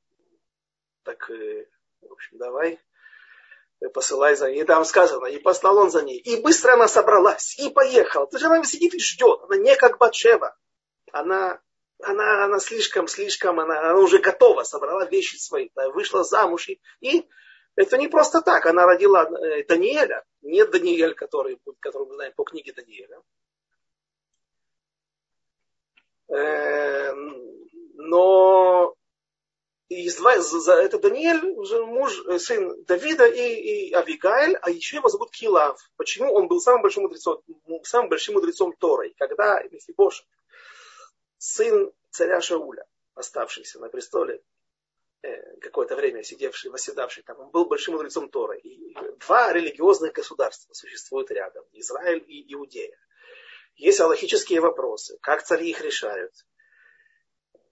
Так, 1.05 1.31
э, 1.31 1.67
в 2.03 2.13
общем, 2.13 2.39
давай, 2.39 2.79
э, 3.81 3.89
посылай 3.89 4.37
за 4.37 4.51
ней. 4.51 4.61
И 4.61 4.65
там 4.65 4.85
сказано, 4.85 5.27
и 5.27 5.39
послал 5.39 5.79
он 5.79 5.91
за 5.91 6.03
ней. 6.03 6.19
И 6.19 6.41
быстро 6.43 6.75
она 6.75 6.89
собралась, 6.89 7.59
и 7.59 7.71
поехала. 7.71 8.27
То 8.27 8.37
есть 8.37 8.45
она 8.45 8.63
сидит 8.65 8.95
и 8.95 9.01
ждет. 9.01 9.41
Она 9.45 9.57
не 9.57 9.75
как 9.77 9.99
Батшева. 9.99 10.57
Она, 11.11 11.61
она, 12.03 12.45
она 12.45 12.59
слишком, 12.59 13.09
слишком, 13.09 13.61
она, 13.61 13.81
она 13.81 13.99
уже 13.99 14.19
готова, 14.19 14.63
собрала 14.65 15.07
вещи 15.07 15.37
свои, 15.37 15.71
вышла 15.95 16.23
замуж. 16.23 16.69
И, 16.69 16.81
и 17.01 17.29
это 17.75 17.97
не 17.99 18.09
просто 18.09 18.41
так. 18.43 18.66
Она 18.66 18.87
родила 18.87 19.25
э, 19.25 19.64
Даниэля. 19.64 20.25
Не 20.43 20.64
Даниэль, 20.64 21.14
который, 21.14 21.59
который 21.81 22.09
мы 22.09 22.14
знаем 22.14 22.33
по 22.37 22.45
книге 22.45 22.73
Даниэля. 22.73 23.23
Э, 26.29 27.12
но 27.95 28.95
это 29.89 30.99
Даниэль, 30.99 31.43
муж, 31.87 32.23
э, 32.27 32.39
сын 32.39 32.85
Давида 32.85 33.27
и, 33.27 33.89
и 33.89 33.93
Авигаэль, 33.93 34.57
а 34.62 34.70
еще 34.70 34.97
его 34.97 35.09
зовут 35.09 35.31
Килав. 35.31 35.79
Почему? 35.97 36.33
Он 36.33 36.49
был 36.49 36.61
самым 36.61 36.83
большим 36.83 37.05
мудрецом, 37.05 37.43
самым 37.85 38.09
большим 38.09 38.35
мудрецом 38.35 38.73
Торой. 38.73 39.14
Когда 39.18 39.62
Мефибош, 39.70 40.27
сын 41.39 41.93
царя 42.11 42.41
Шауля, 42.41 42.87
оставшийся 43.14 43.81
на 43.81 43.89
престоле, 43.89 44.43
какое-то 45.61 45.95
время 45.97 46.23
сидевший, 46.23 46.70
восседавший 46.70 47.23
там, 47.23 47.39
он 47.41 47.51
был 47.51 47.66
большим 47.66 47.95
мудрецом 47.95 48.29
Торы. 48.29 48.59
И 48.59 48.95
два 49.20 49.53
религиозных 49.53 50.12
государства 50.12 50.73
существуют 50.75 51.31
рядом, 51.31 51.64
Израиль 51.73 52.25
и 52.27 52.53
Иудея. 52.53 52.97
Есть 53.77 54.01
аллахические 54.01 54.61
вопросы, 54.61 55.18
как 55.23 55.43
цари 55.43 55.70
их 55.70 55.81
решают. 55.81 56.33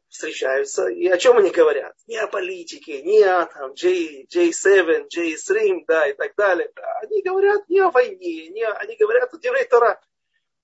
Встречаются, 0.09 0.88
и 0.88 1.07
о 1.07 1.18
чем 1.18 1.38
они 1.38 1.51
говорят? 1.51 1.94
Не 2.09 2.16
о 2.16 2.26
политике, 2.26 3.01
не 3.03 3.22
о 3.22 3.46
там, 3.46 3.74
J, 3.74 4.24
J7, 4.24 5.07
J3, 5.09 5.84
да, 5.86 6.09
и 6.09 6.14
так 6.14 6.34
далее. 6.34 6.72
Они 7.03 7.22
говорят 7.22 7.68
не 7.68 7.78
о 7.78 7.90
войне, 7.90 8.48
не 8.48 8.64
о, 8.64 8.72
они 8.72 8.96
говорят 8.96 9.32
о 9.32 9.38
Деврей 9.38 9.66
Тора. 9.66 10.01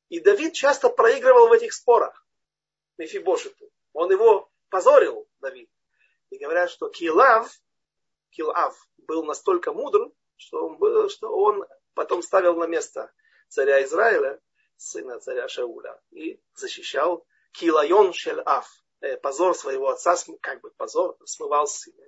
И 0.09 0.19
Давид 0.19 0.53
часто 0.53 0.89
проигрывал 0.89 1.49
в 1.49 1.53
этих 1.53 1.75
спорах. 1.75 2.27
Мефибошету. 2.99 3.71
Он 3.93 4.11
его 4.11 4.51
позорил, 4.69 5.29
Давид. 5.41 5.71
И 6.31 6.39
говорят, 6.39 6.71
что 6.71 6.89
Килав, 6.89 7.51
Килав 8.31 8.77
был 8.99 9.25
настолько 9.25 9.73
мудр, 9.73 10.11
что 10.37 10.67
он, 10.67 10.79
был, 10.79 11.09
что 11.09 11.29
он 11.29 11.65
потом 11.95 12.23
ставил 12.23 12.57
на 12.57 12.67
место 12.67 13.13
царя 13.49 13.83
Израиля, 13.85 14.41
сына 14.77 15.19
царя 15.21 15.49
Шауля, 15.49 16.01
и 16.11 16.41
защищал 16.55 17.25
Килайон 17.53 18.13
Шель-Аф, 18.13 18.67
э, 19.01 19.17
позор 19.17 19.55
своего 19.55 19.89
отца, 19.89 20.17
как 20.41 20.61
бы 20.61 20.71
позор, 20.71 21.17
смывал 21.25 21.67
сына. 21.67 22.05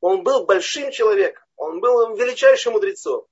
Он 0.00 0.22
был 0.22 0.44
большим 0.44 0.90
человеком, 0.90 1.44
он 1.56 1.80
был 1.80 2.14
величайшим 2.16 2.72
мудрецом. 2.72 3.26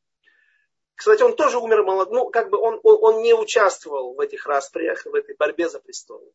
Кстати, 0.95 1.23
он 1.23 1.35
тоже 1.35 1.59
умер 1.59 1.83
молод, 1.83 2.11
ну, 2.11 2.31
как 2.31 2.51
бы 2.51 2.59
он, 2.59 2.79
он, 2.83 2.99
он 3.01 3.23
не 3.23 3.35
участвовал 3.35 4.15
в 4.15 4.21
этих 4.21 4.47
распрях, 4.47 5.05
в 5.05 5.15
этой 5.15 5.35
борьбе 5.35 5.69
за 5.69 5.81
престол. 5.81 6.33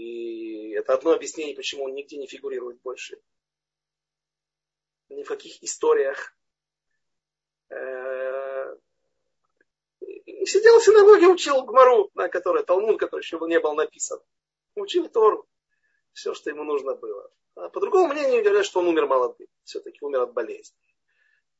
И 0.00 0.70
это 0.70 0.94
одно 0.94 1.12
объяснение, 1.12 1.54
почему 1.54 1.84
он 1.84 1.92
нигде 1.92 2.16
не 2.16 2.26
фигурирует 2.26 2.80
больше. 2.80 3.20
Ни 5.10 5.22
в 5.22 5.28
каких 5.28 5.62
историях. 5.62 6.34
Э, 7.68 8.76
сидел 10.46 10.78
в 10.78 10.84
синагоге, 10.84 11.26
учил 11.26 11.66
Гмару, 11.66 12.10
на 12.14 12.30
которой 12.30 12.64
Талмуд, 12.64 12.98
который 12.98 13.20
еще 13.20 13.38
не 13.42 13.60
был 13.60 13.74
написан. 13.74 14.20
Учил 14.74 15.06
Тору. 15.10 15.46
Все, 16.14 16.32
что 16.32 16.48
ему 16.48 16.64
нужно 16.64 16.94
было. 16.94 17.30
А 17.56 17.68
по 17.68 17.80
другому 17.80 18.14
мнению 18.14 18.42
говорят, 18.42 18.64
что 18.64 18.80
он 18.80 18.88
умер 18.88 19.06
молодым. 19.06 19.48
Все-таки 19.64 19.98
умер 20.00 20.22
от 20.22 20.32
болезни. 20.32 20.78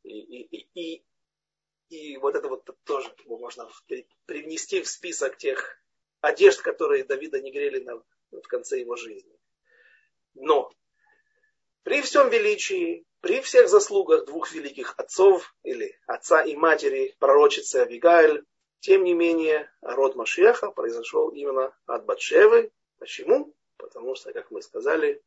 И, 0.02 0.18
и, 0.18 0.56
и, 0.56 0.80
и, 0.80 1.04
и 1.90 2.16
вот 2.16 2.34
это 2.36 2.48
вот 2.48 2.64
тоже 2.84 3.14
можно 3.26 3.68
привнести 4.24 4.80
в 4.80 4.88
список 4.88 5.36
тех 5.36 5.76
одежд, 6.22 6.62
которые 6.62 7.04
Давида 7.04 7.42
не 7.42 7.52
грели 7.52 7.84
на 7.84 8.02
в 8.30 8.46
конце 8.48 8.80
его 8.80 8.96
жизни. 8.96 9.38
Но 10.34 10.70
при 11.82 12.02
всем 12.02 12.28
величии, 12.30 13.06
при 13.20 13.40
всех 13.40 13.68
заслугах 13.68 14.26
двух 14.26 14.52
великих 14.52 14.94
отцов, 14.98 15.54
или 15.62 15.98
отца 16.06 16.42
и 16.42 16.54
матери, 16.56 17.14
пророчицы 17.18 17.76
Авигаэль, 17.76 18.44
тем 18.80 19.04
не 19.04 19.12
менее, 19.12 19.70
род 19.82 20.16
Машеха 20.16 20.70
произошел 20.70 21.30
именно 21.30 21.74
от 21.86 22.04
Батшевы. 22.06 22.72
Почему? 22.98 23.54
Потому 23.76 24.14
что, 24.14 24.32
как 24.32 24.50
мы 24.50 24.62
сказали, 24.62 25.22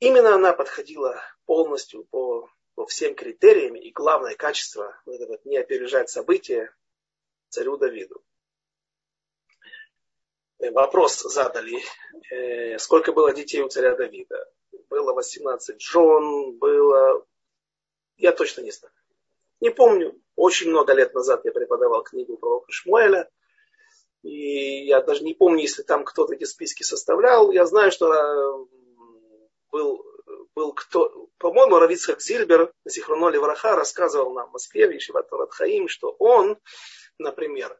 именно 0.00 0.34
она 0.34 0.52
подходила 0.52 1.22
полностью 1.44 2.04
по, 2.04 2.48
по 2.74 2.86
всем 2.86 3.14
критериям, 3.14 3.76
и 3.76 3.90
главное 3.90 4.34
качество, 4.34 5.00
это 5.06 5.26
вот 5.26 5.44
не 5.44 5.56
опережать 5.56 6.10
события 6.10 6.74
царю 7.48 7.76
Давиду. 7.76 8.22
Вопрос 10.60 11.20
задали, 11.22 11.82
э, 12.30 12.78
сколько 12.78 13.12
было 13.12 13.32
детей 13.32 13.62
у 13.62 13.68
царя 13.68 13.96
Давида. 13.96 14.46
Было 14.88 15.14
18 15.14 15.80
жен, 15.80 16.58
было... 16.58 17.24
Я 18.18 18.32
точно 18.32 18.60
не 18.62 18.70
знаю. 18.70 18.92
Не 19.60 19.70
помню. 19.70 20.20
Очень 20.36 20.70
много 20.70 20.92
лет 20.92 21.14
назад 21.14 21.44
я 21.44 21.52
преподавал 21.52 22.02
книгу 22.02 22.36
про 22.36 22.64
Шмуэля. 22.68 23.30
И 24.22 24.84
я 24.84 25.00
даже 25.00 25.24
не 25.24 25.32
помню, 25.32 25.62
если 25.62 25.82
там 25.82 26.04
кто-то 26.04 26.34
эти 26.34 26.44
списки 26.44 26.82
составлял. 26.82 27.50
Я 27.50 27.64
знаю, 27.64 27.90
что 27.90 28.12
э, 28.12 28.66
был 29.70 30.04
был 30.54 30.72
кто, 30.74 31.28
по-моему, 31.38 31.78
Равицхак 31.78 32.20
Зильбер, 32.20 32.72
Зихруноли 32.84 33.38
Враха, 33.38 33.76
рассказывал 33.76 34.34
нам 34.34 34.48
в 34.48 34.52
Москве, 34.52 34.86
в 34.86 34.90
Ешиват 34.90 35.28
Хаим, 35.50 35.88
что 35.88 36.14
он, 36.18 36.58
например, 37.18 37.78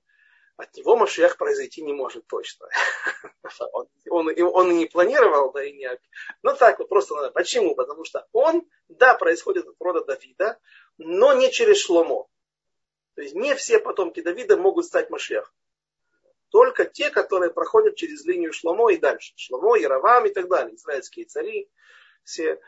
от 0.60 0.74
него 0.76 0.96
Машиях 0.96 1.36
произойти 1.36 1.82
не 1.82 1.92
может 1.92 2.26
точно. 2.26 2.68
он, 3.72 3.88
он, 4.10 4.34
он 4.38 4.70
и 4.70 4.74
не 4.74 4.86
планировал, 4.86 5.52
да 5.52 5.64
и 5.64 5.72
не... 5.72 5.88
Ну 6.42 6.54
так 6.54 6.78
вот 6.78 6.88
просто. 6.88 7.30
Почему? 7.30 7.74
Потому 7.74 8.04
что 8.04 8.26
он, 8.32 8.68
да, 8.88 9.14
происходит 9.14 9.66
от 9.66 9.76
рода 9.80 10.04
Давида, 10.04 10.58
но 10.98 11.32
не 11.32 11.50
через 11.50 11.78
Шломо. 11.78 12.28
То 13.14 13.22
есть 13.22 13.34
не 13.34 13.54
все 13.54 13.78
потомки 13.78 14.20
Давида 14.20 14.56
могут 14.56 14.86
стать 14.86 15.10
Машиях. 15.10 15.52
Только 16.50 16.84
те, 16.84 17.10
которые 17.10 17.52
проходят 17.52 17.96
через 17.96 18.24
линию 18.24 18.52
Шломо 18.52 18.90
и 18.90 18.96
дальше. 18.96 19.32
Шломо, 19.36 19.76
Яровам 19.76 20.26
и 20.26 20.30
так 20.30 20.48
далее. 20.48 20.74
Израильские 20.74 21.26
цари. 21.26 21.70
Все. 22.24 22.60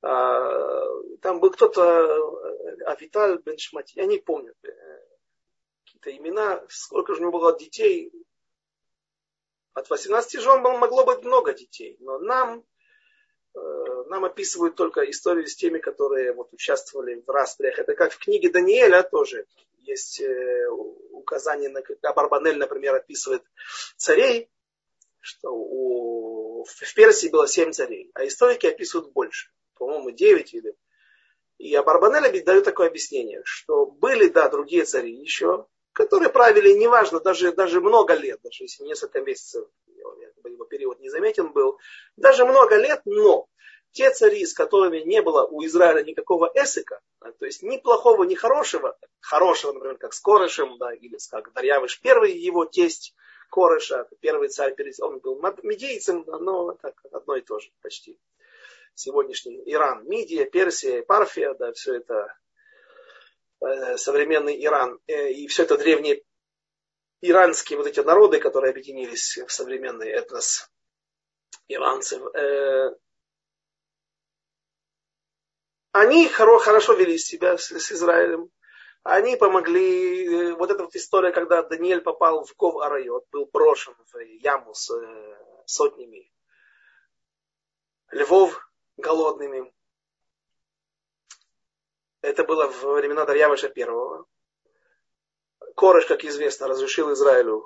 А, 0.00 0.84
там 1.22 1.40
был 1.40 1.50
кто-то, 1.50 1.82
э, 1.82 2.84
Авиталь 2.84 3.38
Беншмати, 3.38 3.94
я 3.96 4.06
не 4.06 4.18
помню 4.18 4.54
э, 4.62 4.68
какие-то 5.88 6.16
имена, 6.16 6.64
сколько 6.68 7.14
же 7.14 7.20
у 7.20 7.22
него 7.22 7.38
было 7.38 7.58
детей. 7.58 8.12
От 9.74 9.88
18 9.90 10.40
жен 10.40 10.60
могло 10.60 11.04
быть 11.04 11.22
много 11.22 11.54
детей, 11.54 11.96
но 12.00 12.18
нам, 12.18 12.64
э, 13.54 13.58
нам 14.06 14.24
описывают 14.24 14.74
только 14.74 15.02
историю 15.02 15.46
с 15.46 15.56
теми, 15.56 15.78
которые 15.78 16.32
вот 16.32 16.52
участвовали 16.52 17.22
в 17.24 17.30
распрях. 17.30 17.78
Это 17.78 17.94
как 17.94 18.12
в 18.12 18.18
книге 18.18 18.50
Даниэля 18.50 19.02
тоже 19.02 19.46
есть 19.78 20.20
э, 20.20 20.68
указание, 21.12 21.68
на, 21.68 21.82
Абарбанель, 22.02 22.58
например, 22.58 22.94
описывает 22.94 23.42
царей, 23.96 24.50
что 25.20 25.50
у, 25.52 26.64
в 26.64 26.94
Персии 26.94 27.28
было 27.28 27.46
семь 27.46 27.72
царей, 27.72 28.10
а 28.14 28.26
историки 28.26 28.66
описывают 28.66 29.12
больше, 29.12 29.50
по-моему, 29.74 30.10
девять 30.10 30.54
или... 30.54 30.74
И 31.58 31.74
Абарбанель 31.74 32.44
дает 32.44 32.64
такое 32.64 32.86
объяснение, 32.86 33.42
что 33.44 33.84
были, 33.84 34.28
да, 34.28 34.48
другие 34.48 34.84
цари 34.84 35.12
еще, 35.12 35.66
которые 35.98 36.28
правили, 36.28 36.74
неважно, 36.74 37.18
даже, 37.18 37.52
даже 37.52 37.80
много 37.80 38.14
лет, 38.14 38.38
даже 38.44 38.62
если 38.62 38.84
несколько 38.84 39.20
месяцев, 39.20 39.66
его 40.44 40.64
период 40.64 41.00
не 41.00 41.08
заметен 41.08 41.52
был, 41.52 41.76
даже 42.16 42.44
много 42.44 42.76
лет, 42.76 43.00
но 43.04 43.48
те 43.90 44.12
цари, 44.12 44.46
с 44.46 44.54
которыми 44.54 45.00
не 45.00 45.20
было 45.22 45.44
у 45.44 45.64
Израиля 45.64 46.04
никакого 46.04 46.52
эсика, 46.54 47.00
то 47.18 47.44
есть 47.44 47.64
ни 47.64 47.78
плохого, 47.78 48.22
ни 48.22 48.36
хорошего, 48.36 48.96
хорошего, 49.18 49.72
например, 49.72 49.98
как 49.98 50.14
с 50.14 50.20
Корышем, 50.20 50.78
да, 50.78 50.94
или 50.94 51.18
как 51.32 51.52
Дарьявыш, 51.52 52.00
первый 52.00 52.32
его 52.32 52.64
тесть 52.64 53.12
Корыша, 53.50 54.06
первый 54.20 54.50
царь, 54.50 54.76
он 55.00 55.18
был 55.18 55.42
медийцем, 55.64 56.24
но 56.28 56.74
так, 56.80 56.94
одно 57.10 57.34
и 57.34 57.40
то 57.40 57.58
же 57.58 57.70
почти. 57.82 58.16
Сегодняшний 58.94 59.60
Иран, 59.66 60.06
Мидия, 60.06 60.44
Персия, 60.44 61.02
Парфия, 61.02 61.54
да, 61.54 61.72
все 61.72 61.94
это 61.94 62.36
современный 63.96 64.64
Иран. 64.64 64.98
Э, 65.06 65.30
и 65.30 65.46
все 65.48 65.64
это 65.64 65.76
древние 65.76 66.22
иранские 67.20 67.76
вот 67.76 67.86
эти 67.86 68.00
народы, 68.00 68.38
которые 68.38 68.70
объединились 68.70 69.38
в 69.38 69.50
современный 69.50 70.10
этнос 70.10 70.70
иранцев, 71.66 72.22
э, 72.34 72.94
они 75.92 76.28
хорошо 76.28 76.92
вели 76.94 77.18
себя 77.18 77.58
с, 77.58 77.72
Израилем. 77.72 78.50
Они 79.02 79.36
помогли, 79.36 80.52
вот 80.52 80.70
эта 80.70 80.84
вот 80.84 80.94
история, 80.94 81.32
когда 81.32 81.62
Даниэль 81.62 82.02
попал 82.02 82.44
в 82.44 82.54
Гов 82.56 82.76
Арайот, 82.82 83.24
был 83.32 83.46
брошен 83.46 83.94
в 84.12 84.18
яму 84.20 84.74
с 84.74 84.92
сотнями 85.66 86.30
львов 88.10 88.68
голодными. 88.96 89.72
Это 92.20 92.44
было 92.44 92.66
во 92.66 92.94
времена 92.94 93.24
Дарьявыша 93.24 93.68
первого. 93.68 94.26
Корыш, 95.76 96.06
как 96.06 96.24
известно, 96.24 96.66
разрешил 96.66 97.12
Израилю 97.12 97.64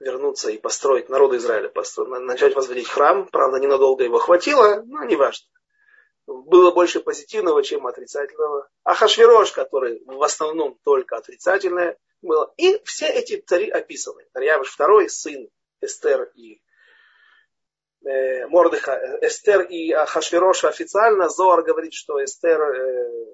вернуться 0.00 0.50
и 0.50 0.58
построить, 0.58 1.08
народу 1.08 1.36
Израиля, 1.36 1.68
построить, 1.68 2.10
начать 2.24 2.54
возводить 2.54 2.88
храм. 2.88 3.28
Правда, 3.28 3.58
ненадолго 3.58 4.02
его 4.04 4.18
хватило, 4.18 4.82
но 4.86 5.04
не 5.04 5.16
важно. 5.16 5.46
Было 6.26 6.70
больше 6.72 7.00
позитивного, 7.00 7.62
чем 7.62 7.86
отрицательного. 7.86 8.68
А 8.82 8.94
Хашвирош, 8.94 9.52
который 9.52 10.02
в 10.06 10.22
основном 10.22 10.78
только 10.82 11.16
отрицательное 11.16 11.98
было. 12.22 12.52
И 12.56 12.82
все 12.84 13.06
эти 13.06 13.40
цари 13.40 13.68
описаны. 13.68 14.26
Дарьявыш 14.32 14.70
второй, 14.70 15.08
сын 15.08 15.48
Эстер 15.80 16.30
и 16.34 16.62
э, 18.06 18.46
Мордыха. 18.46 19.18
Эстер 19.20 19.62
и 19.62 19.92
Хашвироша 19.92 20.68
официально. 20.68 21.28
Зоар 21.28 21.62
говорит, 21.62 21.92
что 21.92 22.22
Эстер 22.24 22.60
э, 22.60 23.33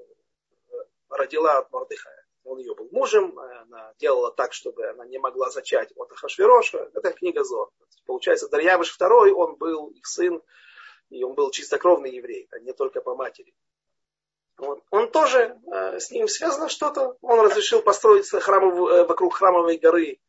родила 1.10 1.58
от 1.58 1.70
Мордыхая. 1.72 2.26
Он 2.44 2.58
ее 2.58 2.74
был 2.74 2.88
мужем, 2.90 3.38
она 3.38 3.92
делала 3.98 4.32
так, 4.32 4.52
чтобы 4.52 4.86
она 4.88 5.04
не 5.04 5.18
могла 5.18 5.50
зачать 5.50 5.92
от 5.96 6.10
Ахашвироша. 6.12 6.90
Это 6.94 7.12
книга 7.12 7.44
Зор. 7.44 7.70
Получается, 8.06 8.48
Дарьявыш 8.48 8.96
II, 8.98 9.30
он 9.32 9.56
был 9.56 9.88
их 9.88 10.06
сын, 10.06 10.42
и 11.10 11.22
он 11.22 11.34
был 11.34 11.50
чистокровный 11.50 12.10
еврей, 12.10 12.48
а 12.50 12.58
не 12.60 12.72
только 12.72 13.00
по 13.00 13.14
матери. 13.14 13.54
Он, 14.58 14.82
он 14.90 15.10
тоже, 15.10 15.58
э, 15.72 15.98
с 15.98 16.10
ним 16.10 16.28
связано 16.28 16.68
что-то. 16.68 17.16
Он 17.22 17.40
разрешил 17.40 17.82
построить 17.82 18.28
храмов, 18.28 18.74
э, 18.90 19.04
вокруг 19.04 19.34
храмовой 19.34 19.78
горы, 19.78 20.20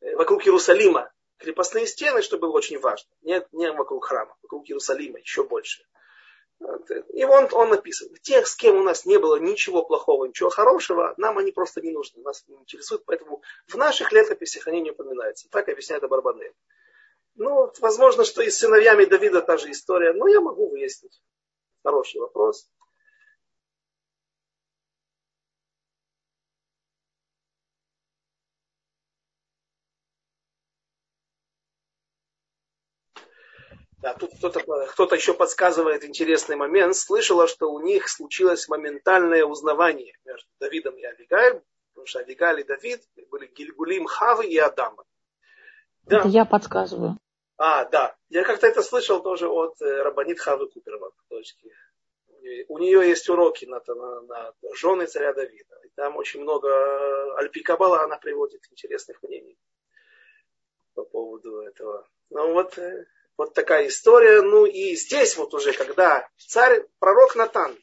э, 0.00 0.16
вокруг 0.16 0.46
Иерусалима, 0.46 1.10
крепостные 1.38 1.86
стены, 1.86 2.22
что 2.22 2.38
было 2.38 2.52
очень 2.52 2.78
важно. 2.78 3.10
Не, 3.22 3.42
не 3.52 3.72
вокруг 3.72 4.04
храма, 4.04 4.36
вокруг 4.42 4.68
Иерусалима 4.68 5.18
еще 5.18 5.44
больше. 5.44 5.84
И 7.14 7.24
он, 7.24 7.48
он 7.52 7.70
написан. 7.70 8.08
Тех, 8.22 8.46
с 8.46 8.54
кем 8.54 8.76
у 8.76 8.82
нас 8.82 9.06
не 9.06 9.18
было 9.18 9.36
ничего 9.36 9.82
плохого, 9.82 10.26
ничего 10.26 10.50
хорошего, 10.50 11.14
нам 11.16 11.38
они 11.38 11.52
просто 11.52 11.80
не 11.80 11.90
нужны, 11.90 12.22
нас 12.22 12.44
не 12.48 12.56
интересуют, 12.56 13.04
поэтому 13.06 13.42
в 13.66 13.76
наших 13.76 14.12
летописях 14.12 14.66
они 14.66 14.80
не 14.80 14.90
упоминаются. 14.90 15.48
Так 15.50 15.68
объясняет 15.68 16.04
Абарбанель. 16.04 16.54
Ну, 17.36 17.72
возможно, 17.80 18.24
что 18.24 18.42
и 18.42 18.50
с 18.50 18.58
сыновьями 18.58 19.06
Давида 19.06 19.40
та 19.40 19.56
же 19.56 19.70
история, 19.70 20.12
но 20.12 20.28
я 20.28 20.40
могу 20.40 20.68
выяснить. 20.68 21.22
Хороший 21.82 22.20
вопрос. 22.20 22.68
Да, 34.02 34.14
тут 34.14 34.30
кто-то, 34.38 34.60
кто-то 34.60 35.14
еще 35.14 35.34
подсказывает 35.34 36.04
интересный 36.04 36.56
момент. 36.56 36.96
Слышала, 36.96 37.46
что 37.46 37.70
у 37.70 37.80
них 37.80 38.08
случилось 38.08 38.68
моментальное 38.68 39.44
узнавание 39.44 40.16
между 40.24 40.48
Давидом 40.58 40.96
и 40.96 41.04
Авигаль, 41.04 41.60
потому 41.92 42.06
что 42.06 42.20
Авигаль 42.20 42.60
и 42.60 42.64
Давид 42.64 43.02
были 43.30 43.46
Гильгулим 43.46 44.06
Хавы 44.06 44.46
и 44.46 44.56
Адама. 44.56 45.04
Да. 46.04 46.20
Это 46.20 46.28
я 46.28 46.46
подсказываю. 46.46 47.18
А, 47.58 47.84
да. 47.84 48.16
Я 48.30 48.44
как-то 48.44 48.66
это 48.66 48.82
слышал 48.82 49.22
тоже 49.22 49.48
от 49.48 49.80
э, 49.82 50.02
Рабанит 50.02 50.40
Хавы 50.40 50.68
Куперова. 50.70 51.12
У 52.68 52.78
нее 52.78 53.06
есть 53.06 53.28
уроки 53.28 53.66
на, 53.66 53.82
на, 53.86 54.22
на 54.22 54.54
жены 54.74 55.04
царя 55.04 55.34
Давида. 55.34 55.78
И 55.84 55.90
там 55.94 56.16
очень 56.16 56.40
много 56.40 57.36
Альпикабала 57.36 58.02
она 58.02 58.16
приводит 58.16 58.62
интересных 58.70 59.22
мнений 59.22 59.58
по 60.94 61.04
поводу 61.04 61.60
этого. 61.60 62.08
Ну 62.30 62.54
вот 62.54 62.78
э, 62.78 63.04
вот 63.40 63.54
такая 63.54 63.88
история. 63.88 64.42
Ну 64.42 64.66
и 64.66 64.94
здесь 64.96 65.38
вот 65.38 65.54
уже, 65.54 65.72
когда 65.72 66.28
царь, 66.36 66.84
пророк 66.98 67.36
Натан 67.36 67.74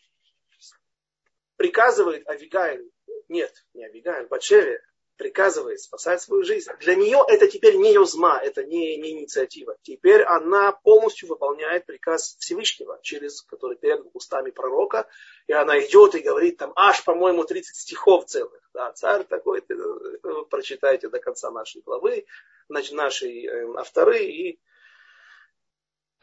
приказывает 1.56 2.28
Авигайль, 2.30 2.88
нет, 3.28 3.52
не 3.74 3.84
Авигайль, 3.84 4.28
Батшеве, 4.28 4.84
приказывает 5.16 5.82
спасать 5.82 6.22
свою 6.22 6.44
жизнь. 6.44 6.70
Для 6.82 6.94
нее 6.94 7.24
это 7.28 7.48
теперь 7.48 7.76
не 7.76 7.92
юзма, 7.92 8.40
это 8.40 8.64
не, 8.64 8.98
не 8.98 9.14
инициатива. 9.14 9.76
Теперь 9.82 10.22
она 10.22 10.74
полностью 10.74 11.28
выполняет 11.28 11.88
приказ 11.88 12.38
Всевышнего, 12.40 13.00
через 13.02 13.42
который 13.42 13.78
перед 13.78 14.06
устами 14.14 14.52
пророка, 14.52 15.08
и 15.48 15.54
она 15.54 15.80
идет 15.80 16.14
и 16.14 16.20
говорит 16.20 16.58
там 16.58 16.72
аж, 16.76 17.04
по-моему, 17.04 17.46
30 17.46 17.76
стихов 17.76 18.26
целых. 18.26 18.62
Да, 18.76 18.92
царь 18.92 19.24
такой, 19.24 19.64
вы 19.68 20.46
прочитайте 20.46 21.10
до 21.10 21.18
конца 21.18 21.50
нашей 21.50 21.82
главы, 21.82 22.28
нашей 22.70 23.48
э, 23.48 23.74
авторы, 23.76 24.24
и 24.24 24.60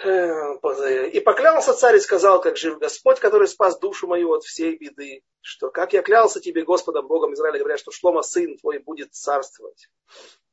и 0.02 1.20
поклялся 1.20 1.72
царь 1.72 1.96
и 1.96 2.00
сказал, 2.00 2.40
как 2.40 2.56
жив 2.56 2.78
Господь, 2.78 3.20
который 3.20 3.46
спас 3.46 3.78
душу 3.78 4.06
мою 4.06 4.32
от 4.32 4.44
всей 4.44 4.76
беды, 4.76 5.22
что 5.40 5.70
как 5.70 5.92
я 5.92 6.02
клялся 6.02 6.40
тебе, 6.40 6.64
Господом 6.64 7.06
Богом 7.06 7.34
Израиля, 7.34 7.60
говоря, 7.60 7.76
что 7.76 7.92
Шлома, 7.92 8.22
сын 8.22 8.58
твой, 8.58 8.78
будет 8.78 9.14
царствовать 9.14 9.88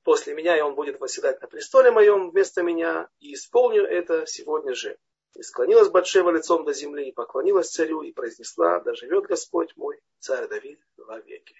после 0.03 0.33
меня, 0.33 0.57
и 0.57 0.61
он 0.61 0.75
будет 0.75 0.99
восседать 0.99 1.41
на 1.41 1.47
престоле 1.47 1.91
моем 1.91 2.31
вместо 2.31 2.63
меня, 2.63 3.09
и 3.19 3.33
исполню 3.33 3.83
это 3.83 4.25
сегодня 4.25 4.73
же. 4.73 4.97
И 5.35 5.43
склонилась 5.43 5.89
Батшева 5.89 6.29
лицом 6.31 6.65
до 6.65 6.73
земли, 6.73 7.09
и 7.09 7.13
поклонилась 7.13 7.69
царю, 7.69 8.01
и 8.01 8.11
произнесла, 8.11 8.79
да 8.81 8.93
живет 8.93 9.25
Господь 9.25 9.75
мой, 9.75 10.01
царь 10.19 10.47
Давид, 10.47 10.79
во 10.97 11.19
веки. 11.19 11.55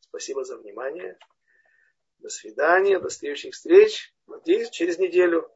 Спасибо 0.00 0.44
за 0.44 0.56
внимание. 0.56 1.18
До 2.18 2.28
свидания, 2.28 3.00
до 3.00 3.10
следующих 3.10 3.54
встреч. 3.54 4.14
Надеюсь, 4.26 4.70
через 4.70 4.98
неделю 4.98 5.50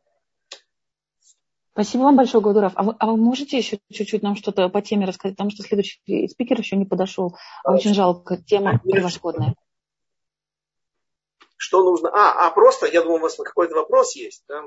Спасибо 1.76 2.04
вам 2.04 2.16
большое, 2.16 2.42
Гладуров. 2.42 2.72
А 2.74 2.82
вы, 2.82 2.96
а 2.98 3.06
вы 3.06 3.18
можете 3.18 3.58
еще 3.58 3.78
чуть-чуть 3.92 4.22
нам 4.22 4.34
что-то 4.34 4.70
по 4.70 4.80
теме 4.80 5.04
рассказать? 5.04 5.36
Потому 5.36 5.50
что 5.50 5.62
следующий 5.62 6.26
спикер 6.26 6.58
еще 6.58 6.74
не 6.74 6.86
подошел. 6.86 7.36
Очень 7.64 7.92
жалко, 7.92 8.38
тема 8.38 8.80
превосходная. 8.90 9.54
Что 11.58 11.84
нужно? 11.84 12.08
А, 12.14 12.46
а 12.46 12.50
просто, 12.50 12.86
я 12.86 13.02
думаю, 13.02 13.18
у 13.18 13.22
вас 13.24 13.36
какой-то 13.36 13.74
вопрос 13.74 14.16
есть. 14.16 14.42
Да? 14.48 14.62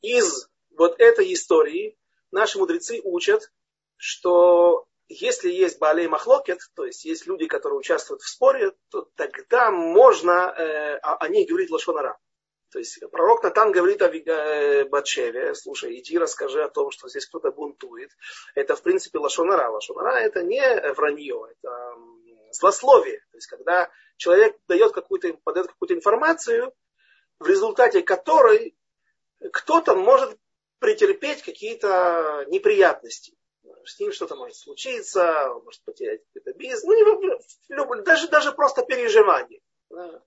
Из 0.00 0.48
вот 0.74 0.98
этой 0.98 1.30
истории 1.34 1.98
наши 2.32 2.58
мудрецы 2.58 3.02
учат, 3.04 3.52
что 3.96 4.86
если 5.10 5.50
есть 5.50 5.78
Балей 5.78 6.08
Махлокет, 6.08 6.60
то 6.76 6.86
есть 6.86 7.04
есть 7.04 7.26
люди, 7.26 7.46
которые 7.46 7.78
участвуют 7.78 8.22
в 8.22 8.28
споре, 8.30 8.72
то 8.88 9.06
тогда 9.16 9.70
можно 9.70 10.50
э, 10.56 10.96
о 11.02 11.28
них 11.28 11.46
говорить 11.46 11.70
лошонара. 11.70 12.16
То 12.70 12.78
есть 12.78 13.00
пророк 13.10 13.42
Натан 13.42 13.72
говорит 13.72 14.02
о 14.02 14.08
э, 14.08 14.84
Батшеве, 14.84 15.54
слушай, 15.54 15.98
иди 15.98 16.18
расскажи 16.18 16.62
о 16.62 16.68
том, 16.68 16.90
что 16.90 17.08
здесь 17.08 17.26
кто-то 17.26 17.50
бунтует. 17.50 18.10
Это, 18.54 18.76
в 18.76 18.82
принципе, 18.82 19.18
лошонара. 19.18 19.70
Лошонара 19.70 20.18
это 20.18 20.42
не 20.42 20.60
вранье, 20.92 21.46
это 21.50 21.94
злословие. 22.52 23.20
То 23.30 23.38
есть 23.38 23.46
когда 23.46 23.90
человек 24.16 24.56
дает 24.66 24.92
какую-то, 24.92 25.32
подает 25.44 25.68
какую-то 25.68 25.94
информацию, 25.94 26.74
в 27.38 27.46
результате 27.46 28.02
которой 28.02 28.76
кто-то 29.52 29.94
может 29.94 30.36
претерпеть 30.78 31.42
какие-то 31.42 32.44
неприятности. 32.48 33.34
С 33.84 33.98
ним 33.98 34.12
что-то 34.12 34.36
может 34.36 34.56
случиться, 34.56 35.52
он 35.52 35.64
может 35.64 35.82
потерять 35.84 36.20
какой-то 36.32 36.58
бизнес. 36.58 36.84
Ну, 36.84 36.92
не, 36.92 38.02
даже, 38.02 38.28
даже 38.28 38.52
просто 38.52 38.82
переживание. 38.82 39.60
Да 39.88 40.22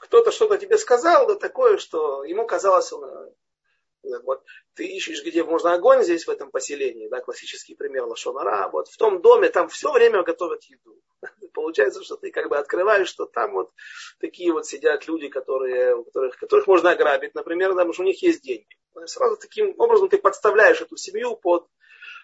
кто-то 0.00 0.32
что-то 0.32 0.58
тебе 0.58 0.78
сказал, 0.78 1.26
да 1.26 1.34
такое, 1.36 1.76
что 1.78 2.24
ему 2.24 2.46
казалось, 2.46 2.92
э, 2.92 4.18
вот, 4.24 4.42
ты 4.74 4.86
ищешь, 4.86 5.22
где 5.24 5.44
можно 5.44 5.74
огонь 5.74 6.02
здесь, 6.02 6.26
в 6.26 6.30
этом 6.30 6.50
поселении, 6.50 7.08
да, 7.08 7.20
классический 7.20 7.74
пример 7.74 8.04
Лашонара, 8.04 8.70
вот 8.70 8.88
в 8.88 8.96
том 8.96 9.20
доме 9.20 9.50
там 9.50 9.68
все 9.68 9.92
время 9.92 10.22
готовят 10.22 10.64
еду. 10.64 11.00
Получается, 11.52 12.02
что 12.02 12.16
ты 12.16 12.30
как 12.30 12.48
бы 12.48 12.56
открываешь, 12.56 13.08
что 13.08 13.26
там 13.26 13.52
вот 13.52 13.72
такие 14.18 14.52
вот 14.52 14.66
сидят 14.66 15.06
люди, 15.06 15.28
которые, 15.28 15.96
у 15.96 16.04
которых, 16.04 16.38
которых 16.38 16.66
можно 16.66 16.90
ограбить, 16.92 17.34
например, 17.34 17.70
потому 17.70 17.92
что 17.92 18.02
у 18.02 18.06
них 18.06 18.22
есть 18.22 18.42
деньги. 18.42 18.78
Сразу 19.04 19.36
таким 19.36 19.74
образом 19.78 20.08
ты 20.08 20.18
подставляешь 20.18 20.80
эту 20.80 20.96
семью 20.96 21.36
под... 21.36 21.68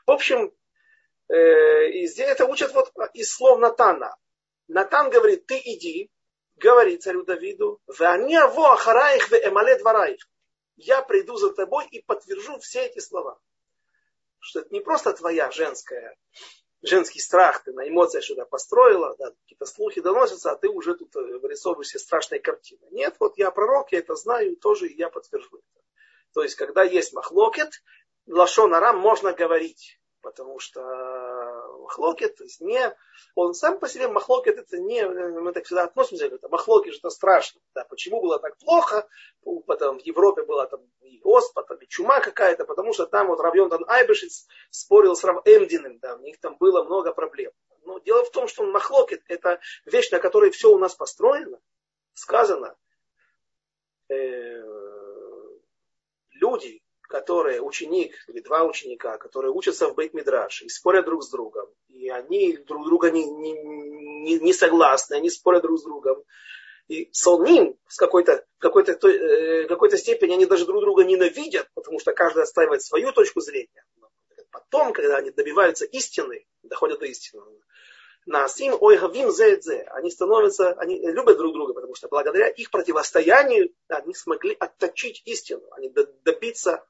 В 0.06 0.12
общем, 0.12 0.52
э, 1.28 1.90
и 1.90 2.06
здесь 2.06 2.28
это 2.28 2.46
учат 2.46 2.72
вот 2.72 2.90
из 3.12 3.30
слов 3.32 3.58
Натана. 3.58 4.16
Натан 4.66 5.10
говорит, 5.10 5.46
ты 5.46 5.60
иди, 5.62 6.10
говорит 6.56 7.02
царю 7.02 7.24
Давиду, 7.24 7.80
я 10.76 11.02
приду 11.02 11.36
за 11.36 11.52
тобой 11.52 11.86
и 11.90 12.02
подтвержу 12.02 12.58
все 12.58 12.86
эти 12.86 12.98
слова. 12.98 13.38
Что 14.38 14.60
это 14.60 14.72
не 14.72 14.80
просто 14.80 15.12
твоя 15.12 15.50
женская, 15.50 16.16
женский 16.82 17.20
страх, 17.20 17.64
ты 17.64 17.72
на 17.72 17.88
эмоциях 17.88 18.24
что-то 18.24 18.44
построила, 18.44 19.16
да, 19.18 19.30
какие-то 19.30 19.66
слухи 19.66 20.00
доносятся, 20.00 20.52
а 20.52 20.56
ты 20.56 20.68
уже 20.68 20.94
тут 20.94 21.14
э, 21.16 21.38
вырисовываешь 21.38 21.88
себе 21.88 22.00
страшные 22.00 22.40
картины. 22.40 22.86
Нет, 22.90 23.16
вот 23.18 23.38
я 23.38 23.50
пророк, 23.50 23.92
я 23.92 23.98
это 24.00 24.14
знаю, 24.14 24.56
тоже 24.56 24.88
и 24.88 24.96
я 24.96 25.08
подтвержу 25.08 25.56
это. 25.56 25.84
То 26.34 26.42
есть, 26.42 26.54
когда 26.54 26.82
есть 26.82 27.12
махлокет, 27.12 27.82
лашон 28.26 28.74
арам 28.74 28.98
можно 28.98 29.32
говорить 29.32 29.98
потому 30.26 30.58
что 30.58 30.82
махлокет, 31.82 32.34
то 32.34 32.42
есть 32.42 32.60
не, 32.60 32.92
он 33.36 33.54
сам 33.54 33.78
по 33.78 33.88
себе 33.88 34.08
махлокет, 34.08 34.58
это 34.58 34.76
не, 34.76 35.06
мы 35.06 35.52
так 35.52 35.66
всегда 35.66 35.84
относимся, 35.84 36.26
это 36.26 36.48
махлокет, 36.48 36.94
что 36.94 37.06
это 37.06 37.14
страшно. 37.14 37.60
Да, 37.76 37.84
почему 37.84 38.20
было 38.20 38.40
так 38.40 38.58
плохо, 38.58 39.06
потом 39.66 40.00
в 40.00 40.02
Европе 40.02 40.42
была 40.42 40.66
там 40.66 40.80
и 41.00 41.20
оспа, 41.22 41.62
там 41.62 41.78
и 41.78 41.86
чума 41.86 42.18
какая-то, 42.18 42.64
потому 42.64 42.92
что 42.92 43.06
там 43.06 43.28
вот 43.28 43.38
Равьон 43.38 43.70
Айбешиц 43.86 44.48
спорил 44.70 45.14
с 45.14 45.22
Рав 45.22 45.46
Эмдиным, 45.46 46.00
да, 46.00 46.16
у 46.16 46.18
них 46.18 46.40
там 46.40 46.56
было 46.56 46.82
много 46.82 47.12
проблем. 47.12 47.52
Но 47.84 48.00
дело 48.00 48.24
в 48.24 48.32
том, 48.32 48.48
что 48.48 48.64
махлокет 48.64 49.22
это 49.28 49.60
вещь, 49.84 50.10
на 50.10 50.18
которой 50.18 50.50
все 50.50 50.72
у 50.72 50.78
нас 50.78 50.96
построено, 50.96 51.60
сказано. 52.14 52.74
Э, 54.08 54.60
люди, 56.32 56.82
которые 57.08 57.60
ученик 57.60 58.14
или 58.28 58.40
два 58.40 58.64
ученика, 58.64 59.18
которые 59.18 59.52
учатся 59.52 59.88
в 59.88 59.94
Бейт-Мидраш 59.94 60.62
и 60.62 60.68
спорят 60.68 61.04
друг 61.04 61.22
с 61.22 61.30
другом, 61.30 61.68
и 61.88 62.08
они 62.08 62.56
друг 62.56 62.84
друга 62.86 63.10
не, 63.10 63.24
не, 63.24 63.52
не, 63.52 64.38
не 64.38 64.52
согласны, 64.52 65.14
они 65.14 65.30
спорят 65.30 65.62
друг 65.62 65.78
с 65.78 65.82
другом, 65.82 66.22
и 66.88 67.08
солним 67.12 67.76
с 67.88 67.96
какой-то, 67.96 68.44
какой-то, 68.58 68.92
э, 69.08 69.66
какой-то 69.66 69.98
степени 69.98 70.34
они 70.34 70.46
даже 70.46 70.66
друг 70.66 70.80
друга 70.80 71.04
ненавидят, 71.04 71.68
потому 71.74 71.98
что 71.98 72.12
каждый 72.12 72.44
отстаивает 72.44 72.82
свою 72.82 73.12
точку 73.12 73.40
зрения. 73.40 73.84
Потом, 74.50 74.92
когда 74.92 75.16
они 75.16 75.30
добиваются 75.30 75.84
истины, 75.84 76.46
доходят 76.62 77.00
до 77.00 77.06
истины, 77.06 77.42
Насим 78.26 78.76
ойгавим 78.80 79.30
зэдзе. 79.30 79.86
Они 79.92 80.10
становятся, 80.10 80.72
они 80.72 80.98
любят 80.98 81.38
друг 81.38 81.52
друга, 81.52 81.74
потому 81.74 81.94
что 81.94 82.08
благодаря 82.08 82.48
их 82.48 82.72
противостоянию 82.72 83.72
они 83.88 84.14
смогли 84.14 84.56
отточить 84.58 85.22
истину, 85.26 85.62
они 85.70 85.90
добиться, 86.24 86.84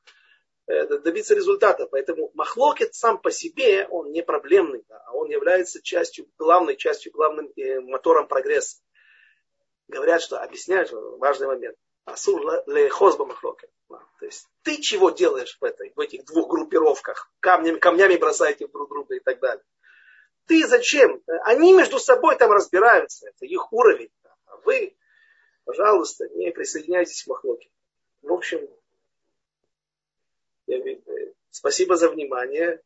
э, 0.67 0.87
добиться 0.87 1.35
результата. 1.35 1.87
Поэтому 1.87 2.31
махлокет 2.33 2.95
сам 2.95 3.19
по 3.19 3.31
себе, 3.31 3.87
он 3.91 4.13
не 4.13 4.23
проблемный, 4.23 4.83
а 4.89 5.15
он 5.15 5.29
является 5.29 5.83
частью, 5.83 6.27
главной 6.39 6.77
частью, 6.77 7.13
главным 7.13 7.53
э, 7.55 7.81
мотором 7.81 8.29
прогресса. 8.29 8.79
Говорят, 9.89 10.23
что 10.23 10.39
объясняют 10.39 10.91
важный 10.91 11.49
момент. 11.49 11.77
Асур 12.07 12.65
лехозба 12.67 13.27
махлокет. 13.27 13.71
То 13.89 14.25
есть 14.25 14.49
ты 14.63 14.81
чего 14.81 15.11
делаешь 15.11 15.59
в, 15.61 15.65
этой, 15.65 15.93
в 15.95 16.01
этих 16.01 16.25
двух 16.25 16.49
группировках? 16.49 17.31
Камнями, 17.41 17.79
камнями 17.79 18.17
бросаете 18.17 18.67
друг 18.69 18.89
друга 18.89 19.17
и 19.17 19.21
так 19.21 19.39
далее. 19.41 19.63
Ты 20.47 20.67
зачем? 20.67 21.23
Они 21.45 21.73
между 21.73 21.99
собой 21.99 22.37
там 22.37 22.53
разбираются, 22.53 23.29
это 23.29 23.47
их 23.47 23.73
уровень. 23.73 24.11
А 24.47 24.57
вы, 24.65 24.97
пожалуйста, 25.65 26.29
не 26.31 26.51
присоединяйтесь 26.53 27.25
к 27.25 27.27
Махлоке. 27.27 27.69
В 28.23 28.33
общем, 28.33 28.67
я, 30.67 30.79
спасибо 31.51 31.97
за 31.97 32.09
внимание. 32.09 32.81